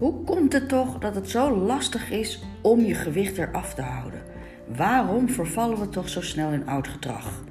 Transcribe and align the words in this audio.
Hoe 0.00 0.24
komt 0.24 0.52
het 0.52 0.68
toch 0.68 0.98
dat 0.98 1.14
het 1.14 1.30
zo 1.30 1.56
lastig 1.56 2.10
is 2.10 2.42
om 2.60 2.80
je 2.80 2.94
gewicht 2.94 3.38
eraf 3.38 3.74
te 3.74 3.82
houden? 3.82 4.22
Waarom 4.76 5.28
vervallen 5.28 5.78
we 5.78 5.88
toch 5.88 6.08
zo 6.08 6.20
snel 6.20 6.50
in 6.50 6.68
oud 6.68 6.88
gedrag? 6.88 7.42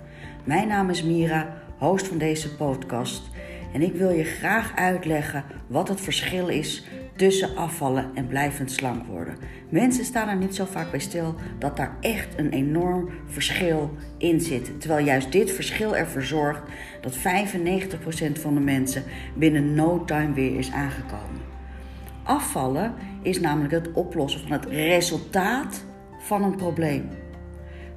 Mijn 0.43 0.67
naam 0.67 0.89
is 0.89 1.03
Mira, 1.03 1.61
host 1.77 2.07
van 2.07 2.17
deze 2.17 2.55
podcast. 2.55 3.29
En 3.73 3.81
ik 3.81 3.93
wil 3.93 4.09
je 4.09 4.23
graag 4.23 4.75
uitleggen 4.75 5.43
wat 5.67 5.87
het 5.87 6.01
verschil 6.01 6.47
is 6.47 6.85
tussen 7.15 7.55
afvallen 7.55 8.11
en 8.13 8.27
blijvend 8.27 8.71
slank 8.71 9.05
worden. 9.05 9.37
Mensen 9.69 10.05
staan 10.05 10.27
er 10.27 10.37
niet 10.37 10.55
zo 10.55 10.65
vaak 10.65 10.91
bij 10.91 10.99
stil 10.99 11.35
dat 11.59 11.77
daar 11.77 11.97
echt 11.99 12.37
een 12.37 12.49
enorm 12.49 13.09
verschil 13.25 13.91
in 14.17 14.41
zit. 14.41 14.79
Terwijl 14.79 15.05
juist 15.05 15.31
dit 15.31 15.51
verschil 15.51 15.95
ervoor 15.95 16.23
zorgt 16.23 16.61
dat 17.01 17.17
95% 17.17 17.21
van 18.41 18.53
de 18.53 18.61
mensen 18.61 19.03
binnen 19.35 19.75
no 19.75 20.03
time 20.05 20.33
weer 20.33 20.57
is 20.57 20.71
aangekomen. 20.71 21.48
Afvallen 22.29 22.95
is 23.21 23.39
namelijk 23.39 23.73
het 23.73 23.91
oplossen 23.91 24.41
van 24.41 24.51
het 24.51 24.65
resultaat 24.65 25.85
van 26.19 26.43
een 26.43 26.55
probleem. 26.55 27.09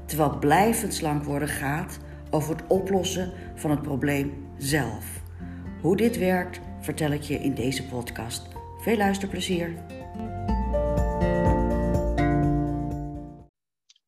Terwijl 0.06 0.38
blijvend 0.38 0.94
slank 0.94 1.24
worden 1.24 1.48
gaat 1.48 1.98
over 2.30 2.56
het 2.56 2.66
oplossen 2.66 3.32
van 3.54 3.70
het 3.70 3.82
probleem 3.82 4.48
zelf. 4.56 5.22
Hoe 5.80 5.96
dit 5.96 6.18
werkt, 6.18 6.60
vertel 6.80 7.10
ik 7.10 7.22
je 7.22 7.34
in 7.34 7.54
deze 7.54 7.88
podcast. 7.88 8.48
Veel 8.78 8.96
luisterplezier. 8.96 9.74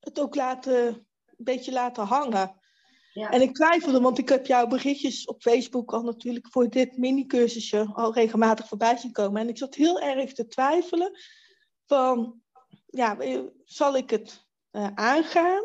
Het 0.00 0.20
ook 0.20 0.34
laten, 0.34 0.86
een 0.86 1.44
beetje 1.44 1.72
laten 1.72 2.04
hangen. 2.04 2.63
Ja. 3.14 3.30
En 3.30 3.40
ik 3.40 3.54
twijfelde, 3.54 4.00
want 4.00 4.18
ik 4.18 4.28
heb 4.28 4.46
jouw 4.46 4.66
berichtjes 4.66 5.26
op 5.26 5.42
Facebook 5.42 5.92
al 5.92 6.02
natuurlijk 6.02 6.46
voor 6.50 6.68
dit 6.68 6.96
mini-cursusje 6.96 7.90
al 7.92 8.14
regelmatig 8.14 8.68
voorbij 8.68 8.96
zien 8.96 9.12
komen. 9.12 9.40
En 9.40 9.48
ik 9.48 9.58
zat 9.58 9.74
heel 9.74 10.00
erg 10.00 10.32
te 10.32 10.46
twijfelen 10.46 11.18
van, 11.86 12.40
ja, 12.86 13.16
zal 13.64 13.96
ik 13.96 14.10
het 14.10 14.46
uh, 14.72 14.88
aangaan? 14.94 15.62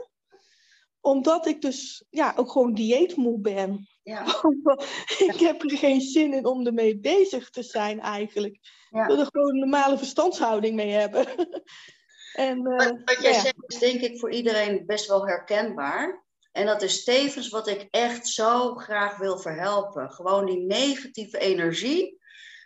Omdat 1.01 1.47
ik 1.47 1.61
dus 1.61 2.05
ja, 2.09 2.33
ook 2.35 2.51
gewoon 2.51 2.73
dieetmoe 2.73 3.39
ben. 3.39 3.87
Ja. 4.03 4.25
ik 5.33 5.39
heb 5.39 5.63
er 5.63 5.77
geen 5.77 6.01
zin 6.01 6.33
in 6.33 6.45
om 6.45 6.65
ermee 6.65 6.99
bezig 6.99 7.49
te 7.49 7.63
zijn 7.63 7.99
eigenlijk. 7.99 8.57
Ja. 8.89 9.01
Ik 9.01 9.07
wil 9.07 9.19
er 9.19 9.27
gewoon 9.31 9.49
een 9.49 9.59
normale 9.59 9.97
verstandshouding 9.97 10.75
mee 10.75 10.91
hebben. 10.91 11.25
en, 12.33 12.57
uh, 12.57 12.77
wat, 12.77 13.01
wat 13.05 13.21
jij 13.21 13.33
zegt 13.33 13.63
is 13.67 13.79
denk 13.79 14.01
ik 14.01 14.19
voor 14.19 14.31
iedereen 14.31 14.85
best 14.85 15.07
wel 15.07 15.27
herkenbaar. 15.27 16.27
En 16.51 16.65
dat 16.65 16.81
is 16.81 17.03
tevens 17.03 17.49
wat 17.49 17.67
ik 17.67 17.87
echt 17.89 18.27
zo 18.27 18.75
graag 18.75 19.17
wil 19.17 19.37
verhelpen. 19.37 20.11
Gewoon 20.11 20.45
die 20.45 20.59
negatieve 20.59 21.37
energie 21.37 22.19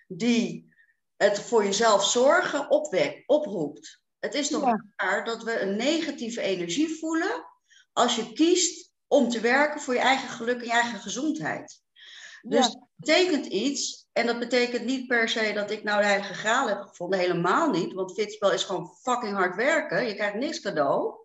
die 0.07 0.73
het 1.17 1.39
voor 1.39 1.63
jezelf 1.63 2.09
zorgen 2.09 2.69
opwekt, 2.69 3.23
oproept. 3.25 4.01
Het 4.19 4.33
is 4.33 4.47
toch 4.47 4.65
ja. 4.65 4.85
waar 4.95 5.25
dat 5.25 5.43
we 5.43 5.59
een 5.59 5.75
negatieve 5.75 6.41
energie 6.41 6.97
voelen 6.99 7.45
als 7.93 8.15
je 8.15 8.33
kiest 8.33 8.91
om 9.07 9.29
te 9.29 9.39
werken 9.39 9.81
voor 9.81 9.93
je 9.93 9.99
eigen 9.99 10.29
geluk 10.29 10.59
en 10.59 10.65
je 10.65 10.71
eigen 10.71 10.99
gezondheid. 10.99 11.81
Dus 12.41 12.67
dat 12.67 12.87
betekent 12.95 13.45
iets, 13.45 14.07
en 14.11 14.25
dat 14.25 14.39
betekent 14.39 14.85
niet 14.85 15.07
per 15.07 15.29
se 15.29 15.53
dat 15.53 15.71
ik 15.71 15.83
nou 15.83 16.01
de 16.01 16.07
heilige 16.07 16.33
graal 16.33 16.67
heb 16.67 16.81
gevonden, 16.81 17.19
helemaal 17.19 17.69
niet, 17.69 17.93
want 17.93 18.13
fitspel 18.13 18.51
is 18.51 18.63
gewoon 18.63 18.97
fucking 19.01 19.35
hard 19.35 19.55
werken, 19.55 20.07
je 20.07 20.15
krijgt 20.15 20.35
niks 20.35 20.59
cadeau. 20.59 21.22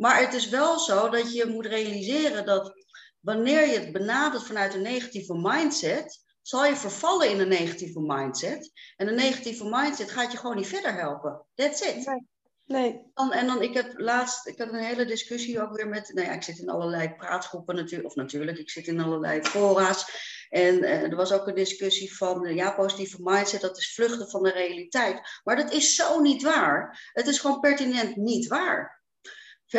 Maar 0.00 0.20
het 0.20 0.34
is 0.34 0.48
wel 0.48 0.78
zo 0.78 1.08
dat 1.08 1.34
je 1.34 1.46
moet 1.46 1.66
realiseren 1.66 2.46
dat 2.46 2.72
wanneer 3.20 3.66
je 3.66 3.78
het 3.78 3.92
benadert 3.92 4.42
vanuit 4.42 4.74
een 4.74 4.82
negatieve 4.82 5.34
mindset, 5.34 6.24
zal 6.42 6.64
je 6.64 6.76
vervallen 6.76 7.30
in 7.30 7.40
een 7.40 7.48
negatieve 7.48 8.00
mindset. 8.00 8.72
En 8.96 9.08
een 9.08 9.14
negatieve 9.14 9.64
mindset 9.68 10.10
gaat 10.10 10.32
je 10.32 10.38
gewoon 10.38 10.56
niet 10.56 10.66
verder 10.66 10.94
helpen. 10.94 11.46
That's 11.54 11.80
it. 11.80 12.22
Nee. 12.64 13.10
Dan, 13.14 13.32
en 13.32 13.46
dan, 13.46 13.62
ik 13.62 13.74
heb 13.74 13.98
laatst, 13.98 14.46
ik 14.46 14.58
had 14.58 14.68
een 14.68 14.84
hele 14.84 15.04
discussie 15.04 15.62
ook 15.62 15.76
weer 15.76 15.88
met, 15.88 16.10
nou 16.14 16.26
ja, 16.26 16.32
ik 16.32 16.42
zit 16.42 16.58
in 16.58 16.70
allerlei 16.70 17.14
praatgroepen 17.14 17.74
natuurlijk, 17.74 18.08
of 18.08 18.14
natuurlijk, 18.14 18.58
ik 18.58 18.70
zit 18.70 18.86
in 18.86 19.00
allerlei 19.00 19.42
fora's. 19.42 20.28
En 20.48 20.74
uh, 20.74 21.02
er 21.02 21.16
was 21.16 21.32
ook 21.32 21.46
een 21.46 21.54
discussie 21.54 22.16
van, 22.16 22.46
uh, 22.46 22.54
ja, 22.54 22.70
positieve 22.70 23.16
mindset, 23.20 23.60
dat 23.60 23.78
is 23.78 23.94
vluchten 23.94 24.30
van 24.30 24.42
de 24.42 24.50
realiteit. 24.50 25.40
Maar 25.44 25.56
dat 25.56 25.72
is 25.72 25.94
zo 25.94 26.20
niet 26.20 26.42
waar. 26.42 27.10
Het 27.12 27.26
is 27.26 27.38
gewoon 27.38 27.60
pertinent 27.60 28.16
niet 28.16 28.46
waar. 28.46 28.99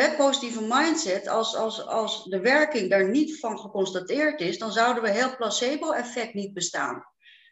Het 0.00 0.16
positieve 0.16 0.60
mindset, 0.68 1.28
als, 1.28 1.56
als, 1.56 1.86
als 1.86 2.24
de 2.24 2.40
werking 2.40 2.90
daar 2.90 3.10
niet 3.10 3.38
van 3.40 3.58
geconstateerd 3.58 4.40
is, 4.40 4.58
dan 4.58 4.72
zouden 4.72 5.02
we 5.02 5.10
heel 5.10 5.36
placebo-effect 5.36 6.34
niet 6.34 6.52
bestaan. 6.52 7.04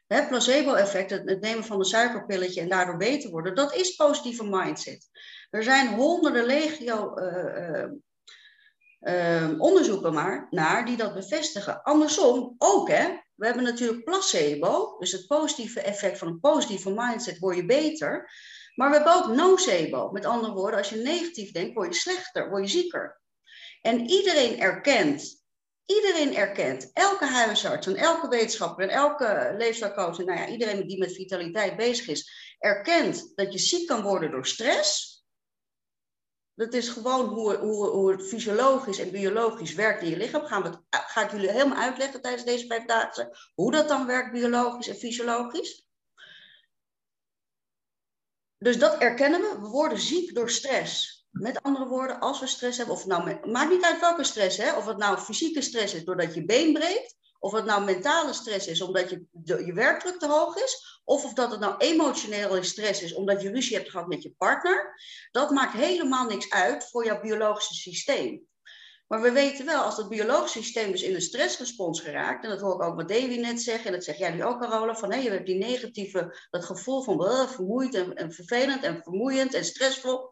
Het 0.06 0.28
placebo-effect, 0.28 1.11
het, 1.11 1.41
nemen 1.41 1.65
van 1.65 1.79
een 1.79 1.84
suikerpilletje 1.84 2.61
en 2.61 2.69
daardoor 2.69 2.97
beter 2.97 3.31
worden, 3.31 3.55
dat 3.55 3.75
is 3.75 3.95
positieve 3.95 4.45
mindset. 4.45 5.09
Er 5.50 5.62
zijn 5.62 5.89
honderden 5.89 6.45
legio 6.45 7.19
uh, 7.19 7.84
uh, 9.00 9.61
onderzoeken 9.61 10.12
maar 10.12 10.47
naar 10.50 10.84
die 10.84 10.97
dat 10.97 11.15
bevestigen. 11.15 11.83
Andersom 11.83 12.55
ook, 12.59 12.89
hè. 12.89 13.19
We 13.34 13.47
hebben 13.47 13.65
natuurlijk 13.65 14.05
placebo, 14.05 14.97
dus 14.99 15.12
het 15.12 15.27
positieve 15.27 15.81
effect 15.81 16.19
van 16.19 16.29
een 16.29 16.41
positieve 16.41 16.91
mindset 16.91 17.39
word 17.39 17.56
je 17.56 17.65
beter. 17.65 18.31
Maar 18.75 18.91
we 18.91 18.97
hebben 18.97 19.14
ook 19.14 19.36
nocebo. 19.36 20.10
Met 20.10 20.25
andere 20.25 20.53
woorden, 20.53 20.78
als 20.78 20.88
je 20.88 20.97
negatief 20.97 21.53
denkt, 21.53 21.75
word 21.75 21.94
je 21.94 22.00
slechter, 22.00 22.50
word 22.50 22.62
je 22.62 22.78
zieker. 22.78 23.20
En 23.81 24.10
iedereen 24.10 24.60
erkent 24.60 25.41
Iedereen 25.91 26.36
erkent, 26.36 26.91
elke 26.92 27.25
huisarts 27.25 27.86
en 27.86 27.97
elke 27.97 28.28
wetenschapper 28.28 28.88
en 28.88 28.94
elke 28.94 29.54
leefstijlcoach, 29.58 30.19
nou 30.19 30.38
ja, 30.38 30.48
iedereen 30.48 30.86
die 30.86 30.98
met 30.98 31.12
vitaliteit 31.12 31.76
bezig 31.76 32.08
is, 32.08 32.54
erkent 32.58 33.32
dat 33.34 33.53
je 33.53 33.58
ziek 33.58 33.86
kan 33.86 34.03
worden 34.03 34.31
door 34.31 34.47
stress. 34.47 35.19
Dat 36.54 36.75
is 36.75 36.88
gewoon 36.88 37.28
hoe, 37.28 37.56
hoe, 37.56 37.87
hoe 37.87 38.10
het 38.10 38.28
fysiologisch 38.28 38.98
en 38.98 39.10
biologisch 39.10 39.75
werkt 39.75 40.02
in 40.02 40.08
je 40.08 40.16
lichaam. 40.16 40.44
Ga 40.91 41.25
ik 41.25 41.31
jullie 41.31 41.50
helemaal 41.50 41.82
uitleggen 41.82 42.22
tijdens 42.22 42.44
deze 42.44 42.66
vijf 42.66 42.84
dagen 42.84 43.31
hoe 43.54 43.72
dat 43.72 43.88
dan 43.88 44.06
werkt 44.06 44.32
biologisch 44.32 44.88
en 44.88 44.97
fysiologisch. 44.97 45.90
Dus 48.62 48.78
dat 48.78 48.98
erkennen 48.98 49.41
we. 49.41 49.60
We 49.60 49.69
worden 49.69 49.98
ziek 49.98 50.34
door 50.34 50.50
stress. 50.50 51.19
Met 51.31 51.62
andere 51.62 51.87
woorden, 51.87 52.21
als 52.21 52.41
we 52.41 52.47
stress 52.47 52.78
hebben, 52.78 52.94
of 52.94 53.06
nou, 53.06 53.50
maakt 53.50 53.71
niet 53.71 53.84
uit 53.84 54.00
welke 54.00 54.25
stress, 54.25 54.56
hè? 54.56 54.76
of 54.76 54.87
het 54.87 54.97
nou 54.97 55.19
fysieke 55.19 55.62
stress 55.62 55.94
is 55.94 56.04
doordat 56.04 56.34
je 56.34 56.44
been 56.44 56.72
breekt, 56.72 57.16
of 57.38 57.53
het 57.53 57.65
nou 57.65 57.84
mentale 57.84 58.32
stress 58.32 58.66
is 58.66 58.81
omdat 58.82 59.10
je, 59.10 59.25
de, 59.31 59.66
je 59.66 59.72
werkdruk 59.72 60.19
te 60.19 60.26
hoog 60.26 60.56
is, 60.56 61.00
of 61.04 61.25
of 61.25 61.32
dat 61.32 61.50
het 61.50 61.60
nou 61.60 61.76
emotionele 61.78 62.62
stress 62.62 63.03
is 63.03 63.15
omdat 63.15 63.43
je 63.43 63.50
ruzie 63.50 63.76
hebt 63.76 63.91
gehad 63.91 64.06
met 64.06 64.22
je 64.22 64.34
partner, 64.38 65.00
dat 65.31 65.50
maakt 65.50 65.72
helemaal 65.72 66.26
niks 66.26 66.50
uit 66.50 66.88
voor 66.91 67.04
jouw 67.04 67.20
biologische 67.20 67.75
systeem. 67.75 68.49
Maar 69.10 69.21
we 69.21 69.32
weten 69.32 69.66
wel, 69.66 69.82
als 69.82 69.97
het 69.97 70.09
biologische 70.09 70.62
systeem 70.62 70.91
dus 70.91 71.03
in 71.03 71.15
een 71.15 71.21
stressrespons 71.21 72.00
geraakt, 72.00 72.44
en 72.44 72.50
dat 72.50 72.60
hoor 72.60 72.75
ik 72.75 72.82
ook 72.82 72.97
wat 72.97 73.09
Davy 73.09 73.37
net 73.37 73.62
zeggen, 73.62 73.87
en 73.87 73.93
dat 73.93 74.04
zeg 74.04 74.19
jij 74.19 74.31
nu 74.31 74.44
ook, 74.44 74.60
Carola, 74.60 74.94
van 74.94 75.12
hé, 75.12 75.19
je 75.19 75.31
hebt 75.31 75.47
die 75.47 75.59
negatieve, 75.59 76.47
dat 76.50 76.65
gevoel 76.65 77.03
van 77.03 77.22
uh, 77.22 77.49
vermoeid 77.49 77.94
en, 77.94 78.15
en 78.15 78.32
vervelend 78.32 78.82
en 78.82 79.03
vermoeiend 79.03 79.54
en 79.54 79.65
stressvol. 79.65 80.31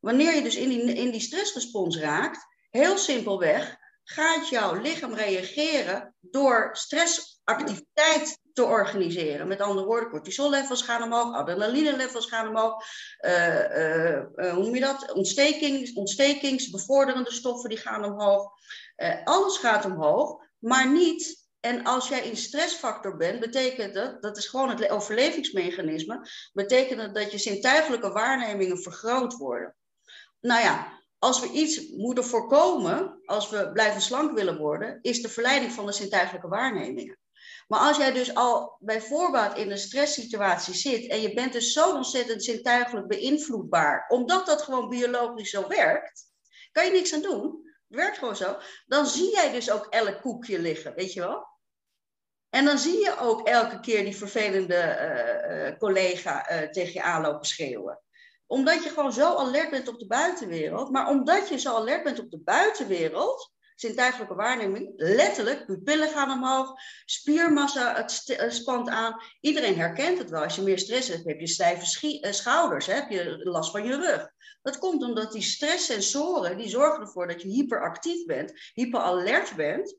Wanneer 0.00 0.34
je 0.34 0.42
dus 0.42 0.56
in 0.56 0.68
die, 0.68 0.82
in 0.82 1.10
die 1.10 1.20
stressrespons 1.20 1.98
raakt, 1.98 2.46
heel 2.70 2.98
simpelweg, 2.98 3.76
gaat 4.04 4.48
jouw 4.48 4.80
lichaam 4.80 5.14
reageren 5.14 6.14
door 6.20 6.70
stressactiviteit 6.72 8.38
te 8.52 8.64
organiseren. 8.64 9.48
Met 9.48 9.60
andere 9.60 9.86
woorden, 9.86 10.10
cortisollevels 10.10 10.82
gaan 10.82 11.02
omhoog, 11.02 11.34
adrenaline-levels 11.34 12.26
gaan 12.26 12.48
omhoog. 12.48 12.84
Uh, 13.20 13.58
uh, 13.58 14.22
uh, 14.36 14.52
hoe 14.52 14.62
noem 14.62 14.74
je 14.74 14.80
dat? 14.80 15.12
Ontstekings, 15.12 15.92
ontstekingsbevorderende 15.92 17.32
stoffen 17.32 17.68
die 17.68 17.78
gaan 17.78 18.04
omhoog. 18.04 18.50
alles 19.24 19.56
gaat 19.56 19.84
omhoog, 19.84 20.44
maar 20.58 20.92
niet. 20.92 21.42
En 21.60 21.84
als 21.84 22.08
jij 22.08 22.20
in 22.20 22.36
stressfactor 22.36 23.16
bent, 23.16 23.40
betekent 23.40 23.94
dat, 23.94 24.22
dat 24.22 24.36
is 24.36 24.46
gewoon 24.46 24.68
het 24.68 24.90
overlevingsmechanisme, 24.90 26.28
betekent 26.52 27.00
dat 27.00 27.14
dat 27.14 27.32
je 27.32 27.38
zintuigelijke 27.38 28.12
waarnemingen 28.12 28.82
vergroot 28.82 29.36
worden 29.36 29.76
nou 30.44 30.62
ja, 30.62 31.02
als 31.18 31.40
we 31.40 31.50
iets 31.50 31.88
moeten 31.90 32.24
voorkomen, 32.24 33.20
als 33.24 33.50
we 33.50 33.72
blijven 33.72 34.00
slank 34.00 34.32
willen 34.32 34.58
worden, 34.58 34.98
is 35.02 35.22
de 35.22 35.28
verleiding 35.28 35.72
van 35.72 35.86
de 35.86 35.92
zintuigelijke 35.92 36.48
waarnemingen. 36.48 37.18
Maar 37.68 37.80
als 37.80 37.96
jij 37.96 38.12
dus 38.12 38.34
al 38.34 38.76
bij 38.80 39.00
voorbaat 39.00 39.58
in 39.58 39.70
een 39.70 39.78
stresssituatie 39.78 40.74
zit 40.74 41.06
en 41.10 41.20
je 41.20 41.34
bent 41.34 41.52
dus 41.52 41.72
zo 41.72 41.94
ontzettend 41.94 42.44
zintuigelijk 42.44 43.06
beïnvloedbaar, 43.06 44.04
omdat 44.08 44.46
dat 44.46 44.62
gewoon 44.62 44.88
biologisch 44.88 45.50
zo 45.50 45.68
werkt, 45.68 46.22
kan 46.72 46.84
je 46.84 46.90
niks 46.90 47.14
aan 47.14 47.22
doen. 47.22 47.42
Het 47.88 47.98
werkt 47.98 48.18
gewoon 48.18 48.36
zo. 48.36 48.58
Dan 48.86 49.06
zie 49.06 49.30
jij 49.30 49.50
dus 49.50 49.70
ook 49.70 49.86
elk 49.86 50.20
koekje 50.20 50.58
liggen, 50.58 50.94
weet 50.94 51.12
je 51.12 51.20
wel? 51.20 51.46
En 52.50 52.64
dan 52.64 52.78
zie 52.78 52.98
je 52.98 53.18
ook 53.18 53.48
elke 53.48 53.80
keer 53.80 54.04
die 54.04 54.16
vervelende 54.16 54.96
uh, 55.70 55.78
collega 55.78 56.50
uh, 56.50 56.68
tegen 56.68 56.92
je 56.92 57.02
aanlopen 57.02 57.46
schreeuwen 57.46 58.02
omdat 58.46 58.82
je 58.82 58.88
gewoon 58.88 59.12
zo 59.12 59.36
alert 59.36 59.70
bent 59.70 59.88
op 59.88 59.98
de 59.98 60.06
buitenwereld. 60.06 60.90
Maar 60.90 61.08
omdat 61.08 61.48
je 61.48 61.58
zo 61.58 61.76
alert 61.76 62.02
bent 62.02 62.18
op 62.18 62.30
de 62.30 62.40
buitenwereld, 62.40 63.52
zintuigelijke 63.74 64.34
waarneming, 64.34 64.92
letterlijk, 64.96 65.66
pupillen 65.66 66.08
gaan 66.08 66.30
omhoog, 66.30 66.72
spiermassa 67.04 67.94
het 67.94 68.36
eh, 68.36 68.50
spant 68.50 68.88
aan. 68.88 69.20
Iedereen 69.40 69.78
herkent 69.78 70.18
het 70.18 70.30
wel. 70.30 70.42
Als 70.42 70.56
je 70.56 70.62
meer 70.62 70.78
stress 70.78 71.08
hebt, 71.08 71.24
heb 71.24 71.40
je 71.40 71.46
stijve 71.46 72.20
eh, 72.20 72.32
schouders, 72.32 72.86
hè? 72.86 72.94
heb 72.94 73.10
je 73.10 73.40
last 73.42 73.70
van 73.70 73.84
je 73.84 73.96
rug. 73.96 74.32
Dat 74.62 74.78
komt 74.78 75.02
omdat 75.02 75.32
die 75.32 75.42
stresssensoren, 75.42 76.56
die 76.56 76.68
zorgen 76.68 77.00
ervoor 77.00 77.26
dat 77.26 77.42
je 77.42 77.48
hyperactief 77.48 78.24
bent, 78.24 78.52
hyperalert 78.74 79.56
bent. 79.56 79.96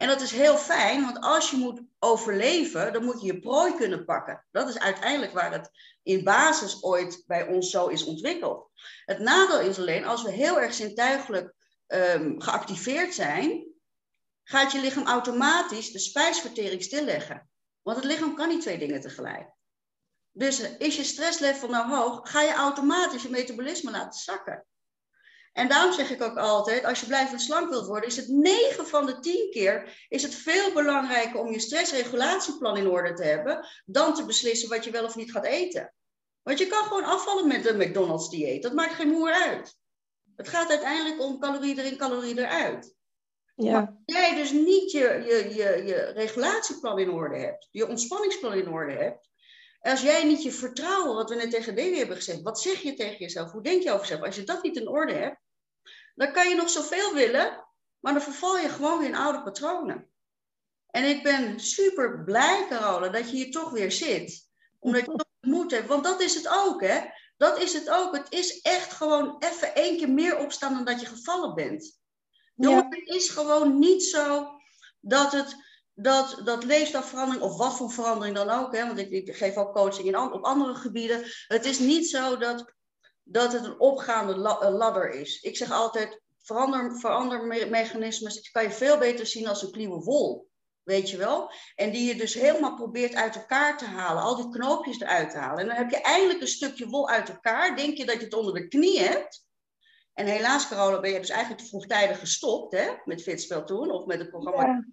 En 0.00 0.08
dat 0.08 0.20
is 0.20 0.30
heel 0.30 0.56
fijn, 0.56 1.04
want 1.04 1.20
als 1.20 1.50
je 1.50 1.56
moet 1.56 1.80
overleven, 1.98 2.92
dan 2.92 3.04
moet 3.04 3.20
je 3.20 3.26
je 3.26 3.40
prooi 3.40 3.74
kunnen 3.74 4.04
pakken. 4.04 4.46
Dat 4.50 4.68
is 4.68 4.78
uiteindelijk 4.78 5.32
waar 5.32 5.52
het 5.52 5.70
in 6.02 6.24
basis 6.24 6.82
ooit 6.82 7.22
bij 7.26 7.46
ons 7.46 7.70
zo 7.70 7.86
is 7.86 8.04
ontwikkeld. 8.04 8.70
Het 9.04 9.18
nadeel 9.18 9.60
is 9.60 9.78
alleen, 9.78 10.04
als 10.04 10.22
we 10.22 10.30
heel 10.30 10.60
erg 10.60 10.74
zintuigelijk 10.74 11.54
um, 11.86 12.40
geactiveerd 12.40 13.14
zijn, 13.14 13.66
gaat 14.42 14.72
je 14.72 14.80
lichaam 14.80 15.06
automatisch 15.06 15.92
de 15.92 15.98
spijsvertering 15.98 16.82
stilleggen. 16.82 17.50
Want 17.82 17.96
het 17.96 18.06
lichaam 18.06 18.34
kan 18.34 18.48
niet 18.48 18.60
twee 18.62 18.78
dingen 18.78 19.00
tegelijk. 19.00 19.50
Dus 20.30 20.60
is 20.78 20.96
je 20.96 21.04
stresslevel 21.04 21.68
nou 21.68 21.94
hoog, 21.94 22.30
ga 22.30 22.42
je 22.42 22.52
automatisch 22.52 23.22
je 23.22 23.30
metabolisme 23.30 23.90
laten 23.90 24.20
zakken. 24.20 24.66
En 25.52 25.68
daarom 25.68 25.92
zeg 25.92 26.10
ik 26.10 26.22
ook 26.22 26.36
altijd, 26.36 26.84
als 26.84 27.00
je 27.00 27.06
blijvend 27.06 27.40
slank 27.40 27.68
wilt 27.70 27.86
worden, 27.86 28.08
is 28.08 28.16
het 28.16 28.28
9 28.28 28.86
van 28.86 29.06
de 29.06 29.18
10 29.18 29.50
keer 29.50 30.06
is 30.08 30.22
het 30.22 30.34
veel 30.34 30.72
belangrijker 30.72 31.40
om 31.40 31.52
je 31.52 31.58
stressregulatieplan 31.58 32.76
in 32.76 32.88
orde 32.88 33.12
te 33.12 33.24
hebben, 33.24 33.66
dan 33.84 34.14
te 34.14 34.26
beslissen 34.26 34.68
wat 34.68 34.84
je 34.84 34.90
wel 34.90 35.04
of 35.04 35.16
niet 35.16 35.32
gaat 35.32 35.44
eten. 35.44 35.94
Want 36.42 36.58
je 36.58 36.66
kan 36.66 36.82
gewoon 36.82 37.04
afvallen 37.04 37.46
met 37.46 37.66
een 37.66 37.76
McDonald's 37.76 38.28
dieet. 38.28 38.62
Dat 38.62 38.72
maakt 38.72 38.94
geen 38.94 39.08
moer 39.08 39.32
uit. 39.32 39.76
Het 40.36 40.48
gaat 40.48 40.70
uiteindelijk 40.70 41.20
om 41.20 41.40
calorie 41.40 41.78
erin, 41.78 41.96
calorie 41.96 42.38
eruit. 42.38 42.94
Ja. 43.54 43.72
Maar 43.72 43.86
als 44.04 44.16
jij 44.16 44.34
dus 44.34 44.52
niet 44.52 44.90
je, 44.90 45.22
je, 45.26 45.54
je, 45.54 45.84
je 45.86 46.12
regulatieplan 46.14 46.98
in 46.98 47.10
orde 47.10 47.36
hebt, 47.36 47.68
je 47.70 47.88
ontspanningsplan 47.88 48.54
in 48.54 48.68
orde 48.68 48.92
hebt, 48.92 49.29
als 49.80 50.00
jij 50.00 50.24
niet 50.24 50.42
je 50.42 50.52
vertrouwen, 50.52 51.14
wat 51.14 51.28
we 51.28 51.34
net 51.34 51.50
tegen 51.50 51.74
Davy 51.74 51.96
hebben 51.96 52.16
gezegd, 52.16 52.42
wat 52.42 52.60
zeg 52.60 52.80
je 52.80 52.94
tegen 52.94 53.18
jezelf, 53.18 53.52
hoe 53.52 53.62
denk 53.62 53.82
je 53.82 53.90
over 53.90 54.06
jezelf, 54.06 54.22
als 54.22 54.36
je 54.36 54.44
dat 54.44 54.62
niet 54.62 54.76
in 54.76 54.88
orde 54.88 55.12
hebt, 55.12 55.38
dan 56.14 56.32
kan 56.32 56.48
je 56.48 56.54
nog 56.54 56.70
zoveel 56.70 57.14
willen, 57.14 57.66
maar 58.00 58.12
dan 58.12 58.22
verval 58.22 58.58
je 58.58 58.68
gewoon 58.68 58.98
weer 58.98 59.08
in 59.08 59.14
oude 59.14 59.42
patronen. 59.42 60.10
En 60.90 61.04
ik 61.04 61.22
ben 61.22 61.60
super 61.60 62.24
blij, 62.24 62.66
Carola, 62.68 63.08
dat 63.08 63.30
je 63.30 63.36
hier 63.36 63.50
toch 63.50 63.70
weer 63.70 63.92
zit. 63.92 64.48
Omdat 64.78 65.00
je 65.00 65.06
toch 65.06 65.26
moed 65.40 65.70
hebt. 65.70 65.88
Want 65.88 66.04
dat 66.04 66.20
is 66.20 66.34
het 66.34 66.48
ook, 66.48 66.80
hè? 66.80 67.00
Dat 67.36 67.58
is 67.58 67.72
het 67.72 67.90
ook. 67.90 68.16
Het 68.16 68.32
is 68.32 68.60
echt 68.60 68.92
gewoon 68.92 69.36
even 69.38 69.74
één 69.74 69.96
keer 69.96 70.10
meer 70.10 70.38
opstaan 70.38 70.74
dan 70.74 70.84
dat 70.84 71.00
je 71.00 71.06
gevallen 71.06 71.54
bent. 71.54 71.98
Ja. 72.54 72.86
Het 72.88 73.08
is 73.08 73.28
gewoon 73.28 73.78
niet 73.78 74.04
zo 74.04 74.48
dat 75.00 75.32
het 75.32 75.56
dat, 76.02 76.40
dat 76.44 76.64
of 77.40 77.56
wat 77.56 77.76
voor 77.76 77.90
verandering 77.90 78.36
dan 78.36 78.50
ook, 78.50 78.76
hè, 78.76 78.86
want 78.86 78.98
ik, 78.98 79.36
geef 79.36 79.56
ook 79.56 79.74
coaching 79.74 80.08
in, 80.08 80.18
op 80.18 80.44
andere 80.44 80.74
gebieden. 80.74 81.24
Het 81.46 81.64
is 81.64 81.78
niet 81.78 82.08
zo 82.08 82.36
dat, 82.36 82.74
dat 83.22 83.52
het 83.52 83.64
een 83.64 83.80
opgaande 83.80 84.36
ladder 84.70 85.10
is. 85.10 85.40
Ik 85.40 85.56
zeg 85.56 85.70
altijd, 85.70 86.20
verander, 86.38 86.98
verandermechanismes 86.98 88.50
kan 88.50 88.62
je 88.62 88.70
veel 88.70 88.98
beter 88.98 89.26
zien 89.26 89.48
als 89.48 89.62
een 89.62 89.70
kluwe 89.70 89.98
wol. 89.98 90.48
Weet 90.82 91.10
je 91.10 91.16
wel? 91.16 91.52
En 91.74 91.90
die 91.90 92.06
je 92.06 92.14
dus 92.14 92.34
helemaal 92.34 92.74
probeert 92.74 93.14
uit 93.14 93.36
elkaar 93.36 93.78
te 93.78 93.84
halen. 93.84 94.22
Al 94.22 94.36
die 94.36 94.48
knoopjes 94.48 95.00
eruit 95.00 95.30
te 95.30 95.38
halen. 95.38 95.58
En 95.58 95.66
dan 95.66 95.76
heb 95.76 95.90
je 95.90 96.00
eindelijk 96.00 96.40
een 96.40 96.46
stukje 96.46 96.86
wol 96.86 97.08
uit 97.08 97.28
elkaar. 97.28 97.76
Denk 97.76 97.96
je 97.96 98.06
dat 98.06 98.14
je 98.14 98.24
het 98.24 98.34
onder 98.34 98.54
de 98.54 98.68
knie 98.68 99.00
hebt. 99.00 99.48
En 100.12 100.26
helaas, 100.26 100.68
Carola, 100.68 101.00
ben 101.00 101.10
je 101.10 101.20
dus 101.20 101.28
eigenlijk 101.28 101.62
te 101.62 101.68
vroegtijdig 101.68 102.18
gestopt 102.18 102.72
hè, 102.72 102.90
met 103.04 103.22
Fitspel 103.22 103.64
toen. 103.64 103.90
Of 103.90 104.06
met 104.06 104.18
het 104.18 104.30
programma. 104.30 104.84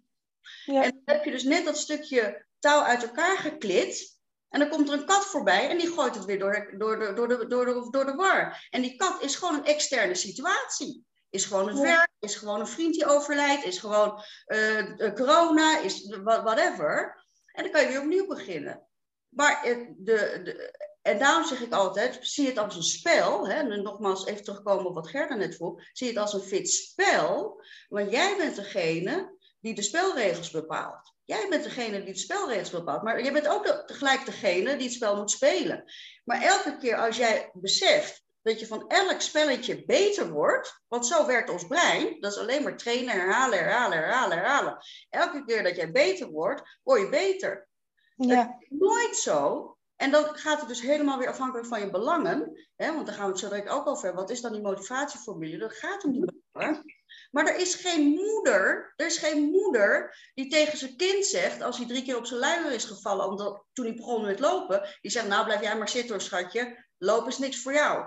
Ja. 0.65 0.83
En 0.83 1.01
dan 1.05 1.15
heb 1.15 1.25
je 1.25 1.31
dus 1.31 1.43
net 1.43 1.65
dat 1.65 1.77
stukje 1.77 2.45
touw 2.59 2.81
uit 2.81 3.03
elkaar 3.03 3.37
geklit. 3.37 4.19
En 4.49 4.59
dan 4.59 4.69
komt 4.69 4.87
er 4.89 4.93
een 4.93 5.05
kat 5.05 5.25
voorbij 5.25 5.69
en 5.69 5.77
die 5.77 5.91
gooit 5.91 6.15
het 6.15 6.25
weer 6.25 6.39
door, 6.39 6.73
door, 6.77 6.99
de, 6.99 7.13
door, 7.13 7.27
de, 7.27 7.47
door, 7.47 7.65
de, 7.65 7.87
door 7.91 8.05
de 8.05 8.13
war. 8.13 8.67
En 8.69 8.81
die 8.81 8.95
kat 8.95 9.23
is 9.23 9.35
gewoon 9.35 9.55
een 9.55 9.65
externe 9.65 10.15
situatie. 10.15 11.05
Is 11.29 11.45
gewoon 11.45 11.67
het 11.67 11.79
werk, 11.79 12.09
is 12.19 12.35
gewoon 12.35 12.59
een 12.59 12.67
vriend 12.67 12.93
die 12.93 13.05
overlijdt, 13.05 13.63
is 13.63 13.79
gewoon 13.79 14.23
uh, 14.47 15.13
corona, 15.13 15.79
is 15.79 16.17
whatever. 16.23 17.25
En 17.51 17.63
dan 17.63 17.71
kan 17.71 17.81
je 17.81 17.87
weer 17.87 18.01
opnieuw 18.01 18.27
beginnen. 18.27 18.87
Maar 19.29 19.61
de, 19.63 19.93
de, 19.97 20.71
en 21.01 21.19
daarom 21.19 21.45
zeg 21.45 21.61
ik 21.61 21.73
altijd, 21.73 22.17
zie 22.21 22.47
het 22.47 22.57
als 22.57 22.75
een 22.75 22.83
spel. 22.83 23.47
Hè? 23.47 23.53
En 23.53 23.81
nogmaals 23.81 24.25
even 24.25 24.43
terugkomen 24.43 24.85
op 24.85 24.93
wat 24.93 25.09
Gerda 25.09 25.35
net 25.35 25.55
vroeg. 25.55 25.81
Zie 25.93 26.07
het 26.07 26.17
als 26.17 26.33
een 26.33 26.41
fit 26.41 26.69
spel. 26.69 27.63
Want 27.89 28.11
jij 28.11 28.37
bent 28.37 28.55
degene 28.55 29.36
die 29.67 29.75
de 29.75 29.81
spelregels 29.81 30.51
bepaalt. 30.51 31.13
Jij 31.23 31.47
bent 31.49 31.63
degene 31.63 32.03
die 32.03 32.13
de 32.13 32.19
spelregels 32.19 32.69
bepaalt, 32.69 33.03
maar 33.03 33.23
je 33.23 33.31
bent 33.31 33.47
ook 33.47 33.65
tegelijk 33.65 34.25
degene 34.25 34.75
die 34.75 34.85
het 34.85 34.95
spel 34.95 35.15
moet 35.15 35.31
spelen. 35.31 35.83
Maar 36.23 36.41
elke 36.41 36.77
keer 36.77 36.97
als 36.97 37.17
jij 37.17 37.49
beseft 37.53 38.23
dat 38.41 38.59
je 38.59 38.67
van 38.67 38.87
elk 38.87 39.21
spelletje 39.21 39.85
beter 39.85 40.29
wordt, 40.31 40.81
want 40.87 41.07
zo 41.07 41.25
werkt 41.25 41.49
ons 41.49 41.67
brein, 41.67 42.19
dat 42.19 42.31
is 42.31 42.37
alleen 42.37 42.63
maar 42.63 42.77
trainen, 42.77 43.13
herhalen, 43.13 43.59
herhalen, 43.59 43.97
herhalen, 43.97 44.37
herhalen. 44.37 44.77
Elke 45.09 45.45
keer 45.45 45.63
dat 45.63 45.75
jij 45.75 45.91
beter 45.91 46.29
wordt, 46.29 46.79
word 46.83 47.01
je 47.01 47.09
beter. 47.09 47.67
Ja. 48.15 48.37
Het 48.37 48.55
is 48.59 48.77
nooit 48.79 49.15
zo. 49.15 49.71
En 49.95 50.11
dan 50.11 50.23
gaat 50.23 50.59
het 50.59 50.69
dus 50.69 50.81
helemaal 50.81 51.17
weer 51.17 51.29
afhankelijk 51.29 51.67
van 51.67 51.79
je 51.79 51.89
belangen. 51.89 52.67
Hè, 52.75 52.93
want 52.93 53.05
daar 53.05 53.15
gaan 53.15 53.25
we 53.25 53.31
het 53.31 53.39
zo 53.39 53.49
direct 53.49 53.69
ook 53.69 53.87
over 53.87 54.03
hebben. 54.03 54.21
Wat 54.21 54.31
is 54.31 54.41
dan 54.41 54.51
die 54.51 54.61
motivatieformule? 54.61 55.57
Dat 55.57 55.73
gaat 55.73 56.03
om 56.03 56.11
die 56.11 56.43
belangen. 56.51 56.83
Maar 57.31 57.47
er 57.47 57.55
is 57.55 57.75
geen 57.75 58.07
moeder, 58.07 58.93
er 58.95 59.05
is 59.05 59.17
geen 59.17 59.43
moeder 59.43 60.17
die 60.33 60.49
tegen 60.49 60.77
zijn 60.77 60.95
kind 60.95 61.25
zegt, 61.25 61.61
als 61.61 61.77
hij 61.77 61.87
drie 61.87 62.03
keer 62.03 62.17
op 62.17 62.25
zijn 62.25 62.39
luier 62.39 62.71
is 62.71 62.85
gevallen, 62.85 63.27
omdat, 63.27 63.63
toen 63.73 63.85
hij 63.85 63.95
begon 63.95 64.25
met 64.25 64.39
lopen, 64.39 64.97
die 65.01 65.11
zegt, 65.11 65.27
nou 65.27 65.45
blijf 65.45 65.61
jij 65.61 65.77
maar 65.77 65.89
zitten 65.89 66.11
hoor 66.11 66.21
schatje, 66.21 66.85
lopen 66.97 67.27
is 67.27 67.37
niks 67.37 67.61
voor 67.61 67.73
jou. 67.73 68.05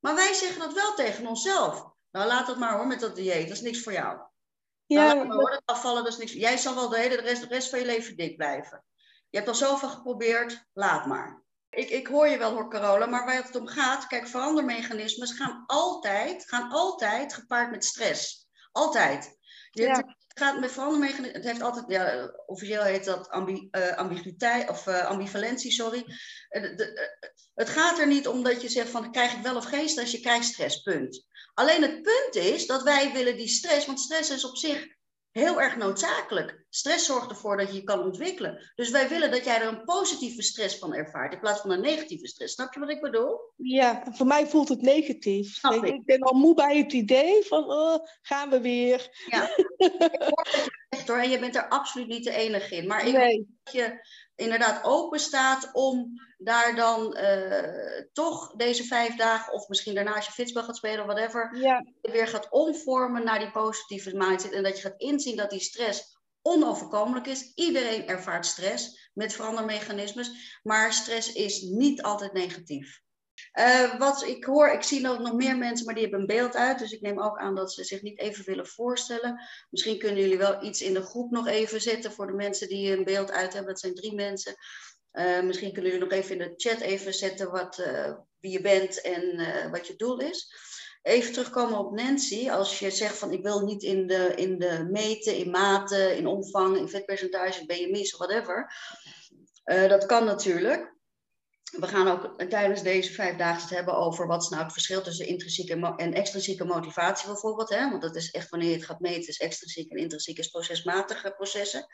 Maar 0.00 0.14
wij 0.14 0.32
zeggen 0.34 0.60
dat 0.60 0.72
wel 0.72 0.94
tegen 0.94 1.26
onszelf. 1.26 1.88
Nou 2.10 2.26
laat 2.26 2.46
het 2.46 2.58
maar 2.58 2.76
hoor 2.76 2.86
met 2.86 3.00
dat 3.00 3.16
dieet, 3.16 3.48
dat 3.48 3.56
is 3.56 3.62
niks 3.62 3.82
voor 3.82 3.92
jou. 3.92 4.20
Ja, 4.86 5.12
nou, 5.12 5.26
maar 5.26 5.36
hoor, 5.36 5.50
dat 5.50 5.62
afvallen, 5.64 6.04
dat 6.04 6.12
is 6.12 6.18
niks. 6.18 6.32
Jij 6.32 6.56
zal 6.56 6.74
wel 6.74 6.88
de 6.88 6.98
hele 6.98 7.16
de 7.16 7.22
rest, 7.22 7.42
de 7.42 7.48
rest 7.48 7.70
van 7.70 7.78
je 7.78 7.84
leven 7.84 8.16
dik 8.16 8.36
blijven. 8.36 8.84
Je 9.30 9.36
hebt 9.36 9.48
al 9.48 9.54
zoveel 9.54 9.88
geprobeerd, 9.88 10.64
laat 10.72 11.06
maar. 11.06 11.42
Ik, 11.70 11.90
ik 11.90 12.06
hoor 12.06 12.28
je 12.28 12.38
wel 12.38 12.52
hoor, 12.52 12.70
Carola, 12.70 13.06
maar 13.06 13.24
waar 13.24 13.44
het 13.44 13.56
om 13.56 13.66
gaat, 13.66 14.06
kijk, 14.06 14.26
verandermechanismes 14.26 15.32
gaan 15.32 15.64
altijd, 15.66 16.48
gaan 16.48 16.70
altijd 16.70 17.34
gepaard 17.34 17.70
met 17.70 17.84
stress. 17.84 18.48
Altijd. 18.72 19.38
Het 19.70 20.38
gaat 20.38 20.60
met 20.60 20.72
verandermechanismen, 20.72 21.40
het 21.40 21.44
heeft 21.44 21.62
altijd, 21.62 21.84
ja, 21.88 22.32
officieel 22.46 22.82
heet 22.82 23.04
dat 23.04 23.28
ambi, 23.28 23.68
uh, 23.70 23.96
ambiguïteit 23.96 24.68
of 24.68 24.86
uh, 24.86 25.06
ambivalentie, 25.06 25.70
sorry. 25.70 26.04
Uh, 26.50 26.76
de, 26.76 27.18
het 27.54 27.68
gaat 27.68 27.98
er 27.98 28.06
niet 28.06 28.28
om 28.28 28.42
dat 28.42 28.62
je 28.62 28.68
zegt 28.68 28.90
van 28.90 29.12
krijg 29.12 29.32
ik 29.32 29.42
wel 29.42 29.56
of 29.56 29.64
geen 29.64 29.88
stress, 29.88 30.12
je 30.12 30.20
krijgt 30.20 30.44
stress, 30.44 30.82
punt. 30.82 31.26
Alleen 31.54 31.82
het 31.82 32.02
punt 32.02 32.34
is 32.34 32.66
dat 32.66 32.82
wij 32.82 33.12
willen 33.12 33.36
die 33.36 33.48
stress, 33.48 33.86
want 33.86 34.00
stress 34.00 34.30
is 34.30 34.44
op 34.44 34.56
zich 34.56 34.86
heel 35.32 35.60
erg 35.60 35.76
noodzakelijk. 35.76 36.64
Stress 36.68 37.06
zorgt 37.06 37.30
ervoor 37.30 37.56
dat 37.56 37.68
je 37.68 37.74
je 37.74 37.82
kan 37.82 38.02
ontwikkelen. 38.04 38.72
Dus 38.74 38.90
wij 38.90 39.08
willen 39.08 39.30
dat 39.30 39.44
jij 39.44 39.60
er 39.60 39.68
een 39.68 39.84
positieve 39.84 40.42
stress 40.42 40.78
van 40.78 40.94
ervaart 40.94 41.32
in 41.32 41.40
plaats 41.40 41.60
van 41.60 41.70
een 41.70 41.80
negatieve 41.80 42.26
stress. 42.26 42.54
Snap 42.54 42.74
je 42.74 42.80
wat 42.80 42.90
ik 42.90 43.00
bedoel? 43.00 43.40
Ja, 43.56 44.02
voor 44.10 44.26
mij 44.26 44.46
voelt 44.46 44.68
het 44.68 44.82
negatief. 44.82 45.64
Ik. 45.64 45.84
ik. 45.84 46.04
ben 46.04 46.20
al 46.20 46.38
moe 46.38 46.54
bij 46.54 46.76
het 46.76 46.92
idee 46.92 47.44
van 47.44 47.70
oh, 47.70 48.06
gaan 48.22 48.50
we 48.50 48.60
weer. 48.60 49.24
Ja, 49.26 49.56
ik 49.76 50.16
hoor 50.18 50.44
dat 50.44 50.54
je 50.54 50.70
zegt 50.88 51.08
hoor 51.08 51.18
en 51.18 51.30
je 51.30 51.38
bent 51.38 51.56
er 51.56 51.68
absoluut 51.68 52.08
niet 52.08 52.24
de 52.24 52.34
enige 52.34 52.76
in. 52.76 52.86
Maar 52.86 53.06
ik 53.06 53.12
nee. 53.12 53.58
dat 53.62 53.74
je 53.74 54.08
inderdaad 54.40 54.84
open 54.84 55.18
staat 55.18 55.70
om 55.72 56.12
daar 56.38 56.76
dan 56.76 57.16
uh, 57.16 58.02
toch 58.12 58.52
deze 58.56 58.84
vijf 58.84 59.16
dagen, 59.16 59.52
of 59.52 59.68
misschien 59.68 59.94
daarna 59.94 60.14
als 60.14 60.26
je 60.26 60.32
fitspel 60.32 60.62
gaat 60.62 60.76
spelen 60.76 61.00
of 61.00 61.06
whatever, 61.06 61.56
ja. 61.56 61.84
weer 62.02 62.26
gaat 62.26 62.50
omvormen 62.50 63.24
naar 63.24 63.38
die 63.38 63.50
positieve 63.50 64.16
mindset. 64.16 64.52
En 64.52 64.62
dat 64.62 64.76
je 64.76 64.82
gaat 64.82 65.00
inzien 65.00 65.36
dat 65.36 65.50
die 65.50 65.60
stress 65.60 66.18
onoverkomelijk 66.42 67.26
is. 67.26 67.52
Iedereen 67.54 68.08
ervaart 68.08 68.46
stress 68.46 69.10
met 69.14 69.32
verandermechanismes, 69.32 70.58
maar 70.62 70.92
stress 70.92 71.32
is 71.32 71.60
niet 71.60 72.02
altijd 72.02 72.32
negatief. 72.32 73.00
Uh, 73.58 73.98
wat 73.98 74.22
ik 74.22 74.44
hoor, 74.44 74.68
ik 74.68 74.82
zie 74.82 75.00
nog, 75.00 75.32
meer 75.32 75.58
mensen, 75.58 75.84
maar 75.86 75.94
die 75.94 76.02
hebben 76.02 76.20
een 76.20 76.36
beeld 76.36 76.56
uit. 76.56 76.78
Dus 76.78 76.92
ik 76.92 77.00
neem 77.00 77.20
ook 77.20 77.38
aan 77.38 77.54
dat 77.54 77.72
ze 77.72 77.84
zich 77.84 78.02
niet 78.02 78.18
even 78.18 78.44
willen 78.44 78.66
voorstellen. 78.66 79.40
Misschien 79.70 79.98
kunnen 79.98 80.20
jullie 80.20 80.38
wel 80.38 80.64
iets 80.64 80.82
in 80.82 80.94
de 80.94 81.02
groep 81.02 81.30
nog 81.30 81.46
even 81.46 81.80
zetten 81.80 82.12
voor 82.12 82.26
de 82.26 82.32
mensen 82.32 82.68
die 82.68 82.92
een 82.92 83.04
beeld 83.04 83.30
uit 83.30 83.52
hebben. 83.52 83.72
Dat 83.72 83.80
zijn 83.80 83.94
drie 83.94 84.14
mensen. 84.14 84.54
Uh, 85.12 85.42
misschien 85.42 85.72
kunnen 85.72 85.92
jullie 85.92 86.06
nog 86.06 86.18
even 86.18 86.38
in 86.38 86.38
de 86.38 86.54
chat 86.56 86.80
even 86.80 87.14
zetten 87.14 87.50
wat, 87.50 87.78
uh, 87.78 88.12
wie 88.40 88.52
je 88.52 88.60
bent 88.60 89.00
en 89.00 89.70
wat 89.70 89.86
je 89.86 89.96
doel 89.96 90.18
is. 90.18 90.52
Even 91.02 91.32
terugkomen 91.32 91.78
op 91.78 91.92
Nancy. 91.94 92.50
Als 92.50 92.78
je 92.78 92.90
zegt 92.90 93.18
van 93.18 93.32
ik 93.32 93.42
wil 93.42 93.60
niet 93.60 93.82
in 93.82 94.06
de, 94.06 94.32
in 94.34 94.58
de 94.58 94.88
meten, 94.90 95.36
in 95.36 95.50
maten, 95.50 96.16
in 96.16 96.26
omvang, 96.26 96.76
in 96.76 96.88
vetpercentage, 96.88 97.66
BMI's 97.66 98.14
of 98.14 98.26
whatever. 98.26 98.72
dat 99.64 100.06
kan 100.06 100.24
natuurlijk. 100.24 100.98
We 101.70 101.86
gaan 101.86 102.08
ook 102.08 102.42
tijdens 102.48 102.82
deze 102.82 103.12
vijf 103.12 103.36
dagen 103.36 103.62
het 103.62 103.70
hebben 103.70 103.94
over 103.94 104.26
wat 104.26 104.42
is 104.42 104.48
nou 104.48 104.62
het 104.62 104.72
verschil 104.72 105.02
tussen 105.02 105.26
intrinsieke 105.26 105.94
en 105.96 106.12
extrinsieke 106.12 106.64
motivatie 106.64 107.26
bijvoorbeeld. 107.26 107.68
Hè? 107.68 107.90
Want 107.90 108.02
dat 108.02 108.16
is 108.16 108.30
echt 108.30 108.48
wanneer 108.48 108.68
je 108.68 108.74
het 108.74 108.84
gaat 108.84 109.00
meten, 109.00 109.28
is 109.28 109.38
extrinsiek 109.38 109.90
en 109.90 109.98
intrinsiek 109.98 110.38
is 110.38 110.48
procesmatige 110.48 111.30
processen. 111.36 111.86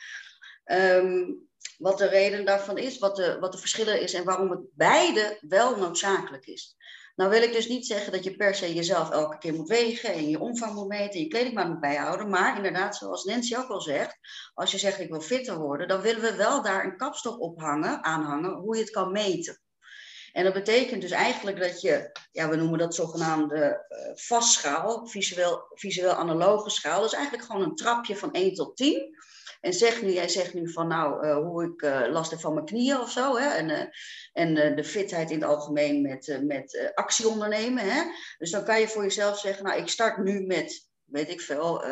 Ehm, 0.64 1.32
wat 1.78 1.98
de 1.98 2.08
reden 2.08 2.44
daarvan 2.44 2.78
is, 2.78 2.98
wat 2.98 3.16
de, 3.16 3.36
wat 3.40 3.52
de 3.52 3.58
verschillen 3.58 4.00
is 4.00 4.14
en 4.14 4.24
waarom 4.24 4.50
het 4.50 4.60
beide 4.74 5.38
wel 5.40 5.76
noodzakelijk 5.76 6.46
is. 6.46 6.76
Nou 7.16 7.30
wil 7.30 7.42
ik 7.42 7.52
dus 7.52 7.68
niet 7.68 7.86
zeggen 7.86 8.12
dat 8.12 8.24
je 8.24 8.36
per 8.36 8.54
se 8.54 8.74
jezelf 8.74 9.10
elke 9.10 9.38
keer 9.38 9.54
moet 9.54 9.68
wegen 9.68 10.12
en 10.12 10.28
je 10.28 10.40
omvang 10.40 10.74
moet 10.74 10.88
meten 10.88 11.14
en 11.14 11.20
je 11.20 11.28
kledingmaat 11.28 11.68
moet 11.68 11.80
bijhouden. 11.80 12.28
Maar 12.28 12.56
inderdaad, 12.56 12.96
zoals 12.96 13.24
Nancy 13.24 13.56
ook 13.56 13.68
al 13.68 13.80
zegt, 13.80 14.18
als 14.54 14.70
je 14.70 14.78
zegt 14.78 15.00
ik 15.00 15.10
wil 15.10 15.20
fitter 15.20 15.58
worden, 15.58 15.88
dan 15.88 16.00
willen 16.00 16.20
we 16.20 16.36
wel 16.36 16.62
daar 16.62 16.84
een 16.84 16.96
kapstok 16.96 17.40
op 17.40 17.60
hangen, 17.60 18.04
aanhangen, 18.04 18.54
hoe 18.54 18.76
je 18.76 18.82
het 18.82 18.90
kan 18.90 19.12
meten. 19.12 19.60
En 20.36 20.44
dat 20.44 20.52
betekent 20.52 21.00
dus 21.00 21.10
eigenlijk 21.10 21.60
dat 21.60 21.80
je, 21.80 22.10
ja, 22.32 22.48
we 22.48 22.56
noemen 22.56 22.78
dat 22.78 22.94
zogenaamde 22.94 23.86
uh, 23.88 24.12
vastschaal, 24.14 25.06
visueel, 25.06 25.66
visueel 25.74 26.12
analoge 26.12 26.70
schaal. 26.70 27.00
Dat 27.00 27.10
is 27.10 27.16
eigenlijk 27.16 27.46
gewoon 27.46 27.62
een 27.62 27.74
trapje 27.74 28.16
van 28.16 28.32
1 28.32 28.54
tot 28.54 28.76
10. 28.76 29.16
En 29.60 29.72
zeg 29.72 30.02
nu, 30.02 30.12
jij 30.12 30.28
zegt 30.28 30.54
nu 30.54 30.72
van 30.72 30.88
nou, 30.88 31.26
uh, 31.26 31.36
hoe 31.36 31.64
ik 31.64 31.82
uh, 31.82 32.02
last 32.10 32.30
heb 32.30 32.40
van 32.40 32.54
mijn 32.54 32.66
knieën 32.66 33.00
of 33.00 33.10
zo. 33.10 33.36
Hè? 33.36 33.48
En, 33.48 33.90
en 34.32 34.76
de 34.76 34.84
fitheid 34.84 35.30
in 35.30 35.40
het 35.40 35.48
algemeen 35.48 36.02
met, 36.02 36.40
met 36.42 36.92
actie 36.94 37.28
ondernemen. 37.28 37.84
Hè? 37.84 38.02
Dus 38.38 38.50
dan 38.50 38.64
kan 38.64 38.80
je 38.80 38.88
voor 38.88 39.02
jezelf 39.02 39.38
zeggen, 39.38 39.64
nou 39.64 39.78
ik 39.78 39.88
start 39.88 40.18
nu 40.18 40.46
met 40.46 40.85
weet 41.06 41.28
ik 41.28 41.40
veel, 41.40 41.84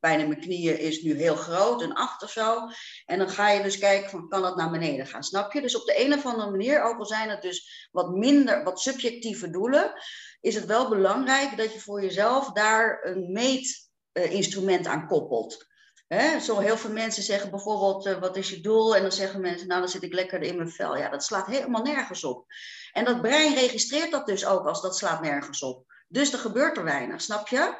pijn 0.00 0.20
in 0.20 0.28
mijn 0.28 0.40
knieën 0.40 0.78
is 0.78 1.02
nu 1.02 1.16
heel 1.16 1.36
groot, 1.36 1.82
een 1.82 1.94
8 1.94 2.22
of 2.22 2.30
zo. 2.30 2.68
En 3.06 3.18
dan 3.18 3.28
ga 3.28 3.50
je 3.50 3.62
dus 3.62 3.78
kijken 3.78 4.10
van, 4.10 4.28
kan 4.28 4.42
dat 4.42 4.56
naar 4.56 4.70
beneden 4.70 5.06
gaan, 5.06 5.22
snap 5.22 5.52
je? 5.52 5.60
Dus 5.60 5.76
op 5.76 5.86
de 5.86 6.04
een 6.04 6.14
of 6.14 6.26
andere 6.26 6.50
manier, 6.50 6.82
ook 6.82 6.98
al 6.98 7.06
zijn 7.06 7.30
het 7.30 7.42
dus 7.42 7.88
wat 7.90 8.10
minder, 8.10 8.64
wat 8.64 8.80
subjectieve 8.80 9.50
doelen, 9.50 9.92
is 10.40 10.54
het 10.54 10.66
wel 10.66 10.88
belangrijk 10.88 11.56
dat 11.56 11.72
je 11.72 11.80
voor 11.80 12.02
jezelf 12.02 12.52
daar 12.52 13.00
een 13.02 13.32
meetinstrument 13.32 14.86
aan 14.86 15.06
koppelt. 15.06 15.68
Hè? 16.14 16.40
Zo 16.40 16.58
heel 16.58 16.76
veel 16.76 16.92
mensen 16.92 17.22
zeggen 17.22 17.50
bijvoorbeeld, 17.50 18.06
uh, 18.06 18.18
wat 18.18 18.36
is 18.36 18.50
je 18.50 18.60
doel? 18.60 18.96
En 18.96 19.02
dan 19.02 19.12
zeggen 19.12 19.40
mensen, 19.40 19.68
nou 19.68 19.80
dan 19.80 19.90
zit 19.90 20.02
ik 20.02 20.12
lekker 20.12 20.42
in 20.42 20.56
mijn 20.56 20.70
vel. 20.70 20.96
Ja, 20.96 21.08
dat 21.08 21.24
slaat 21.24 21.46
helemaal 21.46 21.82
nergens 21.82 22.24
op. 22.24 22.44
En 22.92 23.04
dat 23.04 23.20
brein 23.20 23.54
registreert 23.54 24.10
dat 24.10 24.26
dus 24.26 24.46
ook 24.46 24.66
als 24.66 24.82
dat 24.82 24.96
slaat 24.96 25.22
nergens 25.22 25.62
op. 25.62 25.84
Dus 26.08 26.32
er 26.32 26.38
gebeurt 26.38 26.76
er 26.76 26.84
weinig, 26.84 27.20
snap 27.20 27.48
je? 27.48 27.74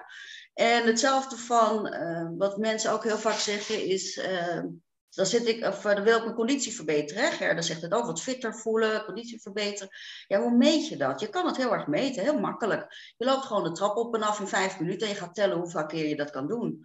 En 0.61 0.87
hetzelfde 0.87 1.37
van, 1.37 1.95
uh, 1.95 2.29
wat 2.37 2.57
mensen 2.57 2.93
ook 2.93 3.05
heel 3.05 3.19
vaak 3.19 3.39
zeggen 3.39 3.85
is, 3.85 4.17
uh, 4.17 4.63
dan, 5.11 5.27
zit 5.27 5.47
ik, 5.47 5.65
of, 5.65 5.83
dan 5.83 6.03
wil 6.03 6.17
ik 6.17 6.23
mijn 6.25 6.35
conditie 6.35 6.75
verbeteren. 6.75 7.39
Hè? 7.39 7.55
dan 7.55 7.63
zegt 7.63 7.83
het 7.83 7.93
ook, 7.93 8.05
wat 8.07 8.23
fitter 8.23 8.55
voelen, 8.55 9.05
conditie 9.05 9.41
verbeteren. 9.41 9.89
Ja, 10.27 10.41
hoe 10.41 10.57
meet 10.57 10.89
je 10.89 10.97
dat? 10.97 11.21
Je 11.21 11.29
kan 11.29 11.47
het 11.47 11.57
heel 11.57 11.73
erg 11.73 11.87
meten, 11.87 12.23
heel 12.23 12.41
makkelijk. 12.41 13.13
Je 13.17 13.25
loopt 13.25 13.45
gewoon 13.45 13.65
de 13.65 13.73
trap 13.73 13.97
op 13.97 14.15
en 14.15 14.23
af 14.23 14.41
in 14.41 14.49
vijf 14.49 14.81
minuten 14.81 15.07
en 15.07 15.13
je 15.13 15.19
gaat 15.19 15.35
tellen 15.35 15.57
hoeveel 15.57 15.87
keer 15.87 16.09
je 16.09 16.17
dat 16.17 16.31
kan 16.31 16.49
doen. 16.49 16.85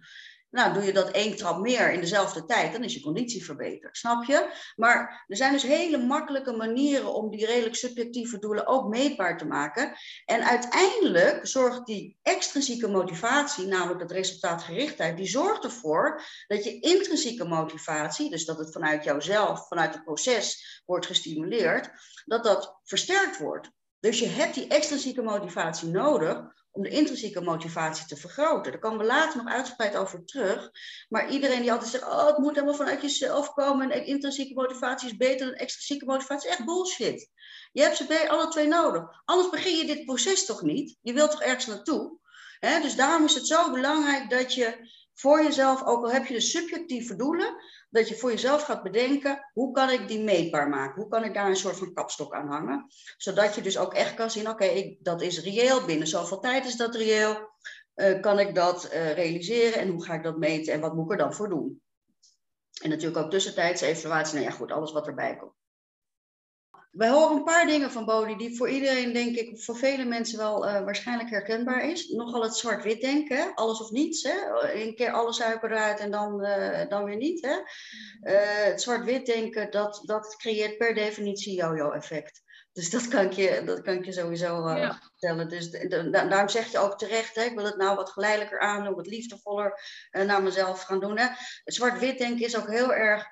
Nou, 0.56 0.72
doe 0.72 0.84
je 0.84 0.92
dat 0.92 1.10
één 1.10 1.36
trap 1.36 1.60
meer 1.60 1.92
in 1.92 2.00
dezelfde 2.00 2.44
tijd, 2.44 2.72
dan 2.72 2.84
is 2.84 2.94
je 2.94 3.00
conditie 3.00 3.44
verbeterd. 3.44 3.96
Snap 3.96 4.24
je? 4.24 4.50
Maar 4.76 5.24
er 5.26 5.36
zijn 5.36 5.52
dus 5.52 5.62
hele 5.62 5.98
makkelijke 5.98 6.52
manieren 6.52 7.14
om 7.14 7.30
die 7.30 7.46
redelijk 7.46 7.74
subjectieve 7.74 8.38
doelen 8.38 8.66
ook 8.66 8.88
meetbaar 8.88 9.38
te 9.38 9.46
maken. 9.46 9.92
En 10.24 10.44
uiteindelijk 10.44 11.46
zorgt 11.46 11.86
die 11.86 12.18
extrinsieke 12.22 12.88
motivatie, 12.88 13.66
namelijk 13.66 14.00
het 14.00 14.10
resultaatgerichtheid, 14.10 15.16
die 15.16 15.28
zorgt 15.28 15.64
ervoor 15.64 16.22
dat 16.46 16.64
je 16.64 16.80
intrinsieke 16.80 17.44
motivatie, 17.44 18.30
dus 18.30 18.44
dat 18.44 18.58
het 18.58 18.72
vanuit 18.72 19.04
jouzelf, 19.04 19.68
vanuit 19.68 19.94
het 19.94 20.04
proces 20.04 20.82
wordt 20.86 21.06
gestimuleerd, 21.06 21.90
dat 22.24 22.44
dat 22.44 22.78
versterkt 22.84 23.38
wordt. 23.38 23.70
Dus 24.00 24.18
je 24.18 24.28
hebt 24.28 24.54
die 24.54 24.68
extrinsieke 24.68 25.22
motivatie 25.22 25.88
nodig 25.88 26.54
om 26.76 26.82
de 26.82 26.88
intrinsieke 26.88 27.40
motivatie 27.40 28.06
te 28.06 28.16
vergroten. 28.16 28.72
Daar 28.72 28.80
komen 28.80 28.98
we 28.98 29.04
later 29.04 29.42
nog 29.42 29.52
uitgebreid 29.52 29.96
over 29.96 30.24
terug. 30.24 30.70
Maar 31.08 31.30
iedereen 31.30 31.60
die 31.60 31.72
altijd 31.72 31.90
zegt, 31.90 32.04
oh, 32.04 32.26
het 32.26 32.38
moet 32.38 32.54
helemaal 32.54 32.74
vanuit 32.74 33.02
jezelf 33.02 33.52
komen 33.52 33.90
en 33.90 34.06
intrinsieke 34.06 34.54
motivatie 34.54 35.08
is 35.08 35.16
beter 35.16 35.46
dan 35.46 35.54
extrinsieke 35.54 36.04
motivatie, 36.04 36.48
is 36.48 36.56
echt 36.56 36.64
bullshit. 36.64 37.30
Je 37.72 37.82
hebt 37.82 37.96
ze 37.96 38.28
alle 38.28 38.48
twee 38.48 38.66
nodig. 38.66 39.22
Anders 39.24 39.50
begin 39.50 39.76
je 39.76 39.86
dit 39.86 40.04
proces 40.04 40.44
toch 40.44 40.62
niet. 40.62 40.96
Je 41.02 41.12
wilt 41.12 41.30
toch 41.30 41.42
ergens 41.42 41.66
naartoe. 41.66 42.18
dus 42.60 42.96
daarom 42.96 43.24
is 43.24 43.34
het 43.34 43.46
zo 43.46 43.70
belangrijk 43.70 44.30
dat 44.30 44.54
je 44.54 44.90
voor 45.18 45.42
jezelf, 45.42 45.84
ook 45.84 46.04
al 46.04 46.12
heb 46.12 46.26
je 46.26 46.34
de 46.34 46.40
subjectieve 46.40 47.16
doelen, 47.16 47.56
dat 47.90 48.08
je 48.08 48.16
voor 48.16 48.30
jezelf 48.30 48.62
gaat 48.62 48.82
bedenken, 48.82 49.50
hoe 49.52 49.72
kan 49.72 49.90
ik 49.90 50.08
die 50.08 50.22
meetbaar 50.22 50.68
maken? 50.68 51.00
Hoe 51.00 51.10
kan 51.10 51.24
ik 51.24 51.34
daar 51.34 51.48
een 51.48 51.56
soort 51.56 51.76
van 51.76 51.92
kapstok 51.92 52.34
aan 52.34 52.48
hangen? 52.48 52.86
Zodat 53.16 53.54
je 53.54 53.60
dus 53.60 53.78
ook 53.78 53.94
echt 53.94 54.14
kan 54.14 54.30
zien, 54.30 54.48
oké, 54.48 54.96
dat 54.98 55.22
is 55.22 55.42
reëel, 55.42 55.84
binnen 55.84 56.06
zoveel 56.08 56.40
tijd 56.40 56.66
is 56.66 56.76
dat 56.76 56.94
reëel. 56.94 57.54
Uh, 57.94 58.20
kan 58.20 58.38
ik 58.38 58.54
dat 58.54 58.84
uh, 58.92 59.12
realiseren 59.12 59.80
en 59.80 59.88
hoe 59.88 60.04
ga 60.04 60.14
ik 60.14 60.22
dat 60.22 60.38
meten 60.38 60.72
en 60.72 60.80
wat 60.80 60.94
moet 60.94 61.04
ik 61.04 61.10
er 61.10 61.24
dan 61.24 61.34
voor 61.34 61.48
doen? 61.48 61.80
En 62.82 62.90
natuurlijk 62.90 63.24
ook 63.24 63.30
tussentijdse 63.30 63.86
evaluatie, 63.86 64.34
nou 64.34 64.46
ja 64.46 64.56
goed, 64.56 64.72
alles 64.72 64.92
wat 64.92 65.06
erbij 65.06 65.36
komt 65.36 65.55
wij 66.96 67.08
horen 67.08 67.36
een 67.36 67.44
paar 67.44 67.66
dingen 67.66 67.90
van 67.90 68.04
Bodhi 68.04 68.36
die 68.36 68.56
voor 68.56 68.68
iedereen, 68.68 69.12
denk 69.12 69.36
ik, 69.36 69.62
voor 69.62 69.76
vele 69.76 70.04
mensen 70.04 70.38
wel 70.38 70.66
uh, 70.66 70.84
waarschijnlijk 70.84 71.30
herkenbaar 71.30 71.90
is. 71.90 72.08
Nogal 72.08 72.42
het 72.42 72.56
zwart-wit 72.56 73.00
denken, 73.00 73.54
alles 73.54 73.80
of 73.80 73.90
niets. 73.90 74.22
Hè? 74.22 74.34
Een 74.72 74.94
keer 74.94 75.12
alle 75.12 75.32
suiker 75.32 75.70
eruit 75.70 76.00
en 76.00 76.10
dan, 76.10 76.44
uh, 76.44 76.88
dan 76.88 77.04
weer 77.04 77.16
niet. 77.16 77.46
Hè? 77.46 77.56
Uh, 78.32 78.64
het 78.64 78.82
zwart-wit 78.82 79.26
denken, 79.26 79.70
dat, 79.70 80.02
dat 80.04 80.36
creëert 80.36 80.78
per 80.78 80.94
definitie 80.94 81.56
yo-yo-effect. 81.56 82.42
Dus 82.72 82.90
dat 82.90 83.08
kan 83.08 83.24
ik 83.24 83.32
je, 83.32 83.62
dat 83.64 83.82
kan 83.82 83.94
ik 83.94 84.04
je 84.04 84.12
sowieso 84.12 84.70
ja. 84.70 85.00
vertellen. 85.02 85.48
Dus 85.48 85.70
de, 85.70 86.10
daarom 86.10 86.48
zeg 86.48 86.72
je 86.72 86.78
ook 86.78 86.98
terecht, 86.98 87.34
hè, 87.34 87.42
ik 87.42 87.54
wil 87.54 87.64
het 87.64 87.76
nou 87.76 87.96
wat 87.96 88.10
geleidelijker 88.10 88.60
aandoen, 88.60 88.94
wat 88.94 89.06
liefdevoller 89.06 89.80
naar 90.10 90.42
mezelf 90.42 90.82
gaan 90.82 91.00
doen. 91.00 91.18
Hè? 91.18 91.26
Het 91.64 91.74
zwart-wit 91.74 92.18
denken 92.18 92.46
is 92.46 92.56
ook 92.56 92.70
heel 92.70 92.94
erg 92.94 93.26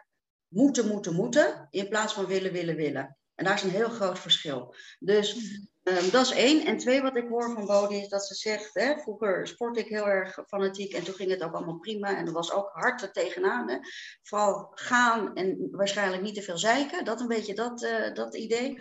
moeten, 0.49 0.87
moeten, 0.89 1.15
moeten, 1.15 1.67
in 1.71 1.89
plaats 1.89 2.13
van 2.13 2.27
willen, 2.27 2.53
willen, 2.53 2.77
willen. 2.77 3.17
En 3.35 3.45
daar 3.45 3.55
is 3.55 3.63
een 3.63 3.71
heel 3.71 3.89
groot 3.89 4.19
verschil. 4.19 4.75
Dus 4.99 5.35
um, 5.83 6.11
dat 6.11 6.25
is 6.25 6.31
één. 6.31 6.67
En 6.67 6.77
twee, 6.77 7.03
wat 7.03 7.17
ik 7.17 7.29
hoor 7.29 7.53
van 7.53 7.67
Bodie 7.67 8.01
is 8.01 8.09
dat 8.09 8.27
ze 8.27 8.35
zegt, 8.35 8.75
hè, 8.75 8.97
vroeger 8.97 9.47
sportte 9.47 9.81
ik 9.81 9.89
heel 9.89 10.07
erg 10.07 10.39
fanatiek 10.47 10.93
en 10.93 11.05
toen 11.05 11.15
ging 11.15 11.31
het 11.31 11.43
ook 11.43 11.55
allemaal 11.55 11.79
prima. 11.79 12.17
En 12.17 12.27
er 12.27 12.33
was 12.33 12.53
ook 12.53 12.71
hard 12.73 13.03
er 13.03 13.13
tegenaan. 13.13 13.71
Hè. 13.71 13.79
Vooral 14.23 14.71
gaan 14.75 15.35
en 15.35 15.69
waarschijnlijk 15.71 16.23
niet 16.23 16.35
te 16.35 16.43
veel 16.43 16.59
zeiken. 16.59 17.05
Dat 17.05 17.21
een 17.21 17.29
beetje 17.29 17.55
dat, 17.55 17.83
uh, 17.83 18.15
dat 18.15 18.37
idee. 18.37 18.79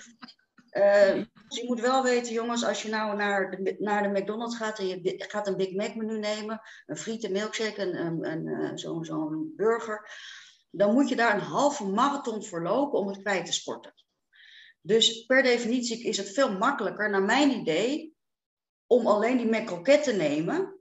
Uh, 0.72 1.26
dus 1.48 1.60
je 1.60 1.64
moet 1.66 1.80
wel 1.80 2.04
weten, 2.04 2.34
jongens, 2.34 2.66
als 2.66 2.82
je 2.82 2.90
nou 2.90 3.16
naar 3.16 3.52
de, 3.52 3.76
naar 3.80 4.04
de 4.04 4.20
McDonald's 4.20 4.58
gaat 4.58 4.80
en 4.80 4.88
je 4.88 5.26
gaat 5.28 5.48
een 5.48 5.58
Big 5.58 5.74
Mac 5.74 5.96
menu 5.96 6.20
nemen, 6.20 6.62
een 6.86 6.98
frieten 6.98 7.32
milkshake, 7.32 7.82
een, 7.82 7.96
een, 7.96 8.26
een, 8.26 8.46
uh, 8.46 8.72
zo'n 8.74 9.04
zo 9.04 9.46
burger, 9.56 10.10
dan 10.72 10.94
moet 10.94 11.10
je 11.10 11.16
daar 11.16 11.34
een 11.34 11.42
halve 11.42 11.86
marathon 11.86 12.44
voor 12.44 12.64
lopen 12.64 13.00
om 13.00 13.08
het 13.08 13.22
kwijt 13.22 13.46
te 13.46 13.54
sporten. 13.54 13.94
Dus 14.86 15.25
per 15.25 15.44
definitie 15.44 16.04
is 16.04 16.18
het 16.18 16.30
veel 16.30 16.58
makkelijker, 16.58 17.10
naar 17.10 17.24
mijn 17.24 17.52
idee, 17.52 18.16
om 18.88 19.08
alleen 19.08 19.38
die 19.38 19.60
McCroket 19.60 20.04
te 20.04 20.13
nemen. 20.13 20.80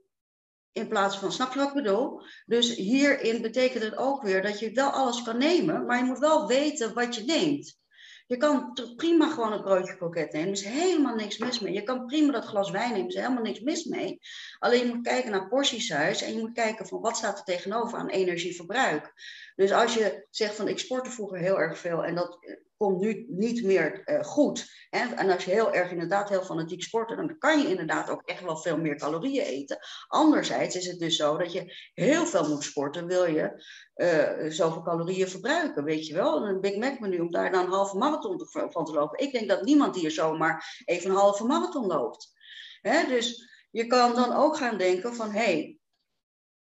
In 0.71 0.87
plaats 0.87 1.17
van, 1.17 1.31
snap 1.31 1.53
je 1.53 1.59
wat 1.59 1.67
ik 1.67 1.73
bedoel? 1.73 2.21
Dus 2.45 2.75
hierin 2.75 3.41
betekent 3.41 3.83
het 3.83 3.97
ook 3.97 4.21
weer 4.21 4.41
dat 4.41 4.59
je 4.59 4.71
wel 4.71 4.89
alles 4.89 5.23
kan 5.23 5.37
nemen, 5.37 5.85
maar 5.85 5.97
je 5.97 6.03
moet 6.03 6.19
wel 6.19 6.47
weten 6.47 6.93
wat 6.93 7.15
je 7.15 7.23
neemt. 7.23 7.81
Je 8.27 8.37
kan 8.37 8.79
prima 8.95 9.29
gewoon 9.29 9.53
een 9.53 9.61
broodje 9.61 9.95
kroket 9.95 10.31
nemen. 10.31 10.47
Er 10.47 10.53
is 10.53 10.65
helemaal 10.65 11.15
niks 11.15 11.37
mis 11.37 11.59
mee. 11.59 11.73
Je 11.73 11.83
kan 11.83 12.05
prima 12.05 12.31
dat 12.31 12.45
glas 12.45 12.71
wijn 12.71 12.91
nemen. 12.91 13.07
Er 13.07 13.15
is 13.15 13.21
helemaal 13.21 13.43
niks 13.43 13.59
mis 13.59 13.83
mee. 13.83 14.19
Alleen 14.59 14.87
je 14.87 14.93
moet 14.93 15.07
kijken 15.07 15.31
naar 15.31 15.47
portiesize. 15.47 16.25
En 16.25 16.33
je 16.33 16.39
moet 16.39 16.53
kijken 16.53 16.87
van 16.87 17.01
wat 17.01 17.17
staat 17.17 17.37
er 17.37 17.43
tegenover 17.43 17.97
aan 17.97 18.09
energieverbruik. 18.09 19.13
Dus 19.55 19.71
als 19.71 19.93
je 19.93 20.27
zegt 20.29 20.55
van 20.55 20.67
ik 20.67 20.79
sportte 20.79 21.11
vroeger 21.11 21.37
heel 21.37 21.59
erg 21.59 21.77
veel. 21.77 22.05
En 22.05 22.15
dat 22.15 22.39
komt 22.83 22.99
nu 23.01 23.25
niet 23.29 23.63
meer 23.63 24.01
uh, 24.05 24.23
goed. 24.23 24.65
Hè? 24.89 25.15
En 25.15 25.29
als 25.29 25.45
je 25.45 25.51
heel 25.51 25.73
erg 25.73 25.91
inderdaad 25.91 26.29
heel 26.29 26.43
fanatiek 26.43 26.83
sporten, 26.83 27.17
dan 27.17 27.37
kan 27.37 27.59
je 27.59 27.69
inderdaad 27.69 28.09
ook 28.09 28.21
echt 28.25 28.43
wel 28.43 28.57
veel 28.57 28.77
meer 28.77 28.95
calorieën 28.95 29.43
eten. 29.43 29.77
Anderzijds 30.07 30.75
is 30.75 30.85
het 30.85 30.99
dus 30.99 31.15
zo 31.15 31.37
dat 31.37 31.51
je 31.51 31.91
heel 31.93 32.25
veel 32.25 32.49
moet 32.49 32.63
sporten, 32.63 33.07
wil 33.07 33.25
je 33.25 33.63
uh, 33.95 34.51
zoveel 34.51 34.81
calorieën 34.81 35.27
verbruiken, 35.27 35.83
weet 35.83 36.07
je 36.07 36.13
wel. 36.13 36.45
Een 36.47 36.61
Big 36.61 36.75
Mac 36.75 36.99
menu 36.99 37.19
om 37.19 37.31
daar 37.31 37.51
dan 37.51 37.65
een 37.65 37.71
halve 37.71 37.97
marathon 37.97 38.47
van 38.71 38.85
te 38.85 38.93
lopen. 38.93 39.19
Ik 39.19 39.31
denk 39.31 39.49
dat 39.49 39.63
niemand 39.63 39.95
hier 39.95 40.11
zomaar 40.11 40.83
even 40.85 41.09
een 41.09 41.15
halve 41.15 41.45
marathon 41.45 41.85
loopt. 41.85 42.31
Hè? 42.81 43.07
Dus 43.07 43.51
je 43.71 43.87
kan 43.87 44.15
dan 44.15 44.33
ook 44.33 44.57
gaan 44.57 44.77
denken 44.77 45.15
van, 45.15 45.31
hé, 45.31 45.43
hey, 45.43 45.77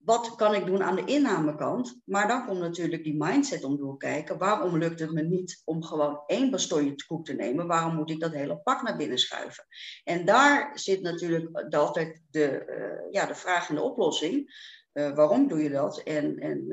wat 0.04 0.34
kan 0.34 0.54
ik 0.54 0.66
doen 0.66 0.82
aan 0.82 0.94
de 0.94 1.04
innamekant? 1.04 2.00
Maar 2.04 2.28
dan 2.28 2.46
komt 2.46 2.60
natuurlijk 2.60 3.04
die 3.04 3.16
mindset 3.16 3.64
om 3.64 3.76
door 3.76 3.96
kijken. 3.96 4.38
Waarom 4.38 4.78
lukt 4.78 5.00
het 5.00 5.12
me 5.12 5.22
niet 5.22 5.62
om 5.64 5.84
gewoon 5.84 6.22
één 6.26 6.50
bastonje 6.50 7.04
koek 7.06 7.24
te 7.24 7.32
nemen? 7.32 7.66
Waarom 7.66 7.94
moet 7.94 8.10
ik 8.10 8.20
dat 8.20 8.32
hele 8.32 8.56
pak 8.58 8.82
naar 8.82 8.96
binnen 8.96 9.18
schuiven? 9.18 9.66
En 10.04 10.24
daar 10.24 10.78
zit 10.78 11.02
natuurlijk 11.02 11.74
altijd 11.74 12.22
de, 12.30 12.64
uh, 12.66 13.12
ja, 13.12 13.26
de 13.26 13.34
vraag 13.34 13.68
en 13.68 13.74
de 13.74 13.82
oplossing. 13.82 14.68
Uh, 14.92 15.14
waarom 15.14 15.48
doe 15.48 15.62
je 15.62 15.70
dat? 15.70 15.98
En, 16.02 16.38
en 16.38 16.66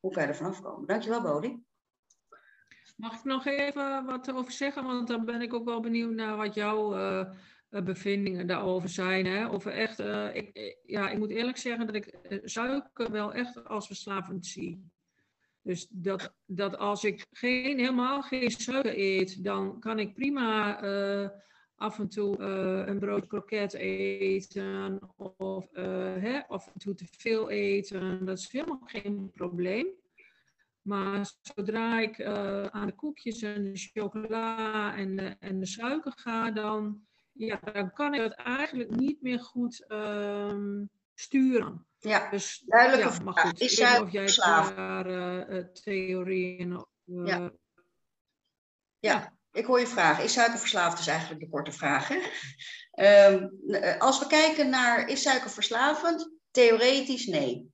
hoe 0.00 0.12
kan 0.12 0.22
je 0.22 0.28
er 0.28 0.36
vanaf 0.36 0.60
komen? 0.60 0.86
Dankjewel, 0.86 1.22
Bodie. 1.22 1.66
Mag 2.96 3.14
ik 3.14 3.24
nog 3.24 3.46
even 3.46 4.04
wat 4.04 4.32
over 4.32 4.52
zeggen? 4.52 4.84
Want 4.84 5.08
dan 5.08 5.24
ben 5.24 5.42
ik 5.42 5.54
ook 5.54 5.64
wel 5.64 5.80
benieuwd 5.80 6.14
naar 6.14 6.36
wat 6.36 6.54
jouw 6.54 6.94
bevindingen 7.68 8.46
daarover 8.46 8.88
zijn. 8.88 9.26
Hè? 9.26 9.48
Of 9.48 9.66
echt, 9.66 10.00
uh, 10.00 10.34
ik, 10.34 10.76
ja, 10.86 11.10
ik 11.10 11.18
moet 11.18 11.30
eerlijk 11.30 11.56
zeggen 11.56 11.86
dat 11.86 11.94
ik 11.94 12.18
suiker 12.44 13.10
wel 13.10 13.32
echt 13.32 13.64
als 13.64 13.86
verslavend 13.86 14.46
zie. 14.46 14.90
Dus 15.62 15.86
dat, 15.90 16.34
dat 16.46 16.76
als 16.76 17.04
ik 17.04 17.26
geen, 17.32 17.78
helemaal 17.78 18.22
geen 18.22 18.50
suiker 18.50 18.98
eet, 18.98 19.44
dan 19.44 19.80
kan 19.80 19.98
ik 19.98 20.14
prima 20.14 20.80
af 21.76 21.98
en 21.98 22.08
toe 22.08 22.38
een 22.86 22.98
brood 22.98 23.26
kroket 23.26 23.74
eten 23.74 25.00
of 25.36 25.68
hè, 25.72 26.46
af 26.46 26.66
en 26.66 26.78
toe 26.78 26.94
te 26.94 27.06
veel 27.10 27.50
eten. 27.50 28.24
Dat 28.24 28.38
is 28.38 28.50
helemaal 28.50 28.82
geen 28.84 29.30
probleem. 29.34 29.86
Maar 30.82 31.32
zodra 31.40 32.00
ik 32.00 32.22
aan 32.70 32.86
de 32.86 32.94
koekjes 32.94 33.42
en 33.42 33.62
de 33.62 33.76
chocola 33.78 34.96
en 34.96 35.38
en 35.38 35.58
de 35.58 35.66
suiker 35.66 36.12
ga, 36.16 36.50
dan, 36.50 37.07
ja, 37.38 37.60
dan 37.72 37.92
kan 37.92 38.14
ik 38.14 38.20
het 38.20 38.34
eigenlijk 38.34 38.90
niet 38.90 39.22
meer 39.22 39.40
goed 39.40 39.84
um, 39.88 40.90
sturen. 41.14 41.86
Ja, 41.98 42.30
dus, 42.30 42.62
duidelijke 42.66 43.12
ja, 43.12 43.22
maar 43.22 43.38
goed. 43.38 43.60
Is 43.60 43.78
ik 43.78 44.00
of 44.00 44.12
jij 44.12 44.32
daar 44.36 45.06
uh, 45.06 45.64
theorieën... 45.64 46.86
Uh, 47.06 47.26
ja. 47.26 47.50
ja. 48.98 49.32
ik 49.52 49.64
hoor 49.64 49.80
je 49.80 49.86
vraag. 49.86 50.22
Is 50.22 50.32
suiker 50.32 50.58
verslaafd? 50.58 50.98
is 50.98 51.06
eigenlijk 51.06 51.40
de 51.40 51.48
korte 51.48 51.72
vraag. 51.72 52.08
Hè? 52.08 52.18
Um, 53.32 53.50
als 53.98 54.18
we 54.18 54.26
kijken 54.26 54.70
naar, 54.70 55.08
is 55.08 55.22
suiker 55.22 55.50
verslavend? 55.50 56.30
Theoretisch 56.50 57.26
nee. 57.26 57.72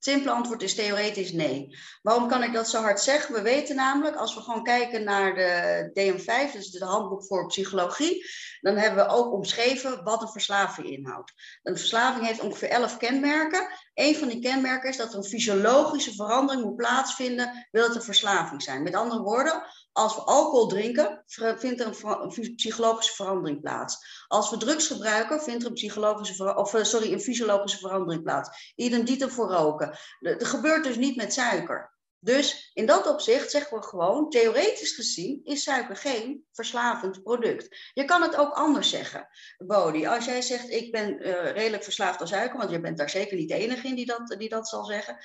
Het 0.00 0.08
simpele 0.08 0.34
antwoord 0.34 0.62
is 0.62 0.74
theoretisch 0.74 1.32
nee. 1.32 1.78
Waarom 2.02 2.28
kan 2.28 2.42
ik 2.42 2.52
dat 2.52 2.68
zo 2.68 2.80
hard 2.80 3.00
zeggen? 3.00 3.34
We 3.34 3.42
weten 3.42 3.76
namelijk, 3.76 4.16
als 4.16 4.34
we 4.34 4.40
gewoon 4.40 4.62
kijken 4.62 5.04
naar 5.04 5.34
de 5.34 5.90
DM5, 5.92 6.52
dus 6.52 6.72
het 6.72 6.82
handboek 6.82 7.24
voor 7.24 7.46
psychologie, 7.46 8.24
dan 8.60 8.76
hebben 8.76 9.04
we 9.04 9.12
ook 9.12 9.32
omschreven 9.32 10.04
wat 10.04 10.22
een 10.22 10.28
verslaving 10.28 10.88
inhoudt. 10.88 11.32
Een 11.62 11.76
verslaving 11.76 12.26
heeft 12.26 12.40
ongeveer 12.40 12.68
11 12.68 12.96
kenmerken. 12.96 13.68
Een 14.00 14.16
van 14.16 14.28
die 14.28 14.40
kenmerken 14.40 14.88
is 14.88 14.96
dat 14.96 15.12
er 15.12 15.18
een 15.18 15.24
fysiologische 15.24 16.14
verandering 16.14 16.64
moet 16.64 16.76
plaatsvinden, 16.76 17.66
wil 17.70 17.84
het 17.84 17.94
een 17.94 18.02
verslaving 18.02 18.62
zijn. 18.62 18.82
Met 18.82 18.94
andere 18.94 19.20
woorden, 19.20 19.62
als 19.92 20.14
we 20.14 20.20
alcohol 20.20 20.66
drinken, 20.66 21.22
vindt 21.56 21.80
er 21.80 21.86
een, 21.86 22.54
psychologische 22.56 23.14
verandering 23.14 23.60
plaats. 23.60 24.24
Als 24.28 24.50
we 24.50 24.56
drugs 24.56 24.86
gebruiken, 24.86 25.42
vindt 25.42 25.62
er 25.62 25.68
een, 25.68 25.74
psychologische 25.74 26.54
of, 26.54 26.74
eh, 26.74 26.84
sorry, 26.84 27.12
een 27.12 27.20
fysiologische 27.20 27.78
verandering 27.78 28.22
plaats. 28.22 28.72
Idem 28.74 29.30
voor 29.30 29.50
roken. 29.50 29.98
Dat 30.20 30.44
gebeurt 30.44 30.84
dus 30.84 30.96
niet 30.96 31.16
met 31.16 31.32
suiker. 31.32 31.98
Dus 32.22 32.70
in 32.74 32.86
dat 32.86 33.06
opzicht 33.06 33.50
zeggen 33.50 33.78
we 33.78 33.84
gewoon, 33.84 34.30
theoretisch 34.30 34.92
gezien 34.92 35.40
is 35.44 35.62
suiker 35.62 35.96
geen 35.96 36.44
verslavend 36.52 37.22
product. 37.22 37.90
Je 37.92 38.04
kan 38.04 38.22
het 38.22 38.36
ook 38.36 38.52
anders 38.52 38.90
zeggen, 38.90 39.28
Bodie. 39.58 40.08
Als 40.08 40.24
jij 40.24 40.42
zegt, 40.42 40.70
ik 40.70 40.92
ben 40.92 41.26
uh, 41.26 41.50
redelijk 41.50 41.84
verslaafd 41.84 42.20
aan 42.20 42.28
suiker, 42.28 42.58
want 42.58 42.70
je 42.70 42.80
bent 42.80 42.98
daar 42.98 43.10
zeker 43.10 43.36
niet 43.36 43.48
de 43.48 43.54
enige 43.54 43.86
in 43.86 43.94
die 43.94 44.06
dat, 44.06 44.34
die 44.38 44.48
dat 44.48 44.68
zal 44.68 44.84
zeggen, 44.84 45.16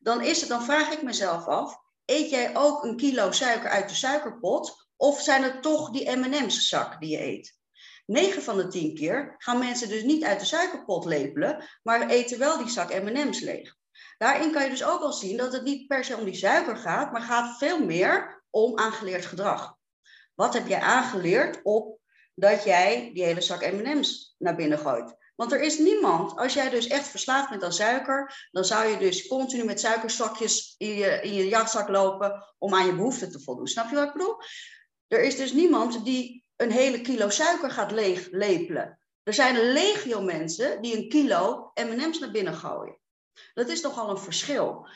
dan, 0.00 0.22
is 0.22 0.40
het, 0.40 0.48
dan 0.48 0.64
vraag 0.64 0.90
ik 0.90 1.02
mezelf 1.02 1.46
af, 1.46 1.78
eet 2.04 2.30
jij 2.30 2.56
ook 2.56 2.84
een 2.84 2.96
kilo 2.96 3.30
suiker 3.30 3.70
uit 3.70 3.88
de 3.88 3.94
suikerpot? 3.94 4.88
Of 4.96 5.20
zijn 5.20 5.42
het 5.42 5.62
toch 5.62 5.90
die 5.90 6.16
M&M's 6.16 6.68
zak 6.68 7.00
die 7.00 7.10
je 7.10 7.22
eet? 7.22 7.60
9 8.06 8.42
van 8.42 8.56
de 8.56 8.68
10 8.68 8.94
keer 8.94 9.34
gaan 9.38 9.58
mensen 9.58 9.88
dus 9.88 10.02
niet 10.02 10.24
uit 10.24 10.40
de 10.40 10.46
suikerpot 10.46 11.04
lepelen, 11.04 11.64
maar 11.82 12.08
eten 12.08 12.38
wel 12.38 12.58
die 12.58 12.68
zak 12.68 13.02
M&M's 13.02 13.40
leeg. 13.40 13.80
Daarin 14.18 14.52
kan 14.52 14.62
je 14.62 14.70
dus 14.70 14.84
ook 14.84 15.00
al 15.00 15.12
zien 15.12 15.36
dat 15.36 15.52
het 15.52 15.62
niet 15.62 15.86
per 15.86 16.04
se 16.04 16.16
om 16.16 16.24
die 16.24 16.34
suiker 16.34 16.76
gaat, 16.76 17.12
maar 17.12 17.22
gaat 17.22 17.58
veel 17.58 17.84
meer 17.84 18.42
om 18.50 18.78
aangeleerd 18.78 19.26
gedrag. 19.26 19.76
Wat 20.34 20.54
heb 20.54 20.66
jij 20.66 20.80
aangeleerd 20.80 21.60
op 21.62 21.98
dat 22.34 22.64
jij 22.64 23.10
die 23.14 23.24
hele 23.24 23.40
zak 23.40 23.72
M&M's 23.72 24.34
naar 24.38 24.56
binnen 24.56 24.78
gooit? 24.78 25.14
Want 25.34 25.52
er 25.52 25.60
is 25.60 25.78
niemand, 25.78 26.38
als 26.38 26.54
jij 26.54 26.70
dus 26.70 26.86
echt 26.86 27.08
verslaafd 27.08 27.50
bent 27.50 27.64
aan 27.64 27.72
suiker, 27.72 28.48
dan 28.50 28.64
zou 28.64 28.86
je 28.86 28.98
dus 28.98 29.26
continu 29.26 29.64
met 29.64 29.80
suikerzakjes 29.80 30.74
in 30.78 30.94
je, 30.94 31.20
in 31.22 31.34
je 31.34 31.48
jachtzak 31.48 31.88
lopen 31.88 32.54
om 32.58 32.74
aan 32.74 32.86
je 32.86 32.94
behoeften 32.94 33.30
te 33.30 33.40
voldoen. 33.40 33.66
Snap 33.66 33.88
je 33.88 33.94
wat 33.94 34.06
ik 34.06 34.12
bedoel? 34.12 34.36
Er 35.08 35.22
is 35.22 35.36
dus 35.36 35.52
niemand 35.52 36.04
die 36.04 36.44
een 36.56 36.70
hele 36.70 37.00
kilo 37.00 37.28
suiker 37.28 37.70
gaat 37.70 37.90
leeg 37.90 38.28
lepelen. 38.30 38.98
Er 39.22 39.34
zijn 39.34 39.72
legio 39.72 40.20
mensen 40.20 40.82
die 40.82 40.96
een 40.96 41.08
kilo 41.08 41.70
M&M's 41.74 42.18
naar 42.18 42.30
binnen 42.30 42.54
gooien. 42.54 42.98
Dat 43.54 43.68
is 43.68 43.80
nogal 43.80 44.10
een 44.10 44.18
verschil. 44.18 44.88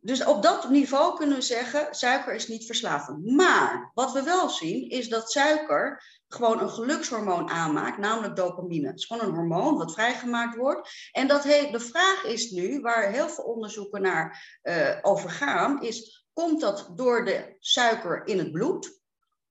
Dus 0.00 0.24
op 0.24 0.42
dat 0.42 0.70
niveau 0.70 1.16
kunnen 1.16 1.36
we 1.36 1.42
zeggen, 1.42 1.94
suiker 1.94 2.34
is 2.34 2.48
niet 2.48 2.66
verslavend. 2.66 3.24
Maar 3.24 3.90
wat 3.94 4.12
we 4.12 4.22
wel 4.22 4.48
zien, 4.48 4.90
is 4.90 5.08
dat 5.08 5.30
suiker 5.30 6.02
gewoon 6.28 6.60
een 6.60 6.70
gelukshormoon 6.70 7.48
aanmaakt, 7.48 7.98
namelijk 7.98 8.36
dopamine. 8.36 8.86
Het 8.86 8.98
is 8.98 9.04
gewoon 9.04 9.28
een 9.28 9.34
hormoon 9.34 9.76
wat 9.76 9.92
vrijgemaakt 9.92 10.56
wordt. 10.56 10.90
En 11.12 11.26
dat 11.26 11.42
de 11.42 11.80
vraag 11.80 12.24
is 12.24 12.50
nu, 12.50 12.80
waar 12.80 13.10
heel 13.10 13.28
veel 13.28 13.44
onderzoeken 13.44 14.02
naar 14.02 14.58
uh, 14.62 14.98
over 15.02 15.30
gaan, 15.30 15.82
is 15.82 16.26
komt 16.32 16.60
dat 16.60 16.90
door 16.94 17.24
de 17.24 17.56
suiker 17.58 18.26
in 18.26 18.38
het 18.38 18.52
bloed? 18.52 19.00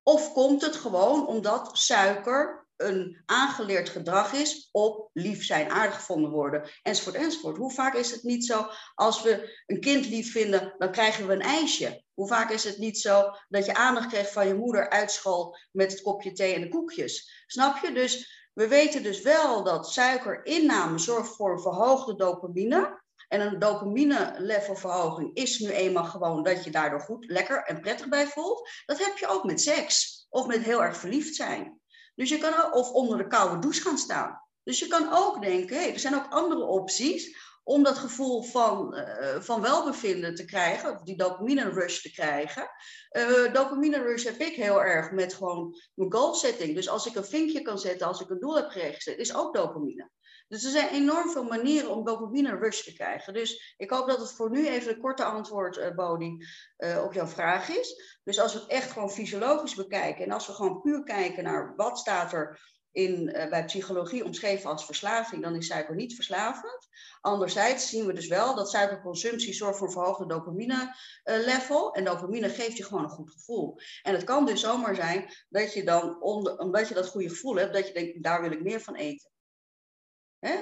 Of 0.03 0.33
komt 0.33 0.61
het 0.61 0.75
gewoon 0.75 1.27
omdat 1.27 1.77
suiker 1.77 2.66
een 2.77 3.21
aangeleerd 3.25 3.89
gedrag 3.89 4.33
is 4.33 4.69
op 4.71 5.09
lief 5.13 5.43
zijn, 5.45 5.69
aardig 5.69 5.95
gevonden 5.95 6.31
worden, 6.31 6.69
enzovoort, 6.81 7.15
enzovoort. 7.15 7.57
Hoe 7.57 7.71
vaak 7.71 7.93
is 7.93 8.11
het 8.11 8.23
niet 8.23 8.45
zo, 8.45 8.67
als 8.95 9.21
we 9.21 9.63
een 9.65 9.79
kind 9.79 10.07
lief 10.07 10.31
vinden, 10.31 10.75
dan 10.77 10.91
krijgen 10.91 11.27
we 11.27 11.33
een 11.33 11.41
ijsje. 11.41 12.03
Hoe 12.13 12.27
vaak 12.27 12.51
is 12.51 12.63
het 12.63 12.77
niet 12.77 12.99
zo 12.99 13.31
dat 13.49 13.65
je 13.65 13.75
aandacht 13.75 14.07
krijgt 14.07 14.31
van 14.31 14.47
je 14.47 14.55
moeder 14.55 14.89
uit 14.89 15.11
school 15.11 15.57
met 15.71 15.91
het 15.91 16.01
kopje 16.01 16.31
thee 16.31 16.53
en 16.53 16.61
de 16.61 16.69
koekjes? 16.69 17.43
Snap 17.47 17.77
je? 17.83 17.91
Dus 17.91 18.35
we 18.53 18.67
weten 18.67 19.03
dus 19.03 19.21
wel 19.21 19.63
dat 19.63 19.91
suikerinname 19.91 20.97
zorgt 20.97 21.35
voor 21.35 21.51
een 21.51 21.61
verhoogde 21.61 22.15
dopamine. 22.15 23.05
En 23.27 23.41
een 23.41 23.59
dopamine-levelverhoging 23.59 25.35
is 25.35 25.59
nu 25.59 25.69
eenmaal 25.69 26.05
gewoon 26.05 26.43
dat 26.43 26.63
je 26.63 26.71
daardoor 26.71 27.01
goed, 27.01 27.25
lekker 27.25 27.63
en 27.63 27.79
prettig 27.79 28.09
bij 28.09 28.27
voelt. 28.27 28.69
Dat 28.85 29.05
heb 29.05 29.17
je 29.17 29.27
ook 29.27 29.43
met 29.43 29.61
seks 29.61 30.25
of 30.29 30.47
met 30.47 30.63
heel 30.63 30.83
erg 30.83 30.97
verliefd 30.97 31.35
zijn. 31.35 31.76
Dus 32.17 32.29
je 32.29 32.37
kan 32.37 32.73
of 32.73 32.91
onder 32.91 33.17
de 33.17 33.27
koude 33.27 33.59
douche 33.59 33.81
gaan 33.81 33.97
staan. 33.97 34.41
Dus 34.63 34.79
je 34.79 34.87
kan 34.87 35.13
ook 35.13 35.41
denken, 35.41 35.77
hey, 35.77 35.93
er 35.93 35.99
zijn 35.99 36.15
ook 36.15 36.29
andere 36.29 36.63
opties 36.63 37.37
om 37.63 37.83
dat 37.83 37.97
gevoel 37.97 38.43
van, 38.43 38.97
uh, 38.97 39.39
van 39.39 39.61
welbevinden 39.61 40.35
te 40.35 40.45
krijgen, 40.45 40.95
of 40.95 41.01
die 41.01 41.17
dopamine 41.17 41.69
rush 41.69 42.01
te 42.01 42.11
krijgen. 42.11 42.69
Uh, 43.11 43.53
dopamine 43.53 44.01
rush 44.01 44.23
heb 44.23 44.37
ik 44.37 44.55
heel 44.55 44.83
erg 44.83 45.11
met 45.11 45.33
gewoon 45.33 45.81
mijn 45.93 46.13
goal 46.13 46.33
setting. 46.33 46.75
Dus 46.75 46.89
als 46.89 47.05
ik 47.05 47.15
een 47.15 47.25
vinkje 47.25 47.61
kan 47.61 47.79
zetten, 47.79 48.07
als 48.07 48.21
ik 48.21 48.29
een 48.29 48.39
doel 48.39 48.55
heb 48.55 48.69
geregistreerd, 48.69 49.19
is 49.19 49.35
ook 49.35 49.55
dopamine. 49.55 50.09
Dus 50.47 50.63
er 50.63 50.71
zijn 50.71 50.89
enorm 50.89 51.29
veel 51.29 51.43
manieren 51.43 51.89
om 51.89 52.05
dopamine 52.05 52.57
rush 52.57 52.83
te 52.83 52.93
krijgen. 52.93 53.33
Dus 53.33 53.75
ik 53.77 53.89
hoop 53.89 54.07
dat 54.07 54.19
het 54.19 54.31
voor 54.31 54.49
nu 54.49 54.67
even 54.67 54.93
een 54.93 55.01
korte 55.01 55.23
antwoord, 55.23 55.77
uh, 55.77 57.03
op 57.03 57.13
jouw 57.13 57.27
vraag 57.27 57.69
is. 57.69 58.19
Dus 58.23 58.39
als 58.39 58.53
we 58.53 58.59
het 58.59 58.69
echt 58.69 58.91
gewoon 58.91 59.11
fysiologisch 59.11 59.75
bekijken 59.75 60.25
en 60.25 60.31
als 60.31 60.47
we 60.47 60.53
gewoon 60.53 60.81
puur 60.81 61.03
kijken 61.03 61.43
naar 61.43 61.73
wat 61.75 61.97
staat 61.97 62.33
er 62.33 62.75
in, 62.91 63.35
uh, 63.35 63.49
bij 63.49 63.65
psychologie 63.65 64.25
omschreven 64.25 64.69
als 64.69 64.85
verslaving, 64.85 65.43
dan 65.43 65.55
is 65.55 65.67
suiker 65.67 65.95
niet 65.95 66.15
verslavend. 66.15 66.87
Anderzijds 67.21 67.89
zien 67.89 68.05
we 68.05 68.13
dus 68.13 68.27
wel 68.27 68.55
dat 68.55 68.69
suikerconsumptie 68.69 69.53
zorgt 69.53 69.77
voor 69.77 69.87
een 69.87 69.93
verhoogde 69.93 70.25
dopamine 70.25 70.95
level. 71.23 71.93
En 71.93 72.05
dopamine 72.05 72.49
geeft 72.49 72.77
je 72.77 72.83
gewoon 72.83 73.03
een 73.03 73.09
goed 73.09 73.31
gevoel. 73.31 73.79
En 74.01 74.13
het 74.13 74.23
kan 74.23 74.45
dus 74.45 74.61
zomaar 74.61 74.95
zijn 74.95 75.33
dat 75.49 75.73
je 75.73 75.83
dan, 75.83 76.21
omdat 76.59 76.87
je 76.87 76.93
dat 76.93 77.07
goede 77.07 77.29
gevoel 77.29 77.55
hebt, 77.55 77.73
dat 77.73 77.87
je 77.87 77.93
denkt, 77.93 78.23
daar 78.23 78.41
wil 78.41 78.51
ik 78.51 78.63
meer 78.63 78.81
van 78.81 78.95
eten. 78.95 79.35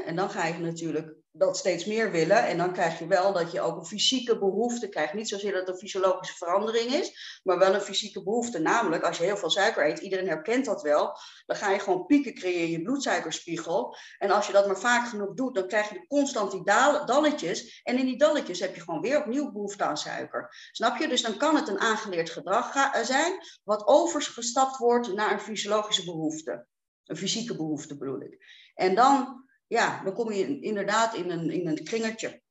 En 0.06 0.16
dan 0.16 0.30
ga 0.30 0.46
je 0.46 0.60
natuurlijk 0.60 1.16
dat 1.38 1.58
steeds 1.58 1.86
meer 1.86 2.12
willen. 2.12 2.48
En 2.48 2.58
dan 2.58 2.74
krijg 2.74 3.00
je 3.00 3.08
wel 3.08 3.34
dat 3.34 3.52
je 3.52 3.62
ook 3.62 3.78
een 3.78 3.86
fysieke 3.86 4.40
behoefte 4.40 4.90
krijgt. 4.90 5.14
Niet 5.14 5.30
zozeer 5.30 5.52
dat 5.52 5.60
het 5.60 5.70
een 5.70 5.78
fysiologische 5.78 6.36
verandering 6.36 6.92
is, 6.94 7.40
maar 7.44 7.58
wel 7.58 7.74
een 7.74 7.82
fysieke 7.82 8.24
behoefte. 8.24 8.60
Namelijk, 8.60 9.04
als 9.04 9.18
je 9.18 9.24
heel 9.24 9.38
veel 9.38 9.50
suiker 9.50 9.90
eet, 9.90 10.00
iedereen 10.00 10.28
herkent 10.28 10.66
dat 10.66 10.82
wel, 10.82 11.18
dan 11.46 11.58
ga 11.58 11.72
je 11.72 11.80
gewoon 11.80 12.06
pieken 12.06 12.34
creëren 12.34 12.64
in 12.64 12.72
je 12.72 12.82
bloedsuikerspiegel. 12.82 13.96
En 14.18 14.32
als 14.32 14.48
je 14.48 14.54
dat 14.54 14.68
maar 14.68 14.80
vaak 14.80 15.08
genoeg 15.08 15.34
doet, 15.34 15.56
dan 15.56 15.68
krijg 15.68 15.90
je 15.90 16.08
constant 16.08 16.52
die 16.52 16.64
dalletjes. 17.06 17.82
En 17.84 17.98
in 17.98 18.06
die 18.06 18.18
dalletjes 18.18 18.60
heb 18.60 18.76
je 18.76 18.82
gewoon 18.82 19.02
weer 19.02 19.20
opnieuw 19.20 19.52
behoefte 19.52 19.84
aan 19.84 19.98
suiker. 19.98 20.70
Snap 20.72 20.98
je? 20.98 21.08
Dus 21.08 21.22
dan 21.22 21.38
kan 21.38 21.56
het 21.56 21.68
een 21.68 21.80
aangeleerd 21.80 22.30
gedrag 22.30 22.76
eh, 22.76 23.02
zijn, 23.02 23.34
wat 23.64 23.88
overgestapt 23.88 24.78
wordt 24.78 25.14
naar 25.14 25.32
een 25.32 25.40
fysiologische 25.40 26.06
behoefte. 26.06 26.68
Een 27.06 27.18
fysieke 27.18 27.56
behoefte 27.56 27.98
bedoel 27.98 28.22
ik. 28.22 28.38
En 28.74 28.96
dan 28.96 29.45
ja, 29.68 30.04
dan 30.04 30.14
kom 30.14 30.32
je 30.32 30.60
inderdaad 30.60 31.16
in 31.16 31.30
een, 31.30 31.52
in 31.52 31.68
een 31.68 31.84
kringetje. 31.84 32.42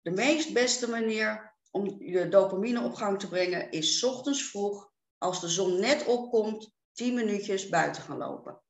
De 0.00 0.10
meest 0.10 0.52
beste 0.52 0.90
manier 0.90 1.56
om 1.70 2.02
je 2.02 2.28
dopamine 2.28 2.82
op 2.82 2.94
gang 2.94 3.18
te 3.18 3.28
brengen 3.28 3.70
is 3.70 4.04
ochtends 4.04 4.50
vroeg, 4.50 4.90
als 5.18 5.40
de 5.40 5.48
zon 5.48 5.80
net 5.80 6.06
opkomt, 6.06 6.74
10 6.92 7.14
minuutjes 7.14 7.68
buiten 7.68 8.02
gaan 8.02 8.18
lopen. 8.18 8.62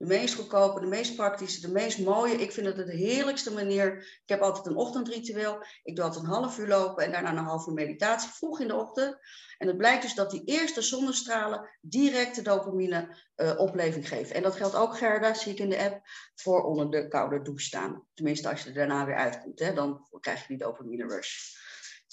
De 0.00 0.06
meest 0.06 0.34
goedkope, 0.34 0.80
de 0.80 0.86
meest 0.86 1.16
praktische, 1.16 1.60
de 1.60 1.72
meest 1.72 1.98
mooie. 1.98 2.34
Ik 2.34 2.52
vind 2.52 2.66
het 2.66 2.76
de 2.76 2.96
heerlijkste 2.96 3.52
manier. 3.52 3.96
Ik 3.96 4.28
heb 4.28 4.40
altijd 4.40 4.66
een 4.66 4.76
ochtendritueel. 4.76 5.64
Ik 5.82 5.96
doe 5.96 6.04
altijd 6.04 6.24
een 6.24 6.30
half 6.30 6.58
uur 6.58 6.68
lopen 6.68 7.04
en 7.04 7.12
daarna 7.12 7.30
een 7.30 7.36
half 7.36 7.66
uur 7.66 7.72
meditatie, 7.72 8.30
vroeg 8.30 8.60
in 8.60 8.68
de 8.68 8.74
ochtend. 8.74 9.18
En 9.58 9.66
het 9.66 9.76
blijkt 9.76 10.02
dus 10.02 10.14
dat 10.14 10.30
die 10.30 10.44
eerste 10.44 10.82
zonnestralen 10.82 11.68
direct 11.80 12.36
de 12.36 12.42
dopamine 12.42 13.16
uh, 13.36 13.58
opleving 13.58 14.08
geven. 14.08 14.34
En 14.34 14.42
dat 14.42 14.56
geldt 14.56 14.74
ook, 14.74 14.96
Gerda, 14.96 15.34
zie 15.34 15.52
ik 15.52 15.58
in 15.58 15.70
de 15.70 15.78
app, 15.78 16.00
voor 16.34 16.62
onder 16.62 16.90
de 16.90 17.08
koude 17.08 17.42
douche 17.42 17.64
staan. 17.64 18.06
Tenminste, 18.14 18.48
als 18.48 18.62
je 18.62 18.68
er 18.68 18.74
daarna 18.74 19.06
weer 19.06 19.16
uitkomt, 19.16 19.58
hè, 19.58 19.72
dan 19.74 20.06
krijg 20.20 20.40
je 20.40 20.46
die 20.48 20.58
dopamine 20.58 21.06
rush. 21.06 21.54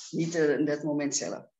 Niet 0.09 0.35
uh, 0.35 0.49
in 0.49 0.65
dat 0.65 0.83
moment 0.83 1.15
zelf. 1.15 1.56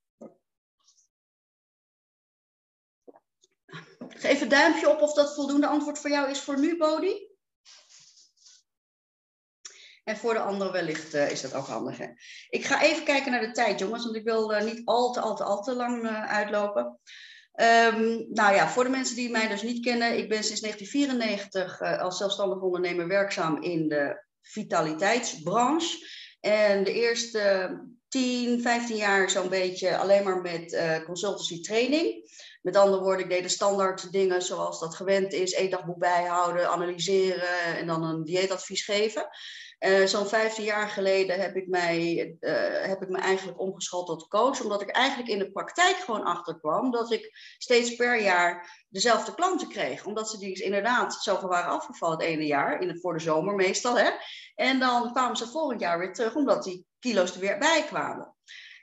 Geef 4.19 4.41
een 4.41 4.49
duimpje 4.49 4.89
op 4.89 5.01
of 5.01 5.13
dat 5.13 5.33
voldoende 5.33 5.67
antwoord 5.67 5.99
voor 5.99 6.09
jou 6.09 6.29
is 6.29 6.39
voor 6.39 6.59
nu, 6.59 6.77
Bodie. 6.77 7.35
En 10.03 10.17
voor 10.17 10.33
de 10.33 10.39
anderen 10.39 10.73
wellicht 10.73 11.15
uh, 11.15 11.31
is 11.31 11.41
dat 11.41 11.53
ook 11.53 11.67
handig. 11.67 11.97
Hè? 11.97 12.07
Ik 12.49 12.65
ga 12.65 12.81
even 12.81 13.03
kijken 13.03 13.31
naar 13.31 13.41
de 13.41 13.51
tijd, 13.51 13.79
jongens, 13.79 14.03
want 14.03 14.15
ik 14.15 14.23
wil 14.23 14.53
uh, 14.53 14.63
niet 14.63 14.81
al 14.85 15.11
te, 15.11 15.19
al 15.19 15.35
te, 15.35 15.43
al 15.43 15.61
te 15.61 15.73
lang 15.73 16.03
uh, 16.03 16.31
uitlopen. 16.31 16.99
Um, 17.53 18.25
nou 18.29 18.55
ja, 18.55 18.69
voor 18.69 18.83
de 18.83 18.89
mensen 18.89 19.15
die 19.15 19.29
mij 19.29 19.47
dus 19.47 19.61
niet 19.61 19.85
kennen, 19.85 20.17
ik 20.17 20.29
ben 20.29 20.43
sinds 20.43 20.61
1994 20.61 21.81
als 22.01 22.17
zelfstandig 22.17 22.61
ondernemer 22.61 23.07
werkzaam 23.07 23.61
in 23.61 23.87
de 23.87 24.23
vitaliteitsbranche. 24.41 26.07
En 26.39 26.83
de 26.83 26.93
eerste 26.93 27.71
10, 28.07 28.61
15 28.61 28.95
jaar 28.95 29.29
zo'n 29.29 29.49
beetje 29.49 29.97
alleen 29.97 30.23
maar 30.23 30.41
met 30.41 31.01
consultancy 31.05 31.61
training. 31.61 32.29
Met 32.67 32.75
andere 32.75 33.03
woorden, 33.03 33.23
ik 33.23 33.31
deed 33.31 33.43
de 33.43 33.49
standaard 33.49 34.11
dingen 34.11 34.41
zoals 34.41 34.79
dat 34.79 34.95
gewend 34.95 35.33
is. 35.33 35.51
Eetdagboek 35.51 35.97
bijhouden, 35.97 36.69
analyseren 36.69 37.77
en 37.77 37.87
dan 37.87 38.03
een 38.03 38.23
dieetadvies 38.23 38.83
geven. 38.83 39.27
Uh, 39.79 40.05
Zo'n 40.05 40.27
15 40.27 40.63
jaar 40.63 40.89
geleden 40.89 41.39
heb 41.39 41.55
ik, 41.55 41.67
mij, 41.67 42.15
uh, 42.39 42.51
heb 42.87 43.01
ik 43.01 43.09
me 43.09 43.17
eigenlijk 43.17 43.59
omgeschoold 43.59 44.07
tot 44.07 44.27
coach, 44.27 44.61
omdat 44.61 44.81
ik 44.81 44.89
eigenlijk 44.89 45.29
in 45.29 45.39
de 45.39 45.51
praktijk 45.51 45.95
gewoon 45.95 46.23
achterkwam 46.23 46.91
dat 46.91 47.11
ik 47.11 47.55
steeds 47.57 47.95
per 47.95 48.21
jaar 48.21 48.85
dezelfde 48.89 49.33
klanten 49.33 49.67
kreeg. 49.67 50.05
Omdat 50.05 50.29
ze 50.29 50.37
die 50.37 50.63
inderdaad 50.63 51.13
zoveel 51.13 51.49
waren 51.49 51.71
afgevallen 51.71 52.17
het 52.17 52.27
ene 52.27 52.45
jaar, 52.45 52.81
in 52.81 52.87
het, 52.87 53.01
voor 53.01 53.13
de 53.13 53.23
zomer 53.23 53.55
meestal. 53.55 53.97
Hè? 53.97 54.09
En 54.55 54.79
dan 54.79 55.11
kwamen 55.11 55.37
ze 55.37 55.47
volgend 55.47 55.79
jaar 55.79 55.99
weer 55.99 56.13
terug, 56.13 56.35
omdat 56.35 56.63
die 56.63 56.85
kilo's 56.99 57.33
er 57.33 57.39
weer 57.39 57.57
bij 57.57 57.83
kwamen. 57.83 58.36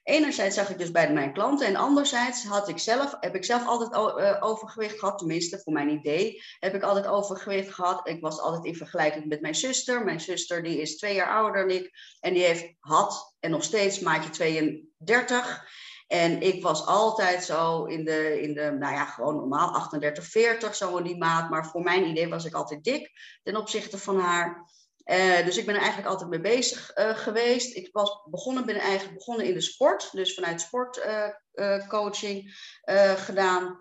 Enerzijds 0.04 0.54
zag 0.54 0.70
ik 0.70 0.78
dus 0.78 0.90
bij 0.90 1.12
mijn 1.12 1.32
klanten 1.32 1.66
en 1.66 1.76
anderzijds 1.76 2.44
had 2.44 2.68
ik 2.68 2.78
zelf, 2.78 3.16
heb 3.20 3.34
ik 3.34 3.44
zelf 3.44 3.66
altijd 3.66 3.94
uh, 3.94 4.36
overgewicht 4.40 4.98
gehad, 4.98 5.18
tenminste 5.18 5.58
voor 5.58 5.72
mijn 5.72 5.88
idee 5.88 6.42
heb 6.58 6.74
ik 6.74 6.82
altijd 6.82 7.06
overgewicht 7.06 7.74
gehad. 7.74 8.08
Ik 8.08 8.20
was 8.20 8.40
altijd 8.40 8.64
in 8.64 8.76
vergelijking 8.76 9.26
met 9.26 9.40
mijn 9.40 9.54
zuster. 9.54 10.04
Mijn 10.04 10.20
zuster 10.20 10.62
die 10.62 10.80
is 10.80 10.96
twee 10.96 11.14
jaar 11.14 11.28
ouder 11.28 11.68
dan 11.68 11.76
ik 11.76 11.90
en 12.20 12.34
die 12.34 12.42
heeft, 12.42 12.74
had 12.78 13.34
en 13.40 13.50
nog 13.50 13.64
steeds 13.64 14.00
maatje 14.00 14.30
32. 14.30 15.64
En 16.06 16.42
ik 16.42 16.62
was 16.62 16.86
altijd 16.86 17.44
zo 17.44 17.84
in 17.84 18.04
de, 18.04 18.40
in 18.40 18.54
de 18.54 18.76
nou 18.78 18.94
ja, 18.94 19.04
gewoon 19.04 19.36
normaal 19.36 19.74
38, 19.74 20.24
40, 20.24 20.74
zo 20.74 20.96
in 20.96 21.04
die 21.04 21.18
maat. 21.18 21.50
Maar 21.50 21.66
voor 21.66 21.82
mijn 21.82 22.06
idee 22.06 22.28
was 22.28 22.44
ik 22.44 22.54
altijd 22.54 22.84
dik 22.84 23.10
ten 23.42 23.56
opzichte 23.56 23.98
van 23.98 24.18
haar. 24.18 24.70
Uh, 25.04 25.44
dus 25.44 25.56
ik 25.56 25.66
ben 25.66 25.74
er 25.74 25.80
eigenlijk 25.80 26.10
altijd 26.10 26.30
mee 26.30 26.40
bezig 26.40 26.96
uh, 26.98 27.16
geweest. 27.16 27.76
Ik 27.76 27.88
was 27.92 28.22
begonnen, 28.30 28.66
ben 28.66 28.76
eigenlijk 28.76 29.18
begonnen 29.18 29.46
in 29.46 29.54
de 29.54 29.60
sport, 29.60 30.12
dus 30.12 30.34
vanuit 30.34 30.60
sportcoaching 30.60 32.42
uh, 32.84 33.12
gedaan. 33.12 33.80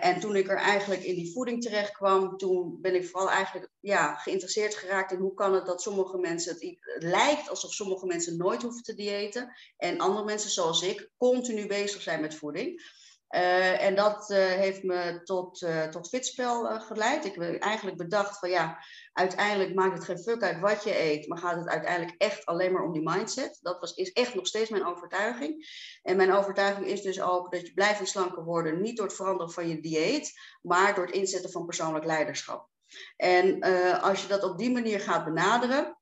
en 0.00 0.20
toen 0.20 0.36
ik 0.36 0.48
er 0.48 0.56
eigenlijk 0.56 1.02
in 1.02 1.14
die 1.14 1.32
voeding 1.32 1.62
terecht 1.62 1.92
kwam, 1.92 2.36
toen 2.36 2.78
ben 2.80 2.94
ik 2.94 3.08
vooral 3.08 3.30
eigenlijk 3.30 3.68
ja, 3.80 4.14
geïnteresseerd 4.14 4.74
geraakt 4.74 5.12
in 5.12 5.18
hoe 5.18 5.34
kan 5.34 5.54
het 5.54 5.66
dat 5.66 5.82
sommige 5.82 6.18
mensen, 6.18 6.52
het, 6.52 6.62
het 6.80 7.02
lijkt 7.02 7.48
alsof 7.48 7.72
sommige 7.72 8.06
mensen 8.06 8.36
nooit 8.36 8.62
hoeven 8.62 8.82
te 8.82 8.94
diëten 8.94 9.52
en 9.76 9.98
andere 9.98 10.24
mensen 10.24 10.50
zoals 10.50 10.82
ik 10.82 11.10
continu 11.16 11.66
bezig 11.66 12.02
zijn 12.02 12.20
met 12.20 12.34
voeding. 12.34 12.82
Uh, 13.30 13.82
en 13.82 13.94
dat 13.94 14.30
uh, 14.30 14.38
heeft 14.38 14.82
me 14.82 15.20
tot, 15.24 15.60
uh, 15.62 15.82
tot 15.82 16.08
fitspel 16.08 16.80
geleid. 16.80 17.24
Ik 17.24 17.34
heb 17.34 17.60
eigenlijk 17.60 17.96
bedacht 17.96 18.38
van 18.38 18.50
ja, 18.50 18.84
uiteindelijk 19.12 19.74
maakt 19.74 19.94
het 19.94 20.04
geen 20.04 20.18
fuck 20.18 20.42
uit 20.42 20.60
wat 20.60 20.84
je 20.84 21.00
eet, 21.00 21.28
maar 21.28 21.38
gaat 21.38 21.56
het 21.56 21.68
uiteindelijk 21.68 22.14
echt 22.20 22.46
alleen 22.46 22.72
maar 22.72 22.82
om 22.82 22.92
die 22.92 23.10
mindset. 23.10 23.58
Dat 23.62 23.80
was, 23.80 23.94
is 23.94 24.12
echt 24.12 24.34
nog 24.34 24.46
steeds 24.46 24.70
mijn 24.70 24.86
overtuiging. 24.86 25.66
En 26.02 26.16
mijn 26.16 26.32
overtuiging 26.32 26.86
is 26.86 27.02
dus 27.02 27.20
ook 27.20 27.52
dat 27.52 27.66
je 27.66 27.72
blijft 27.72 28.08
slanker 28.08 28.44
worden, 28.44 28.80
niet 28.80 28.96
door 28.96 29.06
het 29.06 29.16
veranderen 29.16 29.52
van 29.52 29.68
je 29.68 29.80
dieet, 29.80 30.32
maar 30.62 30.94
door 30.94 31.06
het 31.06 31.14
inzetten 31.14 31.50
van 31.50 31.66
persoonlijk 31.66 32.04
leiderschap. 32.04 32.68
En 33.16 33.60
als 34.00 34.22
je 34.22 34.28
dat 34.28 34.42
op 34.42 34.58
die 34.58 34.70
manier 34.70 35.00
gaat 35.00 35.24
benaderen, 35.24 35.98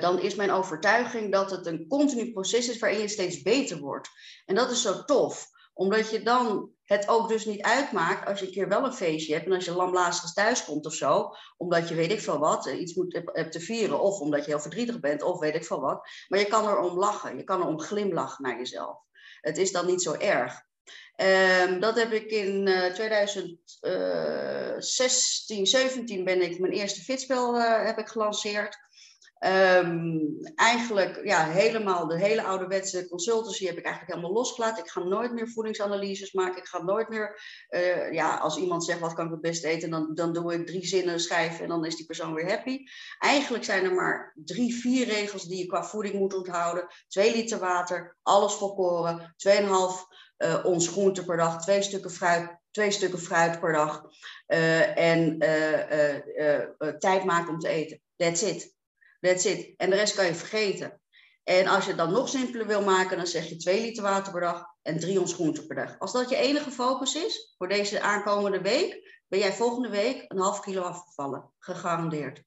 dan 0.00 0.20
is 0.20 0.34
mijn 0.34 0.50
overtuiging 0.50 1.32
dat 1.32 1.50
het 1.50 1.66
een 1.66 1.86
continu 1.88 2.32
proces 2.32 2.68
is 2.68 2.78
waarin 2.78 3.00
je 3.00 3.08
steeds 3.08 3.42
beter 3.42 3.78
wordt. 3.78 4.08
En 4.44 4.54
dat 4.54 4.70
is 4.70 4.82
zo 4.82 5.04
tof 5.04 5.52
omdat 5.74 6.10
je 6.10 6.22
dan 6.22 6.74
het 6.84 7.08
ook 7.08 7.28
dus 7.28 7.44
niet 7.44 7.62
uitmaakt 7.62 8.28
als 8.28 8.40
je 8.40 8.46
een 8.46 8.52
keer 8.52 8.68
wel 8.68 8.84
een 8.84 8.92
feestje 8.92 9.32
hebt 9.32 9.46
en 9.46 9.52
als 9.52 9.64
je 9.64 9.74
lamlazig 9.74 10.32
thuis 10.32 10.64
komt 10.64 10.86
of 10.86 10.94
zo, 10.94 11.30
omdat 11.56 11.88
je 11.88 11.94
weet 11.94 12.12
ik 12.12 12.20
veel 12.20 12.38
wat, 12.38 12.66
eh, 12.66 12.80
iets 12.80 12.94
moet 12.94 13.22
hebt 13.32 13.52
te 13.52 13.60
vieren 13.60 14.00
of 14.00 14.20
omdat 14.20 14.44
je 14.44 14.50
heel 14.50 14.60
verdrietig 14.60 15.00
bent 15.00 15.22
of 15.22 15.38
weet 15.38 15.54
ik 15.54 15.64
veel 15.64 15.80
wat. 15.80 16.08
Maar 16.28 16.38
je 16.38 16.46
kan 16.46 16.68
erom 16.68 16.98
lachen, 16.98 17.36
je 17.36 17.44
kan 17.44 17.60
erom 17.60 17.80
glimlachen 17.80 18.42
naar 18.42 18.58
jezelf. 18.58 18.98
Het 19.40 19.58
is 19.58 19.72
dan 19.72 19.86
niet 19.86 20.02
zo 20.02 20.12
erg. 20.12 20.62
Um, 21.66 21.80
dat 21.80 21.96
heb 21.96 22.12
ik 22.12 22.30
in 22.30 22.66
uh, 22.66 22.92
2016, 22.92 25.66
17 25.66 26.24
ben 26.24 26.42
ik 26.42 26.58
mijn 26.58 26.72
eerste 26.72 27.00
fitspel 27.00 27.60
heb 27.60 27.98
ik 27.98 28.08
gelanceerd. 28.08 28.78
Um, 29.46 30.38
eigenlijk 30.54 31.20
ja, 31.24 31.44
helemaal 31.46 32.06
de 32.06 32.18
hele 32.18 32.42
ouderwetse 32.42 33.08
consultancy 33.08 33.66
heb 33.66 33.76
ik 33.76 33.84
eigenlijk 33.84 34.14
helemaal 34.14 34.36
losgelaten. 34.36 34.84
Ik 34.84 34.90
ga 34.90 35.02
nooit 35.02 35.32
meer 35.32 35.48
voedingsanalyses 35.48 36.32
maken. 36.32 36.58
Ik 36.58 36.68
ga 36.68 36.82
nooit 36.82 37.08
meer, 37.08 37.40
uh, 37.70 38.12
ja, 38.12 38.36
als 38.36 38.56
iemand 38.56 38.84
zegt 38.84 39.00
wat 39.00 39.14
kan 39.14 39.24
ik 39.24 39.30
het 39.30 39.40
best 39.40 39.64
eten, 39.64 39.90
dan, 39.90 40.14
dan 40.14 40.32
doe 40.32 40.54
ik 40.54 40.66
drie 40.66 40.86
zinnen 40.86 41.20
schrijven 41.20 41.62
en 41.62 41.68
dan 41.68 41.84
is 41.84 41.96
die 41.96 42.06
persoon 42.06 42.34
weer 42.34 42.48
happy. 42.48 42.78
Eigenlijk 43.18 43.64
zijn 43.64 43.84
er 43.84 43.94
maar 43.94 44.32
drie, 44.44 44.74
vier 44.74 45.06
regels 45.06 45.44
die 45.44 45.58
je 45.58 45.66
qua 45.66 45.84
voeding 45.84 46.14
moet 46.14 46.34
onthouden. 46.34 46.86
Twee 47.08 47.34
liter 47.34 47.58
water, 47.58 48.16
alles 48.22 48.52
volkoren, 48.52 49.34
2,5 49.48 49.62
uh, 50.38 50.64
ons 50.64 50.88
groente 50.88 51.24
per 51.24 51.36
dag, 51.36 51.62
twee 51.62 51.82
stukken 51.82 52.10
fruit, 52.10 52.58
twee 52.70 52.90
stukken 52.90 53.18
fruit 53.18 53.60
per 53.60 53.72
dag 53.72 54.02
uh, 54.46 54.98
en 54.98 55.38
tijd 56.98 57.24
maken 57.24 57.52
om 57.52 57.58
te 57.58 57.68
eten. 57.68 58.00
That's 58.16 58.42
it. 58.42 58.73
That's 59.24 59.44
it. 59.44 59.74
En 59.76 59.90
de 59.90 59.96
rest 59.96 60.14
kan 60.14 60.26
je 60.26 60.34
vergeten. 60.34 61.00
En 61.44 61.66
als 61.66 61.82
je 61.82 61.88
het 61.88 61.98
dan 61.98 62.12
nog 62.12 62.28
simpeler 62.28 62.66
wil 62.66 62.82
maken, 62.82 63.16
dan 63.16 63.26
zeg 63.26 63.48
je 63.48 63.56
2 63.56 63.80
liter 63.80 64.02
water 64.02 64.32
per 64.32 64.40
dag 64.40 64.64
en 64.82 65.00
3 65.00 65.20
ons 65.20 65.34
groente 65.34 65.66
per 65.66 65.76
dag. 65.76 65.98
Als 65.98 66.12
dat 66.12 66.28
je 66.30 66.36
enige 66.36 66.70
focus 66.70 67.14
is 67.14 67.54
voor 67.58 67.68
deze 67.68 68.00
aankomende 68.00 68.60
week, 68.60 69.22
ben 69.28 69.38
jij 69.38 69.52
volgende 69.52 69.88
week 69.88 70.24
een 70.28 70.38
half 70.38 70.60
kilo 70.60 70.82
afgevallen. 70.82 71.52
Gegarandeerd. 71.58 72.42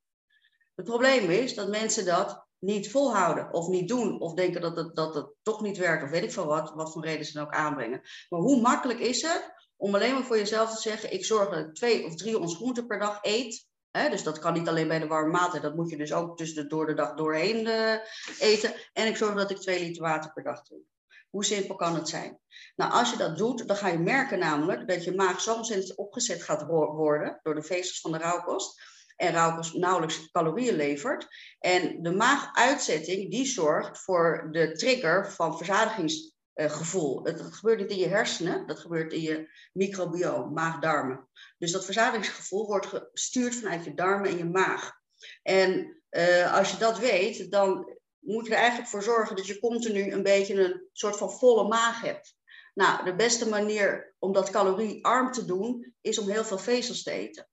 Het 0.75 0.85
probleem 0.85 1.29
is 1.29 1.55
dat 1.55 1.69
mensen 1.69 2.05
dat 2.05 2.45
niet 2.59 2.91
volhouden 2.91 3.53
of 3.53 3.67
niet 3.67 3.87
doen 3.87 4.21
of 4.21 4.33
denken 4.33 4.61
dat 4.61 4.77
het, 4.77 4.95
dat 4.95 5.15
het 5.15 5.33
toch 5.41 5.61
niet 5.61 5.77
werkt 5.77 6.03
of 6.03 6.09
weet 6.09 6.23
ik 6.23 6.31
veel 6.31 6.45
wat, 6.45 6.73
wat 6.73 6.91
voor 6.91 7.05
reden 7.05 7.25
ze 7.25 7.33
dan 7.33 7.45
ook 7.45 7.53
aanbrengen. 7.53 8.01
Maar 8.29 8.39
hoe 8.39 8.61
makkelijk 8.61 8.99
is 8.99 9.21
het 9.21 9.51
om 9.75 9.95
alleen 9.95 10.13
maar 10.13 10.23
voor 10.23 10.37
jezelf 10.37 10.75
te 10.75 10.81
zeggen, 10.81 11.13
ik 11.13 11.25
zorg 11.25 11.49
dat 11.49 11.59
ik 11.59 11.73
twee 11.73 12.05
of 12.05 12.15
drie 12.15 12.39
ons 12.39 12.55
groente 12.55 12.85
per 12.85 12.99
dag 12.99 13.19
eet 13.21 13.67
dus 14.05 14.23
dat 14.23 14.39
kan 14.39 14.53
niet 14.53 14.67
alleen 14.67 14.87
bij 14.87 14.99
de 14.99 15.07
warme 15.07 15.31
maaltijd, 15.31 15.61
dat 15.61 15.75
moet 15.75 15.89
je 15.89 15.97
dus 15.97 16.13
ook 16.13 16.37
de, 16.37 16.67
door 16.67 16.85
de 16.85 16.93
dag 16.93 17.13
doorheen 17.13 17.65
uh, 17.65 17.93
eten. 18.39 18.73
En 18.93 19.07
ik 19.07 19.17
zorg 19.17 19.35
dat 19.35 19.51
ik 19.51 19.57
twee 19.57 19.79
liter 19.79 20.01
water 20.01 20.33
per 20.33 20.43
dag 20.43 20.63
drink. 20.63 20.83
Hoe 21.29 21.45
simpel 21.45 21.75
kan 21.75 21.95
het 21.95 22.09
zijn? 22.09 22.39
Nou, 22.75 22.91
als 22.91 23.11
je 23.11 23.17
dat 23.17 23.37
doet, 23.37 23.67
dan 23.67 23.75
ga 23.75 23.87
je 23.87 23.99
merken 23.99 24.39
namelijk 24.39 24.87
dat 24.87 25.03
je 25.03 25.15
maag 25.15 25.41
zo 25.41 25.53
ontzettend 25.53 25.97
opgezet 25.97 26.43
gaat 26.43 26.65
worden 26.65 27.39
door 27.43 27.55
de 27.55 27.63
vezels 27.63 28.01
van 28.01 28.11
de 28.11 28.17
rauwkost. 28.17 28.81
En 29.15 29.31
rauwkost 29.31 29.73
nauwelijks 29.73 30.31
calorieën 30.31 30.75
levert. 30.75 31.27
En 31.59 32.01
de 32.01 32.11
maaguitzetting, 32.11 33.31
die 33.31 33.45
zorgt 33.45 33.99
voor 33.99 34.47
de 34.51 34.71
trigger 34.71 35.31
van 35.31 35.57
verzadigings 35.57 36.36
uh, 36.57 36.71
gevoel. 36.71 37.23
Het, 37.23 37.41
gebeurt 37.41 37.79
niet 37.79 37.89
in 37.89 37.97
je 37.97 38.07
hersenen, 38.07 38.67
dat 38.67 38.79
gebeurt 38.79 39.13
in 39.13 39.21
je 39.21 39.49
microbioom, 39.73 40.53
maag-darmen. 40.53 41.27
Dus 41.57 41.71
dat 41.71 41.85
verzadigingsgevoel 41.85 42.65
wordt 42.65 42.85
gestuurd 42.85 43.55
vanuit 43.55 43.83
je 43.83 43.93
darmen 43.93 44.29
en 44.29 44.37
je 44.37 44.45
maag. 44.45 44.99
En 45.43 46.01
uh, 46.11 46.53
als 46.53 46.71
je 46.71 46.77
dat 46.77 46.99
weet, 46.99 47.51
dan 47.51 47.97
moet 48.19 48.45
je 48.45 48.51
er 48.51 48.57
eigenlijk 48.59 48.89
voor 48.89 49.03
zorgen 49.03 49.35
dat 49.35 49.47
je 49.47 49.59
continu 49.59 50.11
een 50.11 50.23
beetje 50.23 50.53
een 50.53 50.87
soort 50.91 51.17
van 51.17 51.31
volle 51.31 51.67
maag 51.67 52.01
hebt. 52.01 52.35
Nou, 52.73 53.05
de 53.05 53.15
beste 53.15 53.49
manier 53.49 54.15
om 54.19 54.33
dat 54.33 54.49
caloriearm 54.49 55.31
te 55.31 55.45
doen, 55.45 55.95
is 56.01 56.17
om 56.17 56.29
heel 56.29 56.43
veel 56.43 56.57
vezels 56.57 57.03
te 57.03 57.11
eten. 57.11 57.49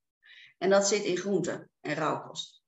En 0.59 0.71
dat 0.71 0.89
zit 0.89 1.05
in 1.05 1.17
groenten 1.17 1.71
en 1.81 1.95
rauwkost. 1.95 2.64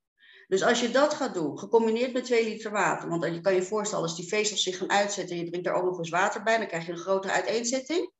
Dus 0.47 0.63
als 0.63 0.81
je 0.81 0.89
dat 0.89 1.13
gaat 1.13 1.33
doen, 1.33 1.59
gecombineerd 1.59 2.13
met 2.13 2.25
2 2.25 2.43
liter 2.43 2.71
water, 2.71 3.09
want 3.09 3.23
je 3.23 3.41
kan 3.41 3.53
je 3.53 3.63
voorstellen 3.63 4.03
als 4.03 4.15
die 4.15 4.27
vezels 4.27 4.63
zich 4.63 4.77
gaan 4.77 4.91
uitzetten 4.91 5.35
en 5.35 5.43
je 5.43 5.47
drinkt 5.47 5.67
daar 5.67 5.75
ook 5.75 5.85
nog 5.85 5.97
eens 5.97 6.09
water 6.09 6.43
bij, 6.43 6.57
dan 6.57 6.67
krijg 6.67 6.85
je 6.85 6.91
een 6.91 6.97
grotere 6.97 7.33
uiteenzetting. 7.33 8.11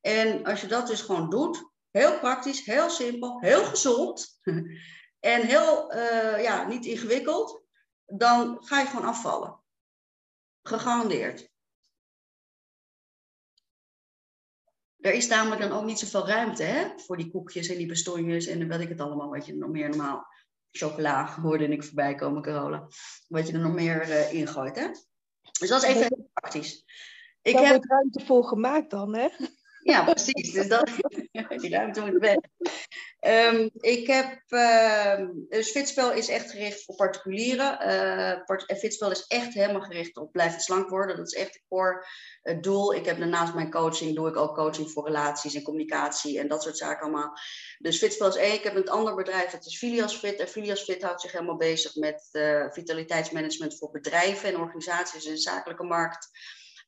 En 0.00 0.44
als 0.44 0.60
je 0.60 0.66
dat 0.66 0.86
dus 0.86 1.00
gewoon 1.00 1.30
doet, 1.30 1.70
heel 1.90 2.18
praktisch, 2.18 2.64
heel 2.64 2.90
simpel, 2.90 3.40
heel 3.40 3.64
gezond 3.64 4.40
en 5.20 5.46
heel 5.46 5.94
uh, 5.94 6.42
ja, 6.42 6.66
niet 6.66 6.84
ingewikkeld, 6.84 7.62
dan 8.04 8.56
ga 8.60 8.80
je 8.80 8.86
gewoon 8.86 9.08
afvallen. 9.08 9.62
Gegarandeerd. 10.62 11.52
Er 14.96 15.12
is 15.12 15.26
namelijk 15.26 15.60
dan 15.60 15.72
ook 15.72 15.84
niet 15.84 15.98
zoveel 15.98 16.26
ruimte 16.26 16.62
hè, 16.62 16.98
voor 16.98 17.16
die 17.16 17.30
koekjes 17.30 17.68
en 17.68 17.76
die 17.76 17.86
bestonjes 17.86 18.46
en 18.46 18.68
wat 18.68 18.80
ik 18.80 18.88
het 18.88 19.00
allemaal, 19.00 19.30
wat 19.30 19.46
je 19.46 19.54
nog 19.54 19.70
meer 19.70 19.88
normaal. 19.88 20.26
Chocola 20.76 21.34
hoorde 21.40 21.68
ik 21.68 21.84
voorbij 21.84 22.14
komen, 22.14 22.42
Carola. 22.42 22.86
Wat 23.28 23.46
je 23.46 23.52
er 23.52 23.58
nog 23.58 23.72
meer 23.72 24.08
uh, 24.08 24.32
ingooit, 24.32 24.76
hè? 24.76 24.86
Dus 25.58 25.68
dat 25.68 25.82
is 25.82 25.88
even 25.88 26.28
praktisch. 26.32 26.84
Ik 27.42 27.54
Daar 27.54 27.66
heb 27.66 27.84
ruimte 27.84 28.24
voor 28.24 28.44
gemaakt 28.44 28.90
dan, 28.90 29.14
hè? 29.14 29.28
Ja, 29.84 30.04
precies. 30.04 30.52
Dus 30.52 30.68
dat, 30.68 30.90
ruimte 31.60 32.00
moet 32.00 32.18
weg. 32.18 32.36
Um, 33.20 33.70
ik 33.72 34.06
heb, 34.06 34.42
uh, 34.48 35.26
dus 35.48 35.70
Fitspel 35.70 36.12
is 36.12 36.28
echt 36.28 36.50
gericht 36.50 36.88
op 36.88 36.96
particulieren. 36.96 37.78
Uh, 37.82 38.44
part, 38.44 38.78
Fitspel 38.78 39.10
is 39.10 39.26
echt 39.26 39.54
helemaal 39.54 39.80
gericht 39.80 40.16
op 40.16 40.32
blijven 40.32 40.60
slank 40.60 40.88
worden. 40.88 41.16
Dat 41.16 41.26
is 41.26 41.38
echt 41.38 41.54
het 41.54 41.62
core 41.68 42.06
uh, 42.42 42.60
doel. 42.60 42.94
Ik 42.94 43.04
heb 43.04 43.18
daarnaast 43.18 43.54
mijn 43.54 43.70
coaching, 43.70 44.14
doe 44.14 44.28
ik 44.28 44.36
ook 44.36 44.54
coaching 44.54 44.90
voor 44.90 45.06
relaties 45.06 45.54
en 45.54 45.62
communicatie 45.62 46.38
en 46.38 46.48
dat 46.48 46.62
soort 46.62 46.76
zaken 46.76 47.02
allemaal. 47.02 47.32
Dus 47.78 47.98
Fitspel 47.98 48.28
is 48.28 48.36
één. 48.36 48.54
Ik 48.54 48.64
heb 48.64 48.76
een 48.76 48.88
ander 48.88 49.14
bedrijf, 49.14 49.50
dat 49.50 49.66
is 49.66 49.78
Filias 49.78 50.16
Fit. 50.16 50.40
En 50.40 50.48
Filias 50.48 50.82
Fit 50.82 51.02
houdt 51.02 51.20
zich 51.20 51.32
helemaal 51.32 51.56
bezig 51.56 51.94
met 51.94 52.28
uh, 52.32 52.66
vitaliteitsmanagement 52.70 53.78
voor 53.78 53.90
bedrijven 53.90 54.48
en 54.48 54.60
organisaties 54.60 55.24
de 55.24 55.36
zakelijke 55.36 55.84
markt. 55.84 56.28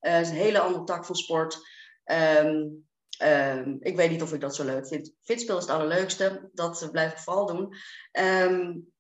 Uh, 0.00 0.20
is 0.20 0.28
een 0.28 0.34
hele 0.34 0.60
andere 0.60 0.84
tak 0.84 1.04
van 1.04 1.14
sport. 1.14 1.74
Um, 2.06 2.86
um, 3.22 3.76
ik 3.80 3.96
weet 3.96 4.10
niet 4.10 4.22
of 4.22 4.32
ik 4.32 4.40
dat 4.40 4.54
zo 4.54 4.64
leuk 4.64 4.86
vind. 4.86 5.12
Fitspel 5.22 5.56
is 5.56 5.62
het 5.62 5.72
allerleukste. 5.72 6.50
Dat 6.52 6.88
blijf 6.92 7.12
ik 7.12 7.18
vooral 7.18 7.46
doen. 7.46 7.74
Um, 8.12 8.92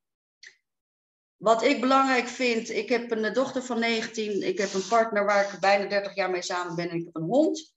wat 1.36 1.62
ik 1.62 1.80
belangrijk 1.80 2.28
vind, 2.28 2.70
ik 2.70 2.88
heb 2.88 3.10
een 3.10 3.32
dochter 3.32 3.62
van 3.62 3.78
19, 3.78 4.42
ik 4.42 4.58
heb 4.58 4.74
een 4.74 4.88
partner 4.88 5.24
waar 5.24 5.52
ik 5.52 5.60
bijna 5.60 5.88
30 5.88 6.14
jaar 6.14 6.30
mee 6.30 6.42
samen 6.42 6.76
ben 6.76 6.88
en 6.88 6.96
ik 6.96 7.04
heb 7.04 7.16
een 7.16 7.28
hond. 7.28 7.74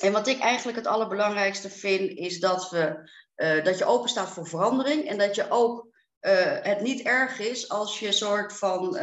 En 0.00 0.12
wat 0.12 0.26
ik 0.26 0.38
eigenlijk 0.38 0.78
het 0.78 0.86
allerbelangrijkste 0.86 1.70
vind, 1.70 2.10
is 2.10 2.40
dat, 2.40 2.70
we, 2.70 3.10
uh, 3.36 3.64
dat 3.64 3.78
je 3.78 3.84
open 3.84 4.08
staat 4.08 4.28
voor 4.28 4.46
verandering 4.46 5.08
en 5.08 5.18
dat 5.18 5.34
je 5.34 5.50
ook 5.50 5.94
het 6.60 6.80
niet 6.80 7.02
erg 7.02 7.38
is 7.38 7.68
als 7.68 7.98
je 7.98 8.12
soort 8.12 8.52
van 8.52 8.94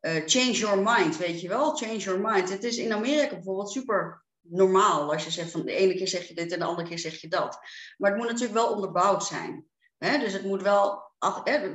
change 0.00 0.52
your 0.52 0.78
mind, 0.78 1.16
weet 1.16 1.40
je 1.40 1.48
wel? 1.48 1.76
Change 1.76 1.96
your 1.96 2.20
mind. 2.20 2.50
Het 2.50 2.64
is 2.64 2.76
in 2.76 2.92
Amerika 2.92 3.34
bijvoorbeeld 3.34 3.70
super 3.70 4.24
normaal 4.42 5.12
als 5.12 5.24
je 5.24 5.30
zegt 5.30 5.50
van 5.50 5.64
de 5.64 5.72
ene 5.72 5.94
keer 5.94 6.08
zeg 6.08 6.28
je 6.28 6.34
dit 6.34 6.52
en 6.52 6.58
de 6.58 6.64
andere 6.64 6.88
keer 6.88 6.98
zeg 6.98 7.20
je 7.20 7.28
dat. 7.28 7.58
Maar 7.96 8.10
het 8.10 8.20
moet 8.20 8.28
natuurlijk 8.28 8.58
wel 8.58 8.72
onderbouwd 8.72 9.24
zijn. 9.24 9.66
Hè? 9.98 10.18
Dus 10.18 10.32
het 10.32 10.44
moet 10.44 10.62
wel. 10.62 11.08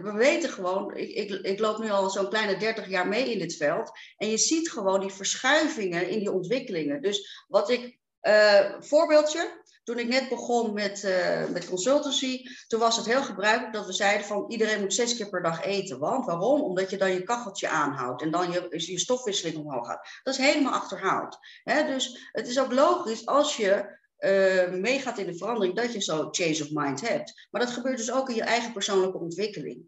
We 0.02 0.12
weten 0.14 0.50
gewoon, 0.50 0.96
ik, 0.96 1.10
ik, 1.10 1.30
ik 1.32 1.60
loop 1.60 1.78
nu 1.78 1.90
al 1.90 2.10
zo'n 2.10 2.30
kleine 2.30 2.58
30 2.58 2.90
jaar 2.90 3.08
mee 3.08 3.32
in 3.32 3.40
dit 3.40 3.56
veld. 3.56 3.92
En 4.18 4.30
je 4.30 4.38
ziet 4.38 4.72
gewoon 4.72 5.00
die 5.00 5.12
verschuivingen 5.12 6.10
in 6.10 6.20
die 6.20 6.32
ontwikkelingen. 6.32 7.02
Dus 7.02 7.46
wat 7.48 7.70
ik. 7.70 8.04
Uh, 8.22 8.82
voorbeeldje, 8.82 9.62
toen 9.86 10.00
ik 10.00 10.08
net 10.08 10.30
begon 10.30 10.74
met, 10.74 11.04
uh, 11.04 11.48
met 11.48 11.70
consultancy, 11.70 12.44
toen 12.68 12.80
was 12.80 12.98
het 12.98 13.06
heel 13.06 13.24
gebruikelijk 13.24 13.74
dat 13.74 13.86
we 13.86 13.94
zeiden 13.94 14.28
van 14.28 14.46
iedereen 14.48 14.80
moet 14.80 14.94
zes 14.94 15.16
keer 15.16 15.30
per 15.30 15.44
dag 15.44 15.64
eten. 15.64 16.00
Want 16.00 16.26
waarom? 16.26 16.62
Omdat 16.62 16.90
je 16.90 16.98
dan 16.98 17.12
je 17.12 17.24
kacheltje 17.24 17.68
aanhoudt 17.68 18.22
en 18.22 18.32
dan 18.32 18.52
je, 18.52 18.68
je 18.70 19.00
stofwisseling 19.00 19.58
omhoog 19.58 19.88
gaat. 19.88 20.08
Dat 20.24 20.34
is 20.34 20.46
helemaal 20.46 20.74
achterhaald. 20.74 21.38
Hè? 21.64 21.86
Dus 21.86 22.30
het 22.32 22.48
is 22.48 22.60
ook 22.60 22.72
logisch 22.72 23.26
als 23.26 23.58
je 23.58 23.98
uh, 24.20 24.70
meegaat 24.72 25.18
in 25.18 25.26
de 25.26 25.38
verandering, 25.38 25.76
dat 25.76 25.94
je 25.94 26.02
zo 26.02 26.28
change 26.32 26.62
of 26.62 26.72
mind 26.72 27.02
hebt. 27.02 27.48
Maar 27.52 27.62
dat 27.62 27.74
gebeurt 27.74 27.98
dus 27.98 28.12
ook 28.12 28.30
in 28.30 28.36
je 28.36 28.44
eigen 28.44 28.74
persoonlijke 28.74 29.18
ontwikkeling. 29.18 29.82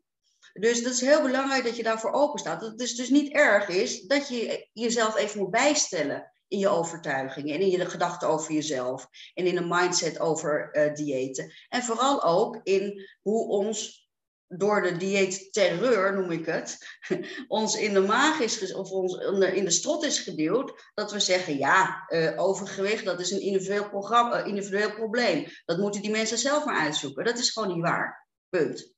Dus 0.53 0.83
dat 0.83 0.93
is 0.93 1.01
heel 1.01 1.21
belangrijk 1.21 1.63
dat 1.63 1.75
je 1.75 1.83
daarvoor 1.83 2.11
open 2.11 2.39
staat. 2.39 2.59
Dat 2.59 2.69
het 2.69 2.95
dus 2.95 3.09
niet 3.09 3.33
erg 3.33 3.67
is 3.67 4.01
dat 4.01 4.27
je 4.27 4.69
jezelf 4.73 5.15
even 5.15 5.39
moet 5.39 5.51
bijstellen 5.51 6.31
in 6.47 6.59
je 6.59 6.67
overtuigingen 6.67 7.55
en 7.55 7.61
in 7.61 7.69
je 7.69 7.85
gedachten 7.85 8.27
over 8.27 8.53
jezelf 8.53 9.07
en 9.33 9.45
in 9.45 9.57
een 9.57 9.67
mindset 9.67 10.19
over 10.19 10.69
uh, 10.71 10.93
diëten. 10.93 11.53
En 11.69 11.83
vooral 11.83 12.23
ook 12.23 12.59
in 12.63 13.07
hoe 13.21 13.47
ons 13.47 14.07
door 14.47 14.81
de 14.81 14.97
dieet 14.97 15.53
terreur, 15.53 16.13
noem 16.13 16.31
ik 16.31 16.45
het, 16.45 16.77
ons 17.47 17.75
in 17.75 17.93
de 17.93 17.99
maag 17.99 18.39
is, 18.39 18.73
of 18.73 18.89
ons 18.91 19.17
in 19.53 19.63
de 19.63 19.71
strot 19.71 20.03
is 20.03 20.19
geduwd, 20.19 20.91
dat 20.93 21.11
we 21.11 21.19
zeggen, 21.19 21.57
ja, 21.57 22.05
uh, 22.09 22.33
overgewicht, 22.35 23.05
dat 23.05 23.19
is 23.19 23.31
een 23.31 23.41
individueel, 23.41 23.89
programma, 23.89 24.41
uh, 24.41 24.47
individueel 24.47 24.93
probleem. 24.93 25.45
Dat 25.65 25.77
moeten 25.77 26.01
die 26.01 26.11
mensen 26.11 26.37
zelf 26.37 26.65
maar 26.65 26.79
uitzoeken. 26.79 27.25
Dat 27.25 27.37
is 27.37 27.49
gewoon 27.49 27.73
niet 27.73 27.83
waar. 27.83 28.27
Punt. 28.49 28.95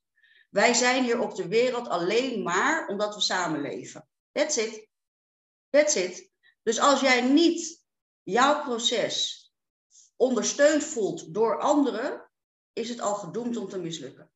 Wij 0.49 0.73
zijn 0.73 1.03
hier 1.03 1.19
op 1.19 1.35
de 1.35 1.47
wereld 1.47 1.88
alleen 1.88 2.43
maar 2.43 2.88
omdat 2.88 3.15
we 3.15 3.21
samenleven. 3.21 4.07
That's 4.31 4.57
it. 4.57 4.88
That's 5.69 5.95
it. 5.95 6.28
Dus 6.69 6.79
als 6.79 6.99
jij 6.99 7.21
niet 7.21 7.86
jouw 8.23 8.63
proces 8.63 9.47
ondersteund 10.15 10.84
voelt 10.84 11.34
door 11.34 11.60
anderen, 11.60 12.29
is 12.73 12.89
het 12.89 13.01
al 13.01 13.15
gedoemd 13.15 13.58
om 13.58 13.69
te 13.69 13.79
mislukken. 13.79 14.32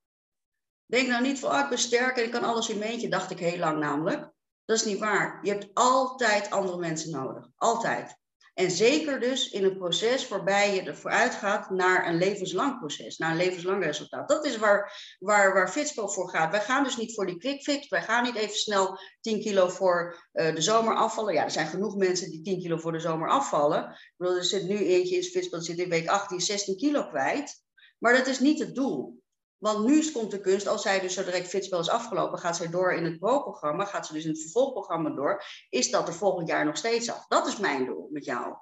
Denk 0.86 1.08
nou 1.08 1.24
niet 1.24 1.40
van, 1.40 1.52
oh, 1.52 1.60
ik 1.60 1.70
ben 1.70 1.78
sterk 1.78 2.18
en 2.18 2.24
ik 2.24 2.32
kan 2.32 2.44
alles 2.44 2.70
in 2.70 2.78
mijn 2.78 2.92
eentje, 2.92 3.10
dacht 3.10 3.32
ik 3.32 3.40
heel 3.40 3.58
lang 3.58 3.80
namelijk. 3.80 4.32
Dat 4.66 4.78
is 4.78 4.86
niet 4.86 5.00
waar. 5.00 5.46
Je 5.46 5.52
hebt 5.52 5.68
altijd 5.74 6.52
andere 6.52 6.78
mensen 6.78 7.12
nodig. 7.12 7.50
Altijd. 7.56 8.18
En 8.54 8.72
zeker 8.72 9.20
dus 9.20 9.50
in 9.50 9.64
een 9.64 9.78
proces 9.78 10.28
waarbij 10.28 10.76
je 10.76 10.82
ervoor 10.82 11.12
uitgaat 11.12 11.70
naar 11.70 12.08
een 12.08 12.18
levenslang 12.18 12.80
proces, 12.80 13.18
naar 13.18 13.32
een 13.32 13.38
levenslang 13.38 13.84
resultaat. 13.84 14.28
Dat 14.28 14.46
is 14.46 14.58
waar, 14.58 15.16
waar, 15.20 15.54
waar 15.54 15.72
Fitspo 15.72 16.08
voor 16.08 16.30
gaat. 16.30 16.52
Wij 16.52 16.62
gaan 16.62 16.84
dus 16.84 16.98
niet 16.98 17.14
voor 17.14 17.26
die 17.26 17.38
quick 17.38 17.62
fix. 17.62 17.90
Wij 17.90 18.02
gaan 18.02 18.24
niet 18.24 18.36
even 18.36 18.56
snel 18.56 19.00
10 19.22 19.42
kilo 19.42 19.68
voor 19.68 20.28
uh, 20.34 20.56
de 20.56 20.62
zomer 20.62 20.96
afvallen. 20.96 21.34
Ja, 21.34 21.44
er 21.44 21.52
zijn 21.52 21.68
genoeg 21.68 21.96
mensen 21.96 22.30
die 22.30 22.42
10 22.42 22.60
kilo 22.60 22.78
voor 22.78 22.92
de 22.92 23.00
zomer 23.00 23.30
afvallen. 23.30 23.84
Ik 23.84 24.14
bedoel, 24.18 24.36
er 24.36 24.44
zit 24.44 24.68
nu 24.68 24.78
eentje 24.78 25.16
in 25.16 25.24
Fitspo, 25.24 25.60
zit 25.60 25.78
in 25.78 25.90
week 25.90 26.08
18 26.08 26.42
16 26.42 26.78
kilo 26.78 27.08
kwijt. 27.08 27.62
Maar 28.00 28.14
dat 28.14 28.28
is 28.28 28.40
niet 28.40 28.60
het 28.60 28.76
doel. 28.76 29.23
Want 29.64 29.86
nu 29.86 30.12
komt 30.12 30.32
de 30.32 30.40
kunst, 30.40 30.68
als 30.68 30.82
zij 30.82 31.00
dus 31.00 31.14
zo 31.14 31.24
direct 31.24 31.48
fitspel 31.48 31.80
is 31.80 31.90
afgelopen, 31.90 32.40
gaat 32.40 32.58
zij 32.58 32.70
door 32.70 32.94
in 32.94 33.04
het 33.04 33.20
pro-programma, 33.20 33.86
gaat 33.86 34.08
ze 34.08 34.14
dus 34.14 34.24
in 34.24 34.30
het 34.30 34.42
vervolgprogramma 34.42 35.10
door, 35.10 35.44
is 35.70 35.92
dat 35.92 36.08
er 36.08 36.14
volgend 36.14 36.48
jaar 36.48 36.66
nog 36.66 36.78
steeds 36.78 37.10
af. 37.10 37.28
Dat 37.28 37.48
is 37.48 37.58
mijn 37.58 37.86
doel 37.86 38.10
met 38.12 38.26
jou. 38.26 38.56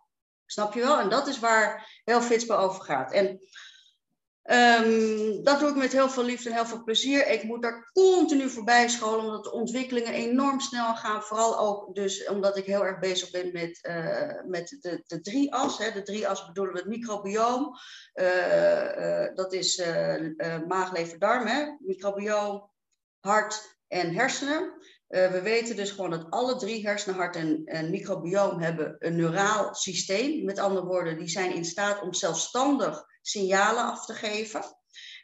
Snap 0.45 0.73
je 0.73 0.79
wel? 0.79 0.99
En 0.99 1.09
dat 1.09 1.27
is 1.27 1.39
waar 1.39 2.01
heel 2.03 2.21
fitspel 2.21 2.57
over 2.57 2.83
gaat. 2.83 3.11
En 3.11 3.39
Um, 4.43 5.43
dat 5.43 5.59
doe 5.59 5.69
ik 5.69 5.75
met 5.75 5.91
heel 5.91 6.09
veel 6.09 6.23
liefde 6.23 6.49
en 6.49 6.55
heel 6.55 6.65
veel 6.65 6.83
plezier. 6.83 7.27
Ik 7.27 7.43
moet 7.43 7.61
daar 7.61 7.89
continu 7.93 8.49
voorbij 8.49 8.89
scholen, 8.89 9.25
omdat 9.25 9.43
de 9.43 9.51
ontwikkelingen 9.51 10.13
enorm 10.13 10.59
snel 10.59 10.95
gaan. 10.95 11.21
Vooral 11.21 11.59
ook 11.59 11.95
dus 11.95 12.27
omdat 12.27 12.57
ik 12.57 12.65
heel 12.65 12.85
erg 12.85 12.99
bezig 12.99 13.31
ben 13.31 13.51
met, 13.51 13.79
uh, 13.81 14.41
met 14.45 14.77
de, 14.81 15.03
de 15.07 15.21
drie 15.21 15.53
as. 15.53 15.77
Hè. 15.77 15.91
De 15.91 16.03
drie 16.03 16.27
as 16.27 16.45
bedoelen 16.45 16.73
we 16.73 16.79
het 16.79 16.89
microbioom. 16.89 17.75
Uh, 18.13 18.97
uh, 18.97 19.35
dat 19.35 19.53
is 19.53 19.83
maag, 20.67 20.91
lever, 20.91 21.19
darm. 21.19 21.77
Microbioom, 21.79 22.69
hart 23.19 23.77
en 23.87 24.13
hersenen. 24.13 24.73
We 25.11 25.41
weten 25.41 25.75
dus 25.75 25.91
gewoon 25.91 26.09
dat 26.09 26.29
alle 26.29 26.55
drie 26.55 26.87
hersenen, 26.87 27.15
hart 27.15 27.35
en, 27.35 27.61
en 27.65 27.89
microbioom 27.89 28.59
hebben 28.59 28.95
een 28.99 29.15
neuraal 29.15 29.75
systeem. 29.75 30.45
Met 30.45 30.59
andere 30.59 30.85
woorden, 30.85 31.17
die 31.17 31.29
zijn 31.29 31.55
in 31.55 31.65
staat 31.65 32.01
om 32.01 32.13
zelfstandig 32.13 33.03
signalen 33.21 33.83
af 33.83 34.05
te 34.05 34.13
geven. 34.13 34.61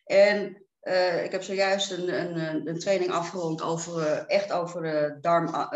En 0.03 0.65
uh, 0.81 1.23
ik 1.23 1.31
heb 1.31 1.43
zojuist 1.43 1.91
een, 1.91 2.21
een, 2.21 2.67
een 2.67 2.79
training 2.79 3.11
afgerond 3.11 3.61
over, 3.61 4.01
uh, 4.01 4.29
echt 4.29 4.51
over 4.51 4.81
de 4.81 5.17
darm, 5.21 5.69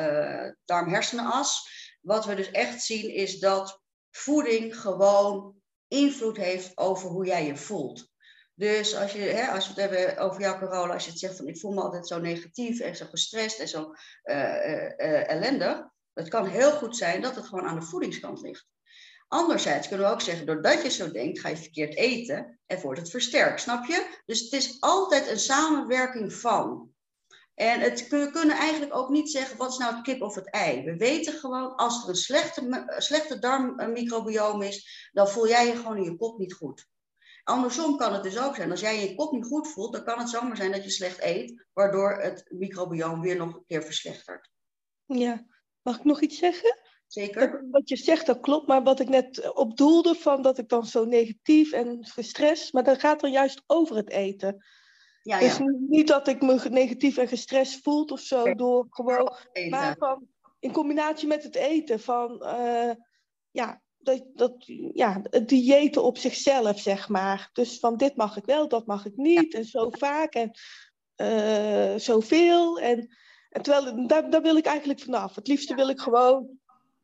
darm-hersenenas. 0.66 1.70
Wat 2.02 2.26
we 2.26 2.36
dus 2.36 2.52
echt 2.52 2.82
zien 2.84 3.14
is 3.14 3.40
dat 3.40 3.82
voeding 4.12 4.80
gewoon 4.80 5.56
invloed 5.88 6.38
heeft 6.38 6.78
over 6.78 7.10
hoe 7.10 7.26
jij 7.26 7.46
je 7.46 7.56
voelt. 7.56 8.11
Dus 8.62 8.96
als, 8.96 9.12
je, 9.12 9.20
hè, 9.20 9.48
als 9.48 9.74
we 9.74 9.82
het 9.82 9.92
hebben 9.92 10.18
over 10.18 10.42
jouw 10.42 10.60
corona, 10.60 10.94
als 10.94 11.04
je 11.06 11.10
het 11.10 11.20
zegt 11.20 11.36
van 11.36 11.48
ik 11.48 11.60
voel 11.60 11.72
me 11.72 11.82
altijd 11.82 12.08
zo 12.08 12.20
negatief 12.20 12.80
en 12.80 12.96
zo 12.96 13.06
gestrest 13.06 13.60
en 13.60 13.68
zo 13.68 13.94
ellendig. 15.28 15.84
Het 16.14 16.30
kan 16.30 16.46
heel 16.46 16.72
goed 16.72 16.98
zijn 16.98 17.22
dat 17.22 17.36
het 17.36 17.46
gewoon 17.46 17.66
aan 17.66 17.80
de 17.80 17.86
voedingskant 17.86 18.42
ligt. 18.42 18.68
Anderzijds 19.28 19.88
kunnen 19.88 20.08
we 20.08 20.14
ook 20.14 20.22
zeggen, 20.22 20.46
doordat 20.46 20.82
je 20.82 20.90
zo 20.90 21.12
denkt, 21.12 21.40
ga 21.40 21.50
je 21.50 21.58
verkeerd 21.58 21.96
eten 21.96 22.60
en 22.66 22.82
wordt 22.82 23.00
het 23.00 23.10
versterkt, 23.10 23.62
snap 23.62 23.86
je? 23.86 24.22
Dus 24.26 24.40
het 24.40 24.52
is 24.52 24.78
altijd 24.80 25.30
een 25.30 25.40
samenwerking 25.40 26.34
van. 26.34 26.90
En 27.54 27.80
het, 27.80 28.08
we 28.08 28.30
kunnen 28.32 28.56
eigenlijk 28.56 28.96
ook 28.96 29.10
niet 29.10 29.32
zeggen, 29.32 29.58
wat 29.58 29.72
is 29.72 29.78
nou 29.78 29.94
het 29.94 30.04
kip 30.04 30.22
of 30.22 30.36
het 30.36 30.50
ei? 30.50 30.84
We 30.84 30.96
weten 30.96 31.34
gewoon, 31.34 31.76
als 31.76 32.04
er 32.04 32.10
een 32.10 32.16
slechte, 32.16 32.86
slechte 32.98 33.34
is, 34.60 35.10
dan 35.12 35.30
voel 35.30 35.48
jij 35.48 35.66
je 35.66 35.76
gewoon 35.76 35.98
in 35.98 36.04
je 36.04 36.16
kop 36.16 36.38
niet 36.38 36.54
goed. 36.54 36.90
Andersom 37.44 37.98
kan 37.98 38.14
het 38.14 38.24
dus 38.24 38.40
ook 38.40 38.56
zijn, 38.56 38.72
als 38.72 38.80
jij 38.80 39.02
je 39.02 39.16
kop 39.16 39.32
niet 39.32 39.46
goed 39.46 39.68
voelt, 39.68 39.94
dan 39.94 40.04
kan 40.04 40.20
het 40.20 40.30
zomaar 40.30 40.58
zijn 40.58 40.72
dat 40.72 40.84
je 40.84 40.90
slecht 40.90 41.22
eet, 41.22 41.66
waardoor 41.74 42.22
het 42.22 42.46
microbioom 42.50 43.22
weer 43.22 43.36
nog 43.36 43.56
een 43.56 43.66
keer 43.68 43.84
verslechtert. 43.84 44.50
Ja, 45.06 45.46
mag 45.82 45.98
ik 45.98 46.04
nog 46.04 46.22
iets 46.22 46.38
zeggen? 46.38 46.80
zeker. 47.14 47.68
wat 47.72 47.90
je 47.90 47.96
zegt, 47.96 48.26
dat 48.26 48.40
klopt. 48.40 48.68
Maar 48.68 48.84
wat 48.84 49.00
ik 49.00 49.10
net 49.10 49.54
op 49.54 49.78
doelde, 49.78 50.16
van 50.16 50.42
dat 50.42 50.58
ik 50.58 50.70
dan 50.70 50.86
zo 50.86 51.06
negatief 51.06 51.72
en 51.72 52.06
gestrest... 52.06 52.74
Maar 52.74 52.84
dat 52.84 53.00
gaat 53.00 53.20
dan 53.20 53.32
juist 53.32 53.64
over 53.68 53.96
het 53.96 54.10
eten. 54.10 54.66
Ja, 55.22 55.40
dus 55.40 55.58
ja. 55.58 55.64
niet 55.88 56.08
dat 56.08 56.28
ik 56.28 56.42
me 56.42 56.70
negatief 56.70 57.18
en 57.18 57.28
gestrest 57.28 57.80
voel 57.84 58.04
of 58.04 58.20
zo 58.20 58.56
door 58.56 58.86
gewoon... 58.90 59.38
Maar 59.70 59.96
van, 59.98 60.28
in 60.60 60.72
combinatie 60.72 61.28
met 61.28 61.44
het 61.44 61.56
eten 61.56 62.00
van... 62.00 62.44
Uh, 62.44 62.92
ja, 63.52 63.82
dat, 64.04 64.24
dat, 64.34 64.54
ja, 64.94 65.22
het 65.30 65.50
diëten 65.50 66.04
op 66.04 66.18
zichzelf, 66.18 66.80
zeg 66.80 67.10
maar. 67.10 67.50
Dus 67.54 67.80
van 67.80 67.98
dit 67.98 68.16
mag 68.16 68.38
ik 68.38 68.46
wel, 68.46 68.68
dat 68.68 68.86
mag 68.86 69.06
ik 69.06 69.16
niet. 69.16 69.54
En 69.54 69.66
zo 69.66 69.90
vaak 69.90 70.34
en 70.34 70.52
uh, 71.16 71.96
zoveel. 72.00 72.80
En, 72.80 73.16
en 73.50 73.62
terwijl, 73.62 74.08
daar, 74.08 74.30
daar 74.30 74.42
wil 74.42 74.56
ik 74.56 74.66
eigenlijk 74.66 75.00
vanaf. 75.00 75.36
Het 75.36 75.48
liefste 75.48 75.76
wil 75.76 75.90
ik 75.90 76.00
gewoon 76.00 76.60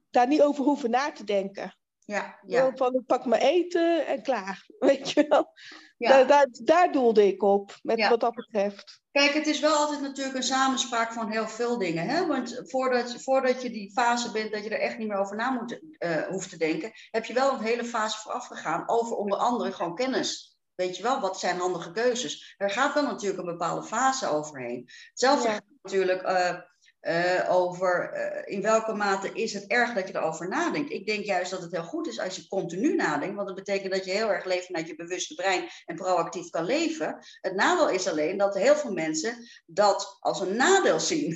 daar 0.10 0.27
niet 0.27 0.41
over 0.41 0.63
hoeven 0.63 0.89
na 0.89 1.12
te 1.12 1.23
denken. 1.23 1.77
Ja, 2.08 2.39
ja. 2.46 2.72
Van 2.76 2.93
ik 2.93 3.06
pak 3.06 3.26
mijn 3.26 3.41
eten 3.41 4.08
en 4.08 4.22
klaar. 4.22 4.65
Weet 4.80 5.12
je 5.12 5.26
wel? 5.30 5.52
Ja. 5.98 6.10
Daar, 6.10 6.28
daar, 6.28 6.48
daar 6.52 6.91
doelde 6.91 7.28
ik 7.28 7.43
op, 7.43 7.80
met 7.82 8.08
wat 8.08 8.20
dat 8.20 8.36
betreft. 8.36 9.02
Kijk, 9.12 9.34
het 9.34 9.48
is 9.48 9.60
wel 9.60 9.76
altijd 9.76 10.02
natuurlijk 10.02 10.36
een 10.36 10.43
samenspraak 10.43 11.13
van 11.13 11.32
heel 11.32 11.48
veel 11.48 11.78
dingen. 11.78 12.08
Hè? 12.08 12.28
Want 12.28 12.62
voordat, 12.63 13.22
voordat 13.24 13.62
je 13.62 13.70
die 13.70 13.91
fase 13.91 14.32
bent 14.32 14.52
dat 14.52 14.63
je 14.63 14.70
er 14.70 14.80
echt 14.80 14.98
niet 14.98 15.08
meer 15.08 15.17
over 15.17 15.36
na 15.36 15.50
moet, 15.50 15.82
uh, 16.00 16.28
hoeft 16.28 16.50
te 16.50 16.58
denken, 16.58 16.91
heb 17.12 17.26
je 17.26 17.34
wel 17.34 17.54
een 17.54 17.63
hele 17.63 17.86
fase 17.86 18.20
vooraf 18.20 18.48
gegaan 18.48 18.89
over 18.89 19.15
onder 19.15 19.38
andere 19.38 19.72
gewoon 19.72 19.96
kennis. 19.96 20.58
Weet 20.76 20.98
je 20.98 21.04
wel, 21.04 21.20
wat 21.20 21.39
zijn 21.39 21.60
handige 21.60 21.91
keuzes? 21.91 22.56
Er 22.58 22.70
gaat 22.70 22.93
wel 22.93 23.04
natuurlijk 23.04 23.39
een 23.39 23.58
bepaalde 23.58 23.88
fase 23.88 24.28
overheen. 24.28 24.89
Hetzelfde 25.10 25.50
ja. 25.50 25.60
natuurlijk. 25.82 26.22
Uh, 26.22 26.60
uh, 27.08 27.52
over 27.52 28.13
uh, 28.13 28.54
in 28.56 28.62
welke 28.62 28.93
mate 28.93 29.34
is 29.34 29.54
het 29.54 29.67
erg 29.67 29.93
dat 29.93 30.08
je 30.08 30.15
erover 30.15 30.48
nadenkt. 30.48 30.91
Ik 30.91 31.06
denk 31.06 31.26
juist 31.26 31.52
dat 31.52 31.62
het 31.62 31.72
heel 31.72 31.84
goed 31.84 32.08
is 32.08 32.20
als 32.20 32.36
je 32.36 32.48
continu 32.48 32.96
nadenkt, 32.96 33.36
want 33.36 33.48
dat 33.48 33.58
betekent 33.58 33.93
dat 33.93 34.06
je 34.06 34.12
heel 34.12 34.30
erg 34.30 34.46
leeft 34.46 34.65
vanuit 34.65 34.88
je 34.88 34.96
bewuste 34.96 35.36
brein 35.36 35.70
en 35.86 35.96
proactief 35.96 36.50
kan 36.50 36.65
leven. 36.65 37.17
Het 37.41 37.56
nadeel 37.56 37.89
is 37.89 38.08
alleen 38.08 38.38
dat 38.38 38.56
heel 38.56 38.76
veel 38.76 38.91
mensen 38.91 39.36
dat 39.65 40.17
als 40.20 40.39
een 40.39 40.56
nadeel 40.56 41.00
zien. 41.00 41.36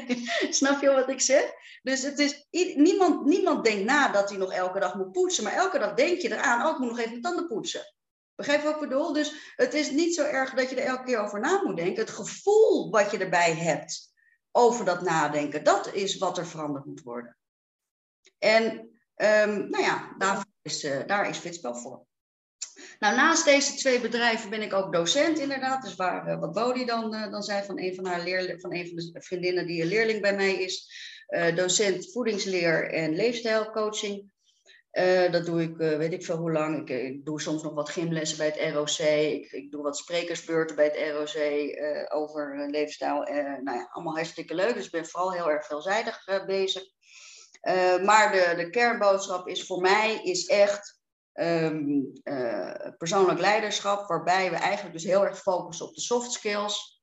Snap 0.50 0.80
je 0.80 0.90
wat 0.90 1.08
ik 1.08 1.20
zeg? 1.20 1.52
Dus 1.82 2.02
het 2.02 2.18
is, 2.18 2.46
niemand, 2.74 3.24
niemand 3.24 3.64
denkt 3.64 3.84
na 3.84 4.08
dat 4.08 4.28
hij 4.28 4.38
nog 4.38 4.52
elke 4.52 4.80
dag 4.80 4.94
moet 4.94 5.12
poetsen, 5.12 5.44
maar 5.44 5.52
elke 5.52 5.78
dag 5.78 5.94
denk 5.94 6.20
je 6.20 6.32
eraan, 6.32 6.66
oh 6.66 6.72
ik 6.72 6.78
moet 6.78 6.88
nog 6.88 6.98
even 6.98 7.14
de 7.14 7.20
tanden 7.20 7.46
poetsen. 7.46 7.94
Begrijp 8.34 8.62
wat 8.62 8.74
ik 8.74 8.80
bedoel? 8.80 9.12
Dus 9.12 9.52
het 9.56 9.74
is 9.74 9.90
niet 9.90 10.14
zo 10.14 10.24
erg 10.24 10.54
dat 10.54 10.70
je 10.70 10.76
er 10.76 10.86
elke 10.86 11.04
keer 11.04 11.18
over 11.18 11.40
na 11.40 11.62
moet 11.64 11.76
denken. 11.76 12.00
Het 12.00 12.10
gevoel 12.10 12.90
wat 12.90 13.10
je 13.10 13.18
erbij 13.18 13.54
hebt 13.54 14.07
over 14.58 14.84
dat 14.84 15.02
nadenken. 15.02 15.64
Dat 15.64 15.92
is 15.92 16.18
wat 16.18 16.38
er 16.38 16.46
veranderd 16.46 16.84
moet 16.84 17.02
worden. 17.02 17.36
En 18.38 18.64
um, 19.16 19.70
nou 19.70 19.82
ja, 19.82 20.14
daar 20.18 20.44
is, 20.62 20.84
uh, 20.84 21.06
daar 21.06 21.28
is 21.28 21.38
Fitspel 21.38 21.74
voor. 21.74 22.06
Nou, 22.98 23.16
naast 23.16 23.44
deze 23.44 23.74
twee 23.74 24.00
bedrijven 24.00 24.50
ben 24.50 24.62
ik 24.62 24.72
ook 24.72 24.92
docent 24.92 25.38
inderdaad. 25.38 25.82
Dus 25.82 25.96
waar, 25.96 26.28
uh, 26.28 26.40
wat 26.40 26.52
Bodie 26.52 26.86
dan, 26.86 27.14
uh, 27.14 27.30
dan 27.30 27.42
zei 27.42 27.64
van 27.64 27.80
een 27.80 27.94
van, 27.94 28.06
haar 28.06 28.22
leerlingen, 28.22 28.60
van 28.60 28.74
een 28.74 28.86
van 28.86 28.96
de 28.96 29.22
vriendinnen 29.22 29.66
die 29.66 29.82
een 29.82 29.88
leerling 29.88 30.20
bij 30.20 30.34
mij 30.34 30.54
is. 30.54 31.06
docent 31.54 32.12
voedingsleer 32.12 32.90
en 32.90 33.14
leefstijlcoaching. 33.14 34.30
Uh, 34.92 35.32
dat 35.32 35.46
doe 35.46 35.62
ik, 35.62 35.78
uh, 35.78 35.96
weet 35.96 36.12
ik 36.12 36.24
veel 36.24 36.36
hoe 36.36 36.52
lang. 36.52 36.80
Ik, 36.80 36.88
ik, 36.88 37.24
doe 37.24 37.40
soms 37.40 37.62
nog 37.62 37.74
wat 37.74 37.88
gymlessen 37.88 38.38
bij 38.38 38.46
het 38.46 38.74
ROC. 38.74 38.98
Ik, 38.98 39.52
ik 39.52 39.70
doe 39.70 39.82
wat 39.82 39.96
sprekersbeurten 39.96 40.76
bij 40.76 40.84
het 40.84 40.96
ROC 41.16 42.14
over 42.14 42.68
leefstijl. 42.70 43.22
nou 43.62 43.78
ja, 43.78 43.88
allemaal 43.90 44.14
hartstikke 44.14 44.54
leuk. 44.54 44.74
Dus 44.74 44.84
ik 44.84 44.90
ben 44.90 45.06
vooral 45.06 45.32
heel 45.32 45.50
erg 45.50 45.66
veelzijdig 45.66 46.44
bezig. 46.46 46.82
maar 48.04 48.32
de, 48.32 48.54
de 48.56 48.70
kernboodschap 48.70 49.48
is 49.48 49.66
voor 49.66 49.80
mij 49.80 50.20
is 50.22 50.46
echt 50.46 51.00
um, 51.32 52.12
persoonlijk 52.98 53.40
leiderschap. 53.40 54.08
Waarbij 54.08 54.50
we 54.50 54.56
eigenlijk 54.56 54.94
dus 54.94 55.04
heel 55.04 55.24
erg 55.24 55.38
focussen 55.38 55.86
op 55.86 55.94
de 55.94 56.00
soft 56.00 56.32
skills. 56.32 57.02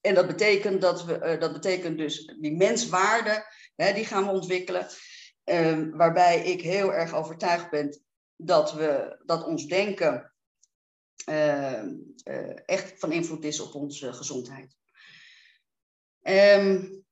En 0.00 0.14
dat 0.14 0.26
betekent, 0.26 0.80
dat 0.80 1.04
we, 1.04 1.36
dat 1.38 1.52
betekent 1.52 1.98
dus 1.98 2.36
die 2.40 2.56
menswaarde, 2.56 3.46
hè, 3.76 3.92
die 3.92 4.04
gaan 4.04 4.24
we 4.24 4.30
ontwikkelen. 4.30 4.86
Um, 5.48 5.96
waarbij 5.96 6.44
ik 6.44 6.60
heel 6.60 6.92
erg 6.92 7.14
overtuigd 7.14 7.70
ben 7.70 8.00
dat, 8.36 8.72
we, 8.72 9.22
dat 9.24 9.44
ons 9.44 9.66
denken 9.66 10.32
uh, 11.28 11.82
uh, 12.24 12.68
echt 12.68 12.98
van 12.98 13.12
invloed 13.12 13.44
is 13.44 13.60
op 13.60 13.74
onze 13.74 14.12
gezondheid. 14.12 14.76
Um, 16.22 17.04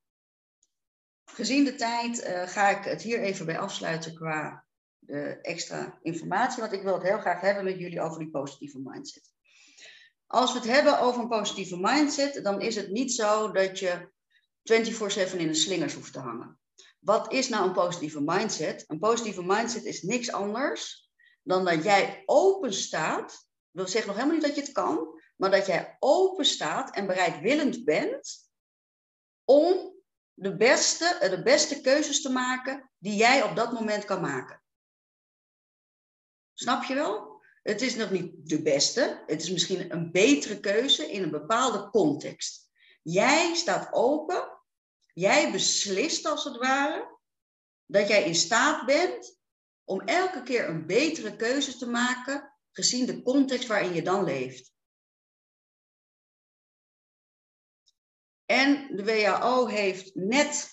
gezien 1.25 1.63
de 1.63 1.75
tijd 1.75 2.23
uh, 2.23 2.47
ga 2.47 2.69
ik 2.69 2.83
het 2.83 3.01
hier 3.01 3.19
even 3.19 3.45
bij 3.45 3.59
afsluiten 3.59 4.15
qua 4.15 4.63
extra 5.41 5.99
informatie, 6.01 6.61
want 6.61 6.73
ik 6.73 6.83
wil 6.83 6.93
het 6.93 7.03
heel 7.03 7.19
graag 7.19 7.41
hebben 7.41 7.63
met 7.63 7.79
jullie 7.79 8.01
over 8.01 8.19
die 8.19 8.29
positieve 8.29 8.79
mindset. 8.79 9.33
Als 10.27 10.53
we 10.53 10.59
het 10.59 10.67
hebben 10.67 10.99
over 10.99 11.21
een 11.21 11.27
positieve 11.27 11.77
mindset, 11.79 12.43
dan 12.43 12.61
is 12.61 12.75
het 12.75 12.89
niet 12.89 13.13
zo 13.13 13.51
dat 13.51 13.79
je 13.79 14.09
24/7 14.63 15.37
in 15.37 15.47
de 15.47 15.53
slingers 15.53 15.93
hoeft 15.93 16.13
te 16.13 16.19
hangen. 16.19 16.59
Wat 17.05 17.31
is 17.31 17.49
nou 17.49 17.67
een 17.67 17.73
positieve 17.73 18.21
mindset? 18.21 18.83
Een 18.87 18.99
positieve 18.99 19.43
mindset 19.43 19.83
is 19.83 20.01
niks 20.01 20.31
anders 20.31 21.09
dan 21.43 21.65
dat 21.65 21.83
jij 21.83 22.23
open 22.25 22.73
staat. 22.73 23.47
wil 23.71 23.87
zeggen 23.87 24.07
nog 24.07 24.15
helemaal 24.15 24.37
niet 24.37 24.47
dat 24.47 24.55
je 24.55 24.61
het 24.61 24.71
kan, 24.71 25.21
maar 25.35 25.51
dat 25.51 25.65
jij 25.65 25.97
open 25.99 26.45
staat 26.45 26.95
en 26.95 27.07
bereidwillend 27.07 27.83
bent 27.83 28.49
om 29.43 29.93
de 30.33 30.55
beste, 30.55 31.05
eh, 31.05 31.29
de 31.29 31.43
beste 31.43 31.81
keuzes 31.81 32.21
te 32.21 32.29
maken 32.29 32.91
die 32.97 33.15
jij 33.15 33.43
op 33.43 33.55
dat 33.55 33.71
moment 33.71 34.05
kan 34.05 34.21
maken. 34.21 34.63
Snap 36.53 36.83
je 36.83 36.93
wel? 36.93 37.41
Het 37.63 37.81
is 37.81 37.95
nog 37.95 38.11
niet 38.11 38.49
de 38.49 38.61
beste, 38.61 39.23
het 39.25 39.41
is 39.41 39.51
misschien 39.51 39.91
een 39.91 40.11
betere 40.11 40.59
keuze 40.59 41.11
in 41.11 41.23
een 41.23 41.31
bepaalde 41.31 41.89
context. 41.89 42.69
Jij 43.01 43.55
staat 43.55 43.93
open 43.93 44.54
Jij 45.15 45.51
beslist 45.51 46.25
als 46.25 46.43
het 46.43 46.57
ware 46.57 47.19
dat 47.85 48.07
jij 48.07 48.23
in 48.23 48.35
staat 48.35 48.85
bent 48.85 49.39
om 49.83 50.01
elke 50.01 50.43
keer 50.43 50.69
een 50.69 50.85
betere 50.85 51.35
keuze 51.35 51.77
te 51.77 51.85
maken 51.85 52.53
gezien 52.71 53.05
de 53.05 53.21
context 53.21 53.67
waarin 53.67 53.93
je 53.93 54.01
dan 54.01 54.23
leeft. 54.23 54.73
En 58.45 58.95
de 58.95 59.03
WHO 59.03 59.67
heeft 59.67 60.15
net 60.15 60.69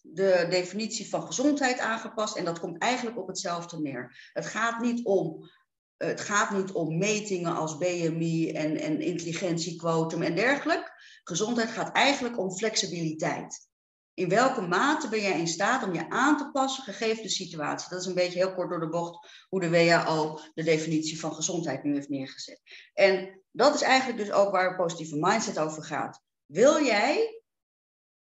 de 0.00 0.46
definitie 0.50 1.08
van 1.08 1.26
gezondheid 1.26 1.78
aangepast 1.78 2.36
en 2.36 2.44
dat 2.44 2.60
komt 2.60 2.82
eigenlijk 2.82 3.18
op 3.18 3.26
hetzelfde 3.26 3.80
neer. 3.80 4.30
Het 4.32 4.46
gaat 4.46 4.80
niet 4.80 5.04
om, 5.04 5.50
het 5.96 6.20
gaat 6.20 6.50
niet 6.50 6.72
om 6.72 6.98
metingen 6.98 7.54
als 7.54 7.76
BMI 7.76 8.52
en, 8.52 8.76
en 8.76 9.00
intelligentiequotum 9.00 10.22
en 10.22 10.34
dergelijke. 10.34 10.99
Gezondheid 11.24 11.70
gaat 11.70 11.92
eigenlijk 11.92 12.38
om 12.38 12.52
flexibiliteit. 12.52 13.68
In 14.14 14.28
welke 14.28 14.60
mate 14.60 15.08
ben 15.08 15.20
jij 15.20 15.38
in 15.38 15.48
staat 15.48 15.82
om 15.82 15.94
je 15.94 16.10
aan 16.10 16.36
te 16.36 16.50
passen 16.50 16.84
gegeven 16.84 17.22
de 17.22 17.28
situatie? 17.28 17.88
Dat 17.90 18.00
is 18.00 18.06
een 18.06 18.14
beetje 18.14 18.38
heel 18.38 18.54
kort 18.54 18.70
door 18.70 18.80
de 18.80 18.88
bocht 18.88 19.46
hoe 19.48 19.60
de 19.60 19.70
WHO 19.70 20.40
de 20.54 20.62
definitie 20.62 21.20
van 21.20 21.34
gezondheid 21.34 21.82
nu 21.82 21.94
heeft 21.94 22.08
neergezet. 22.08 22.60
En 22.94 23.42
dat 23.50 23.74
is 23.74 23.82
eigenlijk 23.82 24.18
dus 24.18 24.32
ook 24.32 24.50
waar 24.50 24.76
positieve 24.76 25.16
mindset 25.16 25.58
over 25.58 25.82
gaat. 25.82 26.22
Wil 26.46 26.84
jij, 26.84 27.42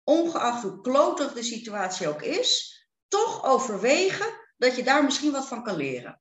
ongeacht 0.04 0.62
hoe 0.62 0.80
klotig 0.80 1.32
de 1.32 1.42
situatie 1.42 2.08
ook 2.08 2.22
is, 2.22 2.76
toch 3.08 3.44
overwegen 3.44 4.26
dat 4.56 4.76
je 4.76 4.82
daar 4.82 5.04
misschien 5.04 5.32
wat 5.32 5.48
van 5.48 5.62
kan 5.62 5.76
leren? 5.76 6.20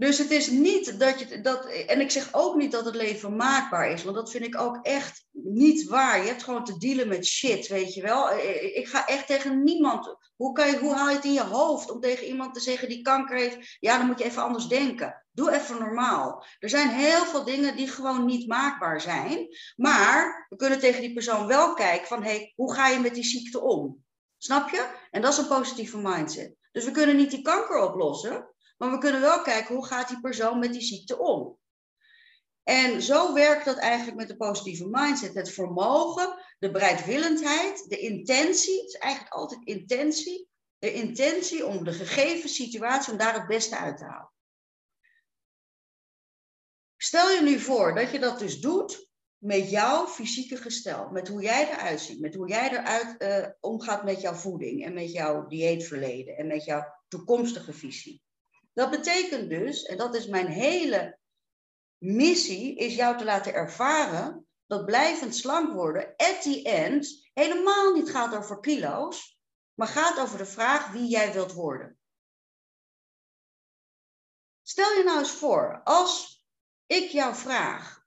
Dus 0.00 0.18
het 0.18 0.30
is 0.30 0.50
niet 0.50 1.00
dat 1.00 1.18
je 1.18 1.40
dat. 1.40 1.66
En 1.66 2.00
ik 2.00 2.10
zeg 2.10 2.28
ook 2.32 2.56
niet 2.56 2.72
dat 2.72 2.84
het 2.84 2.94
leven 2.94 3.36
maakbaar 3.36 3.90
is, 3.90 4.02
want 4.02 4.16
dat 4.16 4.30
vind 4.30 4.44
ik 4.44 4.60
ook 4.60 4.78
echt 4.82 5.26
niet 5.30 5.88
waar. 5.88 6.20
Je 6.20 6.28
hebt 6.28 6.42
gewoon 6.42 6.64
te 6.64 6.78
dealen 6.78 7.08
met 7.08 7.26
shit, 7.26 7.66
weet 7.68 7.94
je 7.94 8.02
wel. 8.02 8.32
Ik 8.74 8.88
ga 8.88 9.06
echt 9.06 9.26
tegen 9.26 9.62
niemand. 9.62 10.16
Hoe, 10.36 10.52
kan 10.52 10.70
je, 10.70 10.78
hoe 10.78 10.94
haal 10.94 11.08
je 11.08 11.14
het 11.14 11.24
in 11.24 11.32
je 11.32 11.42
hoofd 11.42 11.90
om 11.90 12.00
tegen 12.00 12.26
iemand 12.26 12.54
te 12.54 12.60
zeggen 12.60 12.88
die 12.88 13.02
kanker 13.02 13.36
heeft? 13.36 13.76
Ja, 13.80 13.98
dan 13.98 14.06
moet 14.06 14.18
je 14.18 14.24
even 14.24 14.42
anders 14.42 14.66
denken. 14.66 15.24
Doe 15.32 15.52
even 15.52 15.78
normaal. 15.78 16.44
Er 16.58 16.68
zijn 16.68 16.88
heel 16.88 17.24
veel 17.24 17.44
dingen 17.44 17.76
die 17.76 17.88
gewoon 17.88 18.24
niet 18.24 18.48
maakbaar 18.48 19.00
zijn. 19.00 19.48
Maar 19.76 20.46
we 20.48 20.56
kunnen 20.56 20.78
tegen 20.78 21.00
die 21.00 21.14
persoon 21.14 21.46
wel 21.46 21.74
kijken 21.74 22.06
van, 22.06 22.22
hé, 22.22 22.30
hey, 22.30 22.52
hoe 22.56 22.74
ga 22.74 22.88
je 22.88 22.98
met 22.98 23.14
die 23.14 23.24
ziekte 23.24 23.60
om? 23.60 24.04
Snap 24.38 24.70
je? 24.70 24.86
En 25.10 25.22
dat 25.22 25.32
is 25.32 25.38
een 25.38 25.46
positieve 25.46 25.98
mindset. 25.98 26.54
Dus 26.72 26.84
we 26.84 26.90
kunnen 26.90 27.16
niet 27.16 27.30
die 27.30 27.42
kanker 27.42 27.82
oplossen. 27.82 28.48
Maar 28.80 28.90
we 28.90 28.98
kunnen 28.98 29.20
wel 29.20 29.42
kijken 29.42 29.74
hoe 29.74 29.86
gaat 29.86 30.08
die 30.08 30.20
persoon 30.20 30.58
met 30.58 30.72
die 30.72 30.82
ziekte 30.82 31.18
om. 31.18 31.58
En 32.62 33.02
zo 33.02 33.32
werkt 33.32 33.64
dat 33.64 33.78
eigenlijk 33.78 34.16
met 34.16 34.28
de 34.28 34.36
positieve 34.36 34.88
mindset. 34.88 35.34
Het 35.34 35.50
vermogen, 35.50 36.42
de 36.58 36.70
bereidwillendheid, 36.70 37.88
de 37.88 37.98
intentie. 37.98 38.80
Het 38.80 38.86
is 38.86 38.94
eigenlijk 38.94 39.34
altijd 39.34 39.60
intentie. 39.64 40.48
De 40.78 40.92
intentie 40.92 41.66
om 41.66 41.84
de 41.84 41.92
gegeven 41.92 42.48
situatie, 42.48 43.12
om 43.12 43.18
daar 43.18 43.34
het 43.34 43.46
beste 43.46 43.76
uit 43.76 43.98
te 43.98 44.04
halen. 44.04 44.32
Stel 46.96 47.30
je 47.30 47.40
nu 47.40 47.58
voor 47.58 47.94
dat 47.94 48.10
je 48.10 48.18
dat 48.18 48.38
dus 48.38 48.60
doet 48.60 49.08
met 49.38 49.70
jouw 49.70 50.06
fysieke 50.06 50.56
gestel, 50.56 51.10
met 51.10 51.28
hoe 51.28 51.42
jij 51.42 51.70
eruit 51.70 52.00
ziet, 52.00 52.20
met 52.20 52.34
hoe 52.34 52.48
jij 52.48 52.70
eruit 52.70 53.22
uh, 53.22 53.48
omgaat 53.60 54.04
met 54.04 54.20
jouw 54.20 54.34
voeding 54.34 54.84
en 54.84 54.94
met 54.94 55.12
jouw 55.12 55.46
dieetverleden 55.46 56.36
en 56.36 56.46
met 56.46 56.64
jouw 56.64 56.94
toekomstige 57.08 57.72
visie. 57.72 58.22
Dat 58.80 58.90
betekent 58.90 59.50
dus, 59.50 59.82
en 59.82 59.96
dat 59.96 60.14
is 60.14 60.26
mijn 60.26 60.46
hele 60.46 61.18
missie, 61.98 62.76
is 62.76 62.94
jou 62.94 63.18
te 63.18 63.24
laten 63.24 63.54
ervaren 63.54 64.46
dat 64.66 64.84
blijvend 64.84 65.36
slank 65.36 65.72
worden 65.72 66.16
at 66.16 66.42
the 66.42 66.62
end 66.62 67.30
helemaal 67.32 67.92
niet 67.92 68.10
gaat 68.10 68.34
over 68.34 68.60
kilo's, 68.60 69.38
maar 69.74 69.88
gaat 69.88 70.18
over 70.18 70.38
de 70.38 70.46
vraag 70.46 70.90
wie 70.92 71.08
jij 71.08 71.32
wilt 71.32 71.52
worden. 71.52 71.98
Stel 74.62 74.92
je 74.92 75.04
nou 75.04 75.18
eens 75.18 75.32
voor, 75.32 75.80
als 75.84 76.44
ik 76.86 77.10
jou 77.10 77.34
vraag, 77.34 78.06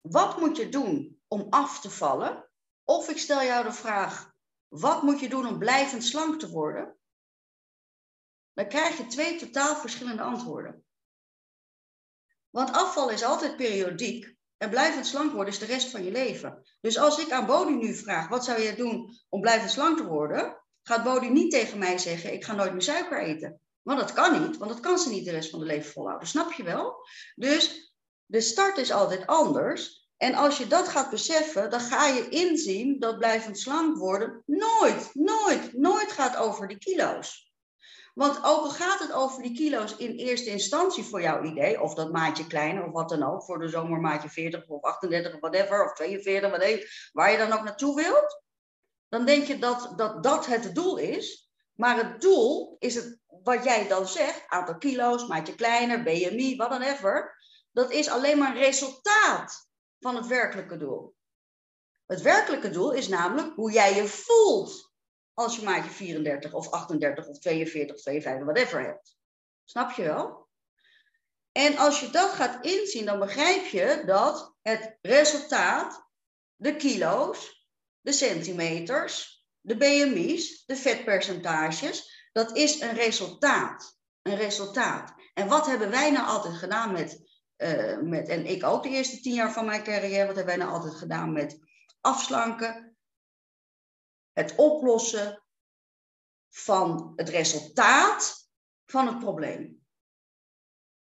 wat 0.00 0.38
moet 0.38 0.56
je 0.56 0.68
doen 0.68 1.22
om 1.28 1.46
af 1.50 1.80
te 1.80 1.90
vallen? 1.90 2.50
Of 2.84 3.08
ik 3.08 3.18
stel 3.18 3.42
jou 3.42 3.64
de 3.64 3.72
vraag, 3.72 4.32
wat 4.68 5.02
moet 5.02 5.20
je 5.20 5.28
doen 5.28 5.46
om 5.46 5.58
blijvend 5.58 6.04
slank 6.04 6.40
te 6.40 6.50
worden? 6.50 6.99
Dan 8.54 8.68
krijg 8.68 8.96
je 8.96 9.06
twee 9.06 9.38
totaal 9.38 9.76
verschillende 9.76 10.22
antwoorden. 10.22 10.84
Want 12.50 12.72
afval 12.72 13.10
is 13.10 13.24
altijd 13.24 13.56
periodiek 13.56 14.34
en 14.56 14.70
blijvend 14.70 15.06
slank 15.06 15.32
worden 15.32 15.52
is 15.52 15.58
de 15.58 15.66
rest 15.66 15.90
van 15.90 16.04
je 16.04 16.10
leven. 16.10 16.62
Dus 16.80 16.98
als 16.98 17.18
ik 17.18 17.30
aan 17.30 17.46
Bodie 17.46 17.76
nu 17.76 17.94
vraag, 17.94 18.28
wat 18.28 18.44
zou 18.44 18.60
je 18.60 18.74
doen 18.74 19.18
om 19.28 19.40
blijvend 19.40 19.70
slank 19.70 19.96
te 19.96 20.06
worden? 20.06 20.62
Gaat 20.82 21.04
Bodie 21.04 21.30
niet 21.30 21.50
tegen 21.50 21.78
mij 21.78 21.98
zeggen, 21.98 22.32
ik 22.32 22.44
ga 22.44 22.54
nooit 22.54 22.72
meer 22.72 22.82
suiker 22.82 23.22
eten. 23.22 23.60
Want 23.82 24.00
dat 24.00 24.12
kan 24.12 24.42
niet, 24.42 24.56
want 24.56 24.70
dat 24.70 24.80
kan 24.80 24.98
ze 24.98 25.08
niet 25.08 25.24
de 25.24 25.30
rest 25.30 25.50
van 25.50 25.58
de 25.58 25.66
leven 25.66 25.92
volhouden. 25.92 26.28
Snap 26.28 26.52
je 26.52 26.62
wel? 26.62 27.06
Dus 27.34 27.94
de 28.26 28.40
start 28.40 28.78
is 28.78 28.92
altijd 28.92 29.26
anders. 29.26 30.08
En 30.16 30.34
als 30.34 30.58
je 30.58 30.66
dat 30.66 30.88
gaat 30.88 31.10
beseffen, 31.10 31.70
dan 31.70 31.80
ga 31.80 32.06
je 32.06 32.28
inzien 32.28 32.98
dat 32.98 33.18
blijvend 33.18 33.58
slank 33.58 33.96
worden 33.96 34.42
nooit, 34.46 35.10
nooit, 35.14 35.72
nooit 35.72 36.12
gaat 36.12 36.36
over 36.36 36.68
die 36.68 36.78
kilo's. 36.78 37.49
Want 38.14 38.36
ook 38.36 38.64
al 38.64 38.70
gaat 38.70 38.98
het 38.98 39.12
over 39.12 39.42
die 39.42 39.54
kilo's 39.54 39.96
in 39.96 40.10
eerste 40.10 40.50
instantie 40.50 41.04
voor 41.04 41.22
jouw 41.22 41.42
idee, 41.42 41.80
of 41.80 41.94
dat 41.94 42.12
maatje 42.12 42.46
kleiner 42.46 42.84
of 42.84 42.92
wat 42.92 43.08
dan 43.08 43.22
ook, 43.22 43.44
voor 43.44 43.58
de 43.58 43.68
zomer 43.68 44.00
maatje 44.00 44.28
40 44.28 44.66
of 44.66 44.82
38 44.82 45.34
of 45.34 45.40
whatever, 45.40 45.84
of 45.84 45.92
42, 45.92 46.50
whatever, 46.50 47.10
waar 47.12 47.30
je 47.30 47.38
dan 47.38 47.52
ook 47.52 47.62
naartoe 47.62 47.94
wilt, 47.94 48.42
dan 49.08 49.24
denk 49.24 49.44
je 49.46 49.58
dat, 49.58 49.92
dat 49.96 50.22
dat 50.22 50.46
het 50.46 50.74
doel 50.74 50.96
is. 50.96 51.50
Maar 51.74 51.96
het 51.96 52.20
doel 52.20 52.76
is 52.78 52.94
het, 52.94 53.18
wat 53.26 53.64
jij 53.64 53.88
dan 53.88 54.08
zegt, 54.08 54.44
aantal 54.48 54.78
kilo's, 54.78 55.26
maatje 55.26 55.54
kleiner, 55.54 56.02
BMI, 56.02 56.56
wat 56.56 56.70
dan 56.70 57.26
dat 57.72 57.90
is 57.90 58.08
alleen 58.08 58.38
maar 58.38 58.50
een 58.50 58.62
resultaat 58.62 59.68
van 60.00 60.16
het 60.16 60.26
werkelijke 60.26 60.76
doel. 60.76 61.14
Het 62.06 62.22
werkelijke 62.22 62.70
doel 62.70 62.92
is 62.92 63.08
namelijk 63.08 63.54
hoe 63.54 63.72
jij 63.72 63.94
je 63.94 64.06
voelt 64.06 64.89
als 65.40 65.56
je 65.56 65.62
maatje 65.62 65.90
34 65.90 66.52
of 66.52 66.70
38 66.70 67.26
of 67.26 67.38
42 67.38 67.96
of 67.96 68.02
52, 68.02 68.44
whatever 68.44 68.84
hebt. 68.84 69.16
Snap 69.64 69.90
je 69.90 70.02
wel? 70.02 70.48
En 71.52 71.76
als 71.76 72.00
je 72.00 72.10
dat 72.10 72.30
gaat 72.30 72.64
inzien, 72.64 73.04
dan 73.04 73.18
begrijp 73.18 73.64
je 73.64 74.02
dat 74.06 74.54
het 74.62 74.98
resultaat, 75.02 76.08
de 76.56 76.76
kilo's, 76.76 77.68
de 78.00 78.12
centimeters, 78.12 79.44
de 79.60 79.76
BMI's, 79.76 80.64
de 80.66 80.76
vetpercentages, 80.76 82.28
dat 82.32 82.56
is 82.56 82.80
een 82.80 82.94
resultaat. 82.94 83.98
Een 84.22 84.36
resultaat. 84.36 85.14
En 85.34 85.48
wat 85.48 85.66
hebben 85.66 85.90
wij 85.90 86.10
nou 86.10 86.26
altijd 86.26 86.54
gedaan 86.54 86.92
met, 86.92 87.20
uh, 87.56 87.98
met 87.98 88.28
en 88.28 88.46
ik 88.46 88.64
ook 88.64 88.82
de 88.82 88.88
eerste 88.88 89.20
tien 89.20 89.34
jaar 89.34 89.52
van 89.52 89.64
mijn 89.64 89.82
carrière, 89.82 90.26
wat 90.26 90.36
hebben 90.36 90.56
wij 90.56 90.64
nou 90.64 90.70
altijd 90.70 90.94
gedaan 90.94 91.32
met 91.32 91.58
afslanken, 92.00 92.89
het 94.40 94.54
oplossen 94.56 95.42
van 96.48 97.12
het 97.16 97.28
resultaat 97.28 98.48
van 98.86 99.06
het 99.06 99.18
probleem. 99.18 99.84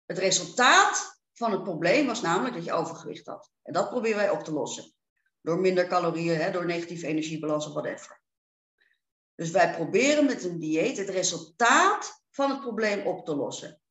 Het 0.06 0.18
resultaat 0.18 1.22
van 1.34 1.52
het 1.52 1.64
probleem 1.64 2.06
was 2.06 2.22
namelijk 2.22 2.56
dat 2.56 2.66
je 2.66 2.74
overgewicht 2.74 3.26
had. 3.26 3.52
En 3.62 3.74
dat 3.74 3.90
proberen 3.90 4.18
wij 4.18 4.30
op 4.30 4.44
te 4.44 4.52
lossen. 4.52 4.94
Door 5.42 5.60
minder 5.60 5.88
calorieën, 5.88 6.38
hè, 6.38 6.52
door 6.52 6.66
negatieve 6.66 7.08
energiebalans 7.08 7.68
of 7.68 7.74
whatever. 7.74 8.22
Dus 9.36 9.52
wij 9.52 9.74
proberen 9.74 10.26
met 10.26 10.44
een 10.44 10.60
dieet 10.60 10.98
het 10.98 11.10
resultaat 11.10 12.24
van 12.30 12.50
het 12.50 12.62
probleem 12.62 13.08
op 13.08 13.26
te 13.26 13.36
lossen. 13.36 13.82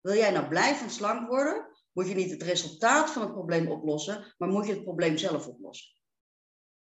Wil 0.00 0.14
jij 0.14 0.30
nou 0.30 0.48
blijvend 0.48 0.92
slank 0.92 1.28
worden, 1.28 1.68
moet 1.92 2.08
je 2.08 2.14
niet 2.14 2.30
het 2.30 2.42
resultaat 2.42 3.10
van 3.10 3.22
het 3.22 3.32
probleem 3.32 3.70
oplossen, 3.70 4.34
maar 4.38 4.48
moet 4.48 4.66
je 4.66 4.72
het 4.72 4.82
probleem 4.82 5.18
zelf 5.18 5.46
oplossen. 5.46 5.96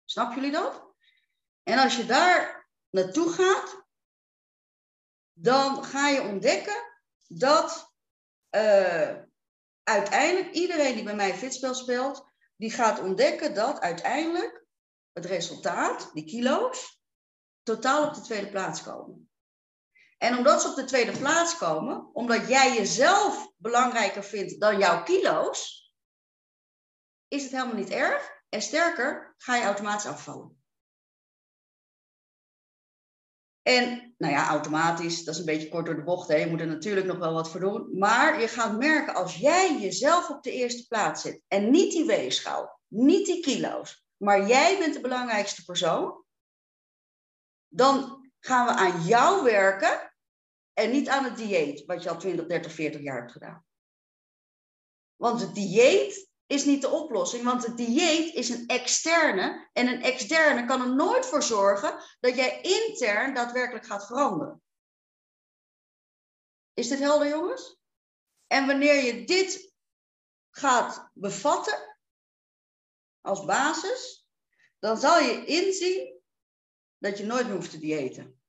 Snap 0.04 0.34
jullie 0.34 0.52
dat? 0.52 0.91
En 1.62 1.78
als 1.78 1.96
je 1.96 2.06
daar 2.06 2.68
naartoe 2.90 3.32
gaat, 3.32 3.84
dan 5.32 5.84
ga 5.84 6.08
je 6.08 6.20
ontdekken 6.20 6.82
dat 7.26 7.94
uh, 8.50 9.16
uiteindelijk 9.82 10.54
iedereen 10.54 10.94
die 10.94 11.04
bij 11.04 11.14
mij 11.14 11.34
fitspel 11.34 11.74
speelt, 11.74 12.26
die 12.56 12.70
gaat 12.70 13.00
ontdekken 13.00 13.54
dat 13.54 13.80
uiteindelijk 13.80 14.66
het 15.12 15.24
resultaat, 15.24 16.10
die 16.12 16.24
kilo's, 16.24 17.00
totaal 17.62 18.08
op 18.08 18.14
de 18.14 18.20
tweede 18.20 18.50
plaats 18.50 18.82
komen. 18.82 19.30
En 20.18 20.36
omdat 20.36 20.62
ze 20.62 20.68
op 20.68 20.76
de 20.76 20.84
tweede 20.84 21.18
plaats 21.18 21.58
komen, 21.58 22.14
omdat 22.14 22.48
jij 22.48 22.74
jezelf 22.74 23.52
belangrijker 23.56 24.24
vindt 24.24 24.60
dan 24.60 24.78
jouw 24.78 25.02
kilo's, 25.02 25.90
is 27.28 27.42
het 27.42 27.52
helemaal 27.52 27.74
niet 27.74 27.90
erg. 27.90 28.30
En 28.48 28.62
sterker, 28.62 29.34
ga 29.38 29.56
je 29.56 29.64
automatisch 29.64 30.06
afvallen. 30.06 30.61
En 33.62 34.14
nou 34.18 34.32
ja, 34.32 34.48
automatisch, 34.48 35.24
dat 35.24 35.34
is 35.34 35.40
een 35.40 35.46
beetje 35.46 35.68
kort 35.68 35.86
door 35.86 35.96
de 35.96 36.02
bocht. 36.02 36.28
Hè. 36.28 36.36
Je 36.36 36.46
moet 36.46 36.60
er 36.60 36.66
natuurlijk 36.66 37.06
nog 37.06 37.18
wel 37.18 37.32
wat 37.32 37.50
voor 37.50 37.60
doen. 37.60 37.98
Maar 37.98 38.40
je 38.40 38.48
gaat 38.48 38.78
merken, 38.78 39.14
als 39.14 39.36
jij 39.36 39.80
jezelf 39.80 40.30
op 40.30 40.42
de 40.42 40.52
eerste 40.52 40.86
plaats 40.86 41.22
zet 41.22 41.40
en 41.48 41.70
niet 41.70 41.92
die 41.92 42.04
weegschaal, 42.04 42.80
niet 42.88 43.26
die 43.26 43.42
kilo's, 43.42 44.04
maar 44.16 44.46
jij 44.46 44.78
bent 44.78 44.94
de 44.94 45.00
belangrijkste 45.00 45.64
persoon, 45.64 46.24
dan 47.68 48.22
gaan 48.38 48.66
we 48.66 48.72
aan 48.72 49.02
jou 49.02 49.44
werken 49.44 50.12
en 50.72 50.90
niet 50.90 51.08
aan 51.08 51.24
het 51.24 51.36
dieet, 51.36 51.84
wat 51.86 52.02
je 52.02 52.10
al 52.10 52.18
20, 52.18 52.46
30, 52.46 52.72
40 52.72 53.00
jaar 53.00 53.18
hebt 53.18 53.32
gedaan. 53.32 53.64
Want 55.16 55.40
het 55.40 55.54
dieet 55.54 56.31
is 56.52 56.64
niet 56.64 56.80
de 56.80 56.88
oplossing, 56.88 57.44
want 57.44 57.66
het 57.66 57.76
dieet 57.76 58.34
is 58.34 58.48
een 58.48 58.66
externe 58.66 59.68
en 59.72 59.86
een 59.86 60.02
externe 60.02 60.66
kan 60.66 60.80
er 60.80 60.94
nooit 60.94 61.26
voor 61.26 61.42
zorgen 61.42 61.98
dat 62.20 62.34
jij 62.34 62.60
intern 62.60 63.34
daadwerkelijk 63.34 63.86
gaat 63.86 64.06
veranderen. 64.06 64.62
Is 66.74 66.88
dit 66.88 66.98
helder, 66.98 67.28
jongens? 67.28 67.80
En 68.46 68.66
wanneer 68.66 69.04
je 69.04 69.24
dit 69.24 69.74
gaat 70.50 71.10
bevatten 71.14 71.98
als 73.20 73.44
basis, 73.44 74.26
dan 74.78 74.96
zal 74.96 75.18
je 75.18 75.44
inzien 75.44 76.20
dat 76.98 77.18
je 77.18 77.24
nooit 77.24 77.46
meer 77.46 77.54
hoeft 77.54 77.70
te 77.70 77.78
diëten. 77.78 78.42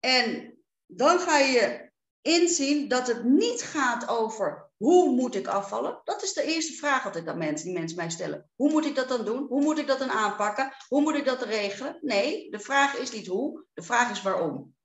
En 0.00 0.58
dan 0.86 1.18
ga 1.18 1.38
je 1.38 1.90
inzien 2.20 2.88
dat 2.88 3.06
het 3.06 3.24
niet 3.24 3.62
gaat 3.62 4.08
over 4.08 4.71
hoe 4.82 5.10
moet 5.10 5.34
ik 5.34 5.46
afvallen? 5.46 6.00
Dat 6.04 6.22
is 6.22 6.32
de 6.32 6.42
eerste 6.42 6.72
vraag 6.72 7.04
altijd 7.04 7.28
aan 7.28 7.38
mensen, 7.38 7.66
die 7.66 7.78
mensen 7.78 7.96
mij 7.96 8.10
stellen. 8.10 8.50
Hoe 8.54 8.70
moet 8.70 8.84
ik 8.84 8.94
dat 8.94 9.08
dan 9.08 9.24
doen? 9.24 9.46
Hoe 9.46 9.62
moet 9.62 9.78
ik 9.78 9.86
dat 9.86 9.98
dan 9.98 10.10
aanpakken? 10.10 10.74
Hoe 10.88 11.00
moet 11.00 11.14
ik 11.14 11.24
dat 11.24 11.42
regelen? 11.42 11.98
Nee, 12.00 12.50
de 12.50 12.60
vraag 12.60 12.94
is 12.94 13.10
niet 13.10 13.26
hoe, 13.26 13.66
de 13.72 13.82
vraag 13.82 14.10
is 14.10 14.22
waarom. 14.22 14.76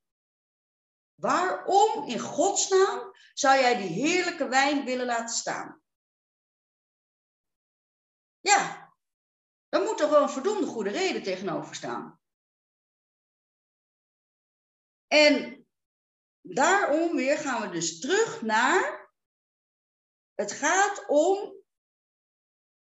Waarom 1.16 2.08
in 2.08 2.20
godsnaam 2.20 3.12
zou 3.34 3.60
jij 3.60 3.78
die 3.78 3.88
heerlijke 3.88 4.48
wijn 4.48 4.86
willen 4.86 5.06
laten 5.06 5.36
staan? 5.36 5.82
Ja, 8.40 8.94
dan 9.70 9.84
moet 9.84 10.00
er 10.00 10.10
wel 10.10 10.22
een 10.22 10.30
verdomde 10.30 10.66
goede 10.66 10.90
reden 10.90 11.24
tegenover 11.24 11.76
staan. 11.76 12.20
En 15.08 15.66
daarom 16.42 17.16
weer 17.16 17.38
gaan 17.38 17.62
we 17.62 17.70
dus 17.70 18.00
terug 18.00 18.42
naar 18.42 19.07
het 20.38 20.52
gaat 20.52 21.04
om 21.08 21.56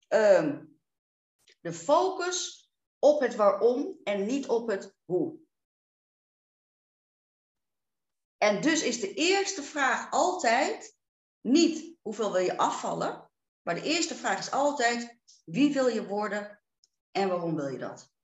ehm, 0.09 0.65
de 1.61 1.73
focus 1.73 2.71
op 2.99 3.21
het 3.21 3.35
waarom 3.35 4.01
en 4.05 4.27
niet 4.27 4.49
op 4.49 4.69
het 4.69 4.95
hoe. 5.05 5.39
En 8.37 8.61
dus 8.61 8.83
is 8.83 9.01
de 9.01 9.15
eerste 9.15 9.63
vraag 9.63 10.11
altijd 10.11 10.97
niet 11.41 11.97
hoeveel 12.03 12.33
wil 12.33 12.43
je 12.43 12.57
afvallen, 12.57 13.31
maar 13.63 13.75
de 13.75 13.83
eerste 13.83 14.15
vraag 14.15 14.39
is 14.39 14.51
altijd 14.51 15.19
wie 15.45 15.73
wil 15.73 15.87
je 15.87 16.07
worden 16.07 16.63
en 17.11 17.29
waarom 17.29 17.57
wil 17.57 17.69
je 17.69 17.79
dat? 17.79 18.16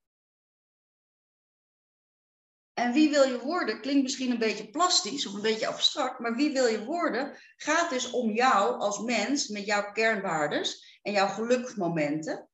En 2.82 2.92
wie 2.92 3.10
wil 3.10 3.22
je 3.22 3.38
worden? 3.38 3.80
Klinkt 3.80 4.02
misschien 4.02 4.30
een 4.30 4.38
beetje 4.38 4.70
plastisch 4.70 5.26
of 5.26 5.34
een 5.34 5.40
beetje 5.40 5.66
abstract, 5.66 6.18
maar 6.18 6.36
wie 6.36 6.52
wil 6.52 6.66
je 6.66 6.84
worden? 6.84 7.36
Gaat 7.56 7.90
dus 7.90 8.10
om 8.10 8.30
jou 8.30 8.80
als 8.80 8.98
mens 8.98 9.48
met 9.48 9.64
jouw 9.64 9.92
kernwaardes 9.92 10.98
en 11.02 11.12
jouw 11.12 11.26
geluksmomenten 11.26 12.48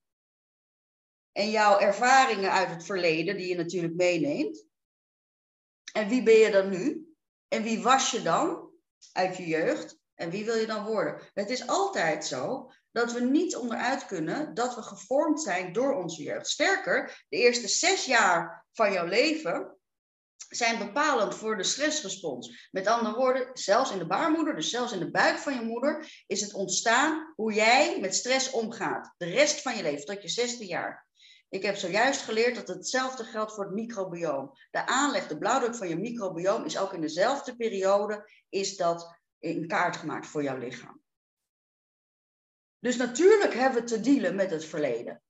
en 1.33 1.51
jouw 1.51 1.79
ervaringen 1.79 2.53
uit 2.53 2.68
het 2.68 2.85
verleden, 2.85 3.37
die 3.37 3.49
je 3.49 3.57
natuurlijk 3.57 3.95
meeneemt. 3.95 4.64
En 5.93 6.09
wie 6.09 6.22
ben 6.22 6.39
je 6.39 6.51
dan 6.51 6.68
nu? 6.70 7.14
En 7.49 7.62
wie 7.62 7.83
was 7.83 8.11
je 8.11 8.22
dan 8.22 8.70
uit 9.12 9.37
je 9.37 9.47
jeugd? 9.47 9.99
En 10.14 10.31
wie 10.31 10.45
wil 10.45 10.57
je 10.57 10.66
dan 10.66 10.85
worden? 10.85 11.20
Het 11.35 11.51
is 11.51 11.66
altijd 11.66 12.26
zo 12.26 12.72
dat 12.91 13.12
we 13.12 13.20
niet 13.20 13.57
onderuit 13.57 14.07
kunnen 14.07 14.55
dat 14.55 14.74
we 14.74 14.83
gevormd 14.83 15.41
zijn 15.43 15.72
door 15.72 15.95
onze 15.95 16.22
jeugd. 16.22 16.49
Sterker, 16.49 17.24
de 17.29 17.37
eerste 17.37 17.68
zes 17.68 18.05
jaar 18.05 18.66
van 18.72 18.93
jouw 18.93 19.07
leven 19.07 19.78
zijn 20.49 20.78
bepalend 20.78 21.34
voor 21.34 21.57
de 21.57 21.62
stressrespons. 21.62 22.68
Met 22.70 22.86
andere 22.86 23.16
woorden, 23.16 23.51
zelfs 23.53 23.91
in 23.91 23.99
de 23.99 24.07
baarmoeder, 24.07 24.55
dus 24.55 24.70
zelfs 24.70 24.93
in 24.93 24.99
de 24.99 25.11
buik 25.11 25.39
van 25.39 25.55
je 25.55 25.61
moeder, 25.61 26.22
is 26.26 26.41
het 26.41 26.55
ontstaan 26.55 27.32
hoe 27.36 27.53
jij 27.53 28.01
met 28.01 28.14
stress 28.14 28.51
omgaat. 28.51 29.14
De 29.16 29.30
rest 29.30 29.62
van 29.62 29.76
je 29.76 29.82
leven, 29.82 30.05
tot 30.05 30.22
je 30.22 30.28
zesde 30.28 30.66
jaar. 30.66 31.07
Ik 31.49 31.62
heb 31.62 31.76
zojuist 31.76 32.20
geleerd 32.20 32.55
dat 32.55 32.68
hetzelfde 32.68 33.24
geldt 33.24 33.55
voor 33.55 33.64
het 33.64 33.74
microbioom. 33.74 34.53
De 34.70 34.86
aanleg, 34.86 35.26
de 35.26 35.39
blauwdruk 35.39 35.74
van 35.74 35.89
je 35.89 35.97
microbioom 35.97 36.64
is 36.64 36.78
ook 36.78 36.93
in 36.93 37.01
dezelfde 37.01 37.57
periode 37.57 38.30
is 38.49 38.76
dat 38.76 39.16
in 39.39 39.66
kaart 39.66 39.97
gemaakt 39.97 40.26
voor 40.26 40.43
jouw 40.43 40.59
lichaam. 40.59 41.03
Dus 42.78 42.97
natuurlijk 42.97 43.55
hebben 43.55 43.82
we 43.82 43.89
te 43.89 44.01
dealen 44.01 44.34
met 44.34 44.51
het 44.51 44.64
verleden. 44.64 45.22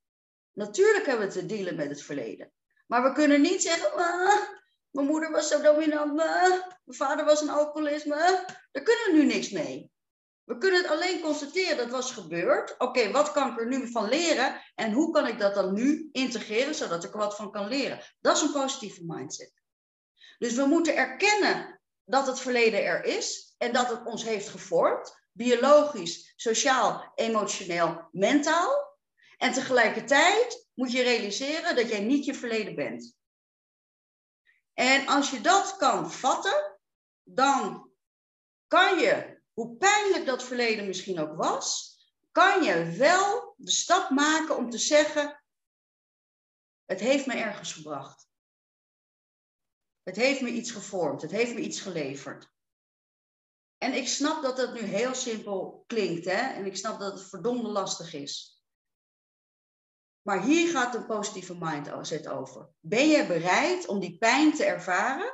Natuurlijk 0.52 1.06
hebben 1.06 1.26
we 1.26 1.32
te 1.32 1.46
dealen 1.46 1.76
met 1.76 1.88
het 1.88 2.02
verleden. 2.02 2.52
Maar 2.86 3.02
we 3.02 3.12
kunnen 3.12 3.40
niet 3.40 3.62
zeggen, 3.62 3.92
ah, 3.92 4.57
mijn 4.91 5.07
moeder 5.07 5.30
was 5.30 5.49
zo 5.49 5.61
dominant, 5.61 6.14
mijn 6.14 6.62
vader 6.84 7.24
was 7.24 7.41
een 7.41 7.51
alcoholisme. 7.51 8.45
Daar 8.72 8.82
kunnen 8.82 9.05
we 9.05 9.12
nu 9.12 9.24
niks 9.24 9.51
mee. 9.51 9.91
We 10.45 10.59
kunnen 10.59 10.82
het 10.82 10.91
alleen 10.91 11.20
constateren 11.20 11.76
dat 11.76 11.91
was 11.91 12.12
gebeurd. 12.12 12.74
Oké, 12.78 13.11
wat 13.11 13.32
kan 13.32 13.53
ik 13.53 13.61
er 13.61 13.66
nu 13.66 13.91
van 13.91 14.09
leren 14.09 14.62
en 14.74 14.93
hoe 14.93 15.12
kan 15.12 15.26
ik 15.26 15.39
dat 15.39 15.55
dan 15.55 15.74
nu 15.74 16.09
integreren 16.12 16.74
zodat 16.74 17.05
ik 17.05 17.12
er 17.12 17.18
wat 17.18 17.36
van 17.36 17.51
kan 17.51 17.68
leren? 17.68 18.01
Dat 18.20 18.36
is 18.36 18.43
een 18.43 18.53
positieve 18.53 19.05
mindset. 19.05 19.53
Dus 20.39 20.55
we 20.55 20.64
moeten 20.64 20.97
erkennen 20.97 21.80
dat 22.05 22.26
het 22.26 22.41
verleden 22.41 22.84
er 22.84 23.05
is 23.05 23.55
en 23.59 23.72
dat 23.72 23.89
het 23.89 24.07
ons 24.07 24.24
heeft 24.24 24.49
gevormd, 24.49 25.28
biologisch, 25.32 26.32
sociaal, 26.36 27.12
emotioneel, 27.14 28.09
mentaal. 28.12 28.97
En 29.36 29.53
tegelijkertijd 29.53 30.68
moet 30.74 30.93
je 30.93 31.03
realiseren 31.03 31.76
dat 31.76 31.89
jij 31.89 32.01
niet 32.01 32.24
je 32.24 32.34
verleden 32.34 32.74
bent. 32.74 33.17
En 34.79 35.07
als 35.07 35.31
je 35.31 35.41
dat 35.41 35.76
kan 35.76 36.12
vatten, 36.12 36.79
dan 37.22 37.91
kan 38.66 38.99
je 38.99 39.43
hoe 39.53 39.76
pijnlijk 39.76 40.26
dat 40.26 40.43
verleden 40.43 40.87
misschien 40.87 41.18
ook 41.18 41.37
was, 41.37 41.97
kan 42.33 42.62
je 42.62 42.97
wel 42.97 43.55
de 43.57 43.70
stap 43.70 44.11
maken 44.11 44.57
om 44.57 44.70
te 44.70 44.79
zeggen: 44.79 45.45
Het 46.85 47.01
heeft 47.01 47.26
me 47.26 47.35
ergens 47.35 47.72
gebracht. 47.72 48.29
Het 50.03 50.16
heeft 50.16 50.41
me 50.41 50.49
iets 50.51 50.70
gevormd. 50.70 51.22
Het 51.22 51.31
heeft 51.31 51.55
me 51.55 51.61
iets 51.61 51.81
geleverd. 51.81 52.53
En 53.79 53.95
ik 53.95 54.09
snap 54.09 54.43
dat 54.43 54.57
dat 54.57 54.74
nu 54.74 54.81
heel 54.81 55.14
simpel 55.14 55.85
klinkt, 55.87 56.24
hè? 56.24 56.55
En 56.55 56.66
ik 56.66 56.76
snap 56.76 57.01
dat 57.01 57.12
het 57.12 57.29
verdomde 57.29 57.68
lastig 57.68 58.14
is. 58.14 58.57
Maar 60.29 60.43
hier 60.43 60.70
gaat 60.70 60.95
een 60.95 61.07
positieve 61.07 61.57
mindset 61.59 62.29
over. 62.29 62.68
Ben 62.81 63.09
je 63.09 63.26
bereid 63.26 63.87
om 63.87 64.01
die 64.01 64.18
pijn 64.18 64.55
te 64.55 64.64
ervaren? 64.64 65.33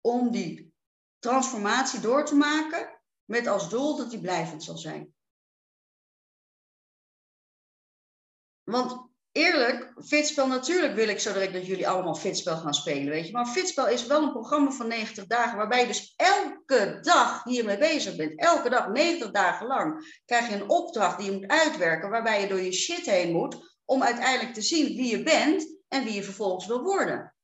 Om 0.00 0.30
die 0.30 0.74
transformatie 1.18 2.00
door 2.00 2.24
te 2.24 2.34
maken? 2.34 3.00
met 3.24 3.46
als 3.46 3.68
doel 3.68 3.96
dat 3.96 4.10
die 4.10 4.20
blijvend 4.20 4.64
zal 4.64 4.76
zijn. 4.76 5.14
Want 8.62 9.10
eerlijk, 9.32 9.92
fitspel, 10.04 10.46
natuurlijk 10.46 10.94
wil 10.94 11.08
ik 11.08 11.20
zo 11.20 11.32
direct 11.32 11.52
dat 11.52 11.66
jullie 11.66 11.88
allemaal 11.88 12.14
fitspel 12.14 12.56
gaan 12.56 12.74
spelen, 12.74 13.12
weet 13.12 13.26
je. 13.26 13.32
Maar 13.32 13.46
fitspel 13.46 13.88
is 13.88 14.06
wel 14.06 14.22
een 14.22 14.32
programma 14.32 14.70
van 14.70 14.88
90 14.88 15.26
dagen, 15.26 15.56
waarbij 15.56 15.80
je 15.80 15.86
dus 15.86 16.14
elke 16.16 16.98
dag 17.00 17.44
hiermee 17.44 17.78
bezig 17.78 18.16
bent. 18.16 18.40
Elke 18.40 18.70
dag, 18.70 18.88
90 18.88 19.30
dagen 19.30 19.66
lang, 19.66 20.20
krijg 20.24 20.48
je 20.48 20.54
een 20.54 20.70
opdracht 20.70 21.18
die 21.18 21.30
je 21.30 21.36
moet 21.36 21.50
uitwerken, 21.50 22.10
waarbij 22.10 22.40
je 22.40 22.48
door 22.48 22.60
je 22.60 22.72
shit 22.72 23.06
heen 23.06 23.32
moet, 23.32 23.71
om 23.84 24.02
uiteindelijk 24.02 24.54
te 24.54 24.62
zien 24.62 24.86
wie 24.86 25.10
je 25.10 25.22
bent 25.22 25.76
en 25.88 26.04
wie 26.04 26.12
je 26.12 26.22
vervolgens 26.22 26.66
wil 26.66 26.82
worden. 26.82 27.34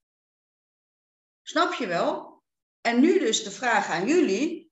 Snap 1.42 1.72
je 1.72 1.86
wel? 1.86 2.42
En 2.80 3.00
nu 3.00 3.18
dus 3.18 3.42
de 3.42 3.50
vraag 3.50 3.88
aan 3.88 4.06
jullie, 4.06 4.68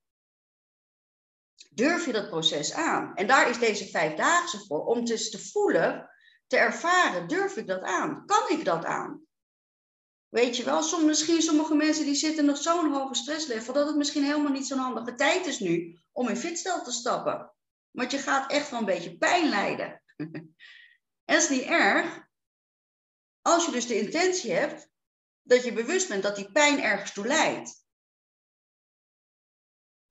Durf 1.76 2.06
je 2.06 2.12
dat 2.12 2.28
proces 2.28 2.72
aan? 2.72 3.14
En 3.14 3.26
daar 3.26 3.48
is 3.48 3.58
deze 3.58 3.86
vijfdaagse 3.86 4.64
voor, 4.66 4.84
om 4.84 5.04
dus 5.04 5.30
te 5.30 5.38
voelen, 5.38 6.10
te 6.46 6.56
ervaren, 6.56 7.28
durf 7.28 7.56
ik 7.56 7.66
dat 7.66 7.82
aan? 7.82 8.26
Kan 8.26 8.58
ik 8.58 8.64
dat 8.64 8.84
aan? 8.84 9.26
Weet 10.28 10.56
je 10.56 10.64
wel, 10.64 11.04
misschien 11.04 11.42
sommige 11.42 11.74
mensen 11.74 12.04
die 12.04 12.14
zitten 12.14 12.44
nog 12.44 12.56
zo'n 12.56 12.92
hoge 12.92 13.14
stresslevel, 13.14 13.74
dat 13.74 13.86
het 13.86 13.96
misschien 13.96 14.24
helemaal 14.24 14.52
niet 14.52 14.66
zo'n 14.66 14.78
handige 14.78 15.14
tijd 15.14 15.46
is 15.46 15.58
nu 15.58 16.00
om 16.12 16.28
in 16.28 16.36
fitstel 16.36 16.82
te 16.82 16.92
stappen. 16.92 17.52
Want 17.90 18.10
je 18.10 18.18
gaat 18.18 18.50
echt 18.50 18.70
wel 18.70 18.78
een 18.80 18.86
beetje 18.86 19.16
pijn 19.16 19.48
lijden. 19.48 20.02
en 21.26 21.36
is 21.36 21.48
niet 21.48 21.62
erg. 21.62 22.24
Als 23.42 23.64
je 23.64 23.70
dus 23.70 23.86
de 23.86 24.00
intentie 24.00 24.52
hebt 24.52 24.88
dat 25.42 25.64
je 25.64 25.72
bewust 25.72 26.08
bent 26.08 26.22
dat 26.22 26.36
die 26.36 26.52
pijn 26.52 26.82
ergens 26.82 27.12
toe 27.12 27.26
leidt. 27.26 27.84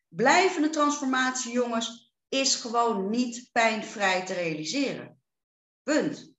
Blijvende 0.08 0.70
transformatie, 0.70 1.52
jongens, 1.52 2.14
is 2.28 2.56
gewoon 2.56 3.10
niet 3.10 3.50
pijnvrij 3.52 4.26
te 4.26 4.34
realiseren. 4.34 5.22
Punt. 5.84 6.34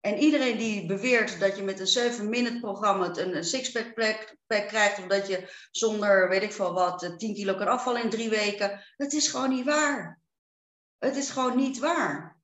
En 0.00 0.18
iedereen 0.18 0.58
die 0.58 0.86
beweert 0.86 1.40
dat 1.40 1.56
je 1.56 1.62
met 1.62 1.80
een 1.80 2.12
7-minute 2.12 2.60
programma 2.60 3.16
een 3.16 3.44
sixpack 3.44 3.94
pack 4.46 4.68
krijgt, 4.68 4.98
of 4.98 5.06
dat 5.06 5.26
je 5.26 5.66
zonder, 5.70 6.28
weet 6.28 6.42
ik 6.42 6.52
veel 6.52 6.72
wat, 6.72 7.14
10 7.16 7.34
kilo 7.34 7.54
kan 7.54 7.68
afvallen 7.68 8.02
in 8.02 8.10
drie 8.10 8.28
weken, 8.28 8.84
dat 8.96 9.12
is 9.12 9.28
gewoon 9.28 9.50
niet 9.50 9.64
waar. 9.64 10.20
Het 10.98 11.16
is 11.16 11.30
gewoon 11.30 11.56
niet 11.56 11.78
waar. 11.78 12.37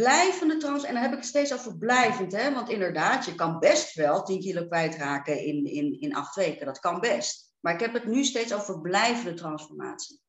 Blijvende 0.00 0.56
trans. 0.56 0.84
En 0.84 0.92
dan 0.94 1.02
heb 1.02 1.12
ik 1.12 1.18
het 1.18 1.26
steeds 1.26 1.52
over 1.52 1.78
blijvend, 1.78 2.32
hè? 2.32 2.52
want 2.54 2.68
inderdaad, 2.68 3.24
je 3.24 3.34
kan 3.34 3.58
best 3.58 3.94
wel 3.94 4.22
10 4.22 4.40
kilo 4.40 4.66
kwijtraken 4.66 5.44
in, 5.44 5.64
in, 5.64 6.00
in 6.00 6.14
acht 6.14 6.34
weken. 6.34 6.66
Dat 6.66 6.78
kan 6.78 7.00
best. 7.00 7.54
Maar 7.60 7.74
ik 7.74 7.80
heb 7.80 7.92
het 7.92 8.04
nu 8.04 8.24
steeds 8.24 8.54
over 8.54 8.80
blijvende 8.80 9.34
transformatie. 9.34 10.20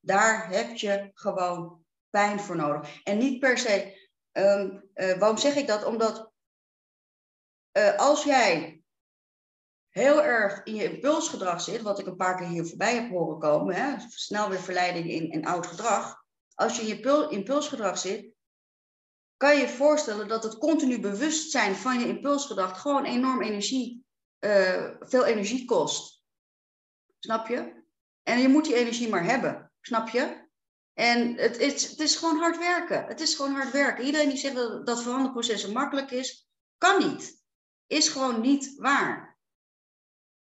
Daar 0.00 0.48
heb 0.48 0.76
je 0.76 1.10
gewoon 1.14 1.84
pijn 2.10 2.40
voor 2.40 2.56
nodig. 2.56 3.02
En 3.02 3.18
niet 3.18 3.40
per 3.40 3.58
se. 3.58 3.98
Um, 4.32 4.90
uh, 4.94 5.18
waarom 5.18 5.38
zeg 5.38 5.56
ik 5.56 5.66
dat? 5.66 5.84
Omdat 5.84 6.32
uh, 7.78 7.96
als 7.96 8.24
jij 8.24 8.82
heel 9.88 10.22
erg 10.22 10.62
in 10.64 10.74
je 10.74 10.92
impulsgedrag 10.92 11.60
zit, 11.60 11.82
wat 11.82 11.98
ik 11.98 12.06
een 12.06 12.16
paar 12.16 12.36
keer 12.36 12.46
hier 12.46 12.66
voorbij 12.66 12.94
heb 12.94 13.10
horen 13.10 13.38
komen, 13.38 13.74
hè, 13.74 13.94
snel 14.08 14.48
weer 14.48 14.60
verleiding 14.60 15.10
in, 15.10 15.30
in 15.30 15.46
oud 15.46 15.66
gedrag. 15.66 16.24
Als 16.54 16.76
je 16.76 16.82
in 16.82 16.98
je 16.98 17.28
impulsgedrag 17.30 17.98
zit, 17.98 18.38
kan 19.40 19.54
je 19.56 19.60
je 19.60 19.68
voorstellen 19.68 20.28
dat 20.28 20.42
het 20.42 20.58
continu 20.58 21.00
bewustzijn 21.00 21.74
van 21.74 22.00
je 22.00 22.06
impulsgedacht 22.06 22.80
gewoon 22.80 23.04
enorm 23.04 23.42
energie, 23.42 24.04
uh, 24.40 24.90
veel 25.00 25.24
energie 25.24 25.64
kost. 25.64 26.22
Snap 27.18 27.46
je? 27.46 27.82
En 28.22 28.38
je 28.38 28.48
moet 28.48 28.64
die 28.64 28.74
energie 28.74 29.08
maar 29.08 29.24
hebben. 29.24 29.72
Snap 29.80 30.08
je? 30.08 30.48
En 30.94 31.36
het 31.36 31.58
is, 31.58 31.90
het 31.90 32.00
is 32.00 32.16
gewoon 32.16 32.38
hard 32.38 32.58
werken. 32.58 33.04
Het 33.04 33.20
is 33.20 33.34
gewoon 33.34 33.52
hard 33.52 33.70
werken. 33.70 34.04
Iedereen 34.04 34.28
die 34.28 34.38
zegt 34.38 34.54
dat, 34.54 34.86
dat 34.86 35.02
veranderprocessen 35.02 35.72
makkelijk 35.72 36.10
is, 36.10 36.48
kan 36.78 36.98
niet. 36.98 37.42
Is 37.86 38.08
gewoon 38.08 38.40
niet 38.40 38.74
waar. 38.76 39.38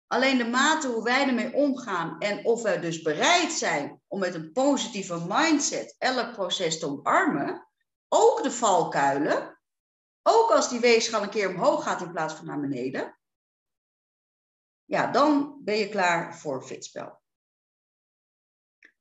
Alleen 0.08 0.38
de 0.38 0.48
mate 0.48 0.88
hoe 0.88 1.04
wij 1.04 1.28
ermee 1.28 1.54
omgaan 1.54 2.20
en 2.20 2.46
of 2.46 2.62
we 2.62 2.80
dus 2.80 3.02
bereid 3.02 3.52
zijn 3.52 4.02
om 4.08 4.20
met 4.20 4.34
een 4.34 4.52
positieve 4.52 5.26
mindset 5.28 5.96
elk 5.98 6.34
proces 6.34 6.80
te 6.80 6.86
omarmen, 6.86 7.69
ook 8.10 8.44
de 8.44 8.52
valkuilen, 8.52 9.60
ook 10.24 10.52
als 10.52 10.70
die 10.70 10.80
weegschaal 10.80 11.24
een 11.24 11.30
keer 11.30 11.50
omhoog 11.50 11.84
gaat 11.84 12.02
in 12.02 12.12
plaats 12.12 12.34
van 12.34 12.46
naar 12.46 12.60
beneden, 12.60 13.20
ja, 14.86 15.12
dan 15.12 15.62
ben 15.64 15.76
je 15.76 15.90
klaar 15.90 16.38
voor 16.38 16.64
fitspel. 16.64 17.22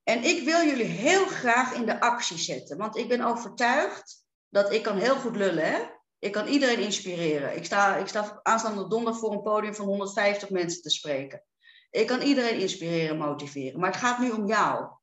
En 0.03 0.25
ik 0.25 0.45
wil 0.45 0.67
jullie 0.67 0.85
heel 0.85 1.27
graag 1.27 1.73
in 1.73 1.87
de 1.87 2.01
actie 2.01 2.39
zetten, 2.39 2.77
want 2.77 2.97
ik 2.97 3.09
ben 3.09 3.21
overtuigd 3.21 4.25
dat 4.49 4.73
ik 4.73 4.83
kan 4.83 4.97
heel 4.97 5.17
goed 5.17 5.37
lullen, 5.37 5.73
hè? 5.73 5.97
Ik 6.19 6.33
kan 6.33 6.47
iedereen 6.47 6.79
inspireren. 6.79 7.57
Ik 7.57 7.65
sta, 7.65 7.97
ik 7.97 8.07
sta 8.07 8.41
aanstaande 8.43 8.89
donderdag 8.89 9.21
voor 9.21 9.33
een 9.33 9.43
podium 9.43 9.75
van 9.75 9.87
150 9.87 10.51
mensen 10.51 10.83
te 10.83 10.91
spreken. 10.91 11.45
Ik 11.91 12.07
kan 12.07 12.21
iedereen 12.21 12.61
inspireren, 12.61 13.19
motiveren. 13.19 13.81
Maar 13.81 13.91
het 13.91 14.01
gaat 14.01 14.19
nu 14.19 14.31
om 14.31 14.47
jou. 14.47 14.98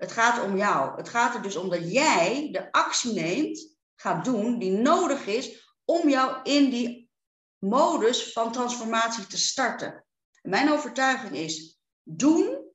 Het 0.00 0.12
gaat 0.12 0.44
om 0.44 0.56
jou. 0.56 0.96
Het 0.96 1.08
gaat 1.08 1.34
er 1.34 1.42
dus 1.42 1.56
om 1.56 1.70
dat 1.70 1.92
jij 1.92 2.48
de 2.52 2.72
actie 2.72 3.12
neemt, 3.12 3.76
gaat 3.94 4.24
doen, 4.24 4.58
die 4.58 4.70
nodig 4.70 5.26
is 5.26 5.74
om 5.84 6.08
jou 6.08 6.42
in 6.42 6.70
die 6.70 7.10
modus 7.58 8.32
van 8.32 8.52
transformatie 8.52 9.26
te 9.26 9.38
starten. 9.38 10.04
mijn 10.42 10.72
overtuiging 10.72 11.36
is, 11.36 11.80
doen 12.02 12.72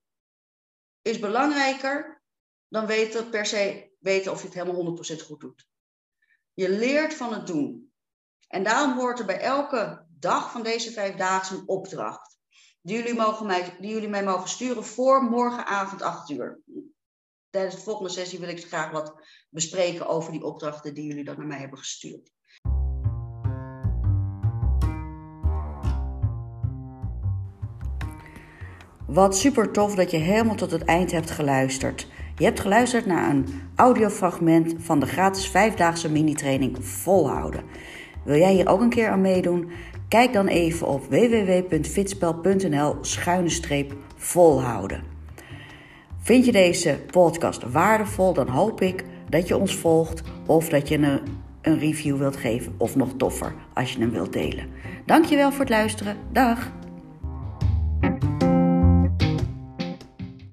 is 1.01 1.19
belangrijker 1.19 2.23
dan 2.67 2.85
weten 2.85 3.29
per 3.29 3.45
se 3.45 3.91
weten 3.99 4.31
of 4.31 4.41
je 4.41 4.47
het 4.47 4.55
helemaal 4.55 4.97
100% 4.97 5.25
goed 5.25 5.39
doet. 5.39 5.67
Je 6.53 6.69
leert 6.69 7.13
van 7.13 7.33
het 7.33 7.47
doen. 7.47 7.93
En 8.47 8.63
daarom 8.63 8.97
hoort 8.97 9.19
er 9.19 9.25
bij 9.25 9.39
elke 9.39 10.05
dag 10.09 10.51
van 10.51 10.63
deze 10.63 10.91
vijf 10.91 11.15
dagen 11.15 11.57
een 11.57 11.67
opdracht. 11.67 12.37
Die 12.81 12.97
jullie, 12.97 13.13
mogen 13.13 13.45
mij, 13.45 13.77
die 13.79 13.89
jullie 13.89 14.09
mij 14.09 14.23
mogen 14.23 14.49
sturen 14.49 14.85
voor 14.85 15.23
morgenavond 15.23 16.01
8 16.01 16.29
uur. 16.29 16.61
Tijdens 17.55 17.75
de 17.75 17.81
volgende 17.81 18.11
sessie 18.11 18.39
wil 18.39 18.49
ik 18.49 18.65
graag 18.65 18.91
wat 18.91 19.13
bespreken 19.49 20.07
over 20.07 20.31
die 20.31 20.43
opdrachten 20.43 20.93
die 20.93 21.07
jullie 21.07 21.23
dan 21.23 21.35
naar 21.37 21.47
mij 21.47 21.59
hebben 21.59 21.77
gestuurd. 21.77 22.31
Wat 29.07 29.37
super 29.37 29.71
tof 29.71 29.95
dat 29.95 30.11
je 30.11 30.17
helemaal 30.17 30.55
tot 30.55 30.71
het 30.71 30.83
eind 30.83 31.11
hebt 31.11 31.31
geluisterd. 31.31 32.07
Je 32.37 32.43
hebt 32.43 32.59
geluisterd 32.59 33.05
naar 33.05 33.29
een 33.29 33.47
audiofragment 33.75 34.75
van 34.77 34.99
de 34.99 35.05
gratis 35.05 35.49
vijfdaagse 35.49 36.11
mini-training 36.11 36.85
Volhouden. 36.85 37.63
Wil 38.25 38.37
jij 38.37 38.53
hier 38.53 38.67
ook 38.67 38.81
een 38.81 38.89
keer 38.89 39.09
aan 39.09 39.21
meedoen? 39.21 39.71
Kijk 40.07 40.33
dan 40.33 40.47
even 40.47 40.87
op 40.87 41.05
www.fitspel.nl 41.05 42.97
schuine 43.01 43.87
volhouden. 44.15 45.14
Vind 46.25 46.45
je 46.45 46.51
deze 46.51 46.99
podcast 47.11 47.63
waardevol? 47.71 48.33
Dan 48.33 48.47
hoop 48.47 48.81
ik 48.81 49.03
dat 49.29 49.47
je 49.47 49.57
ons 49.57 49.75
volgt 49.75 50.21
of 50.45 50.69
dat 50.69 50.87
je 50.87 50.97
een, 50.97 51.19
een 51.61 51.79
review 51.79 52.17
wilt 52.17 52.37
geven. 52.37 52.73
Of 52.77 52.95
nog 52.95 53.13
toffer, 53.17 53.53
als 53.73 53.93
je 53.93 53.99
hem 53.99 54.11
wilt 54.11 54.33
delen. 54.33 54.67
Dankjewel 55.05 55.51
voor 55.51 55.59
het 55.59 55.69
luisteren. 55.69 56.17
Dag! 56.31 56.71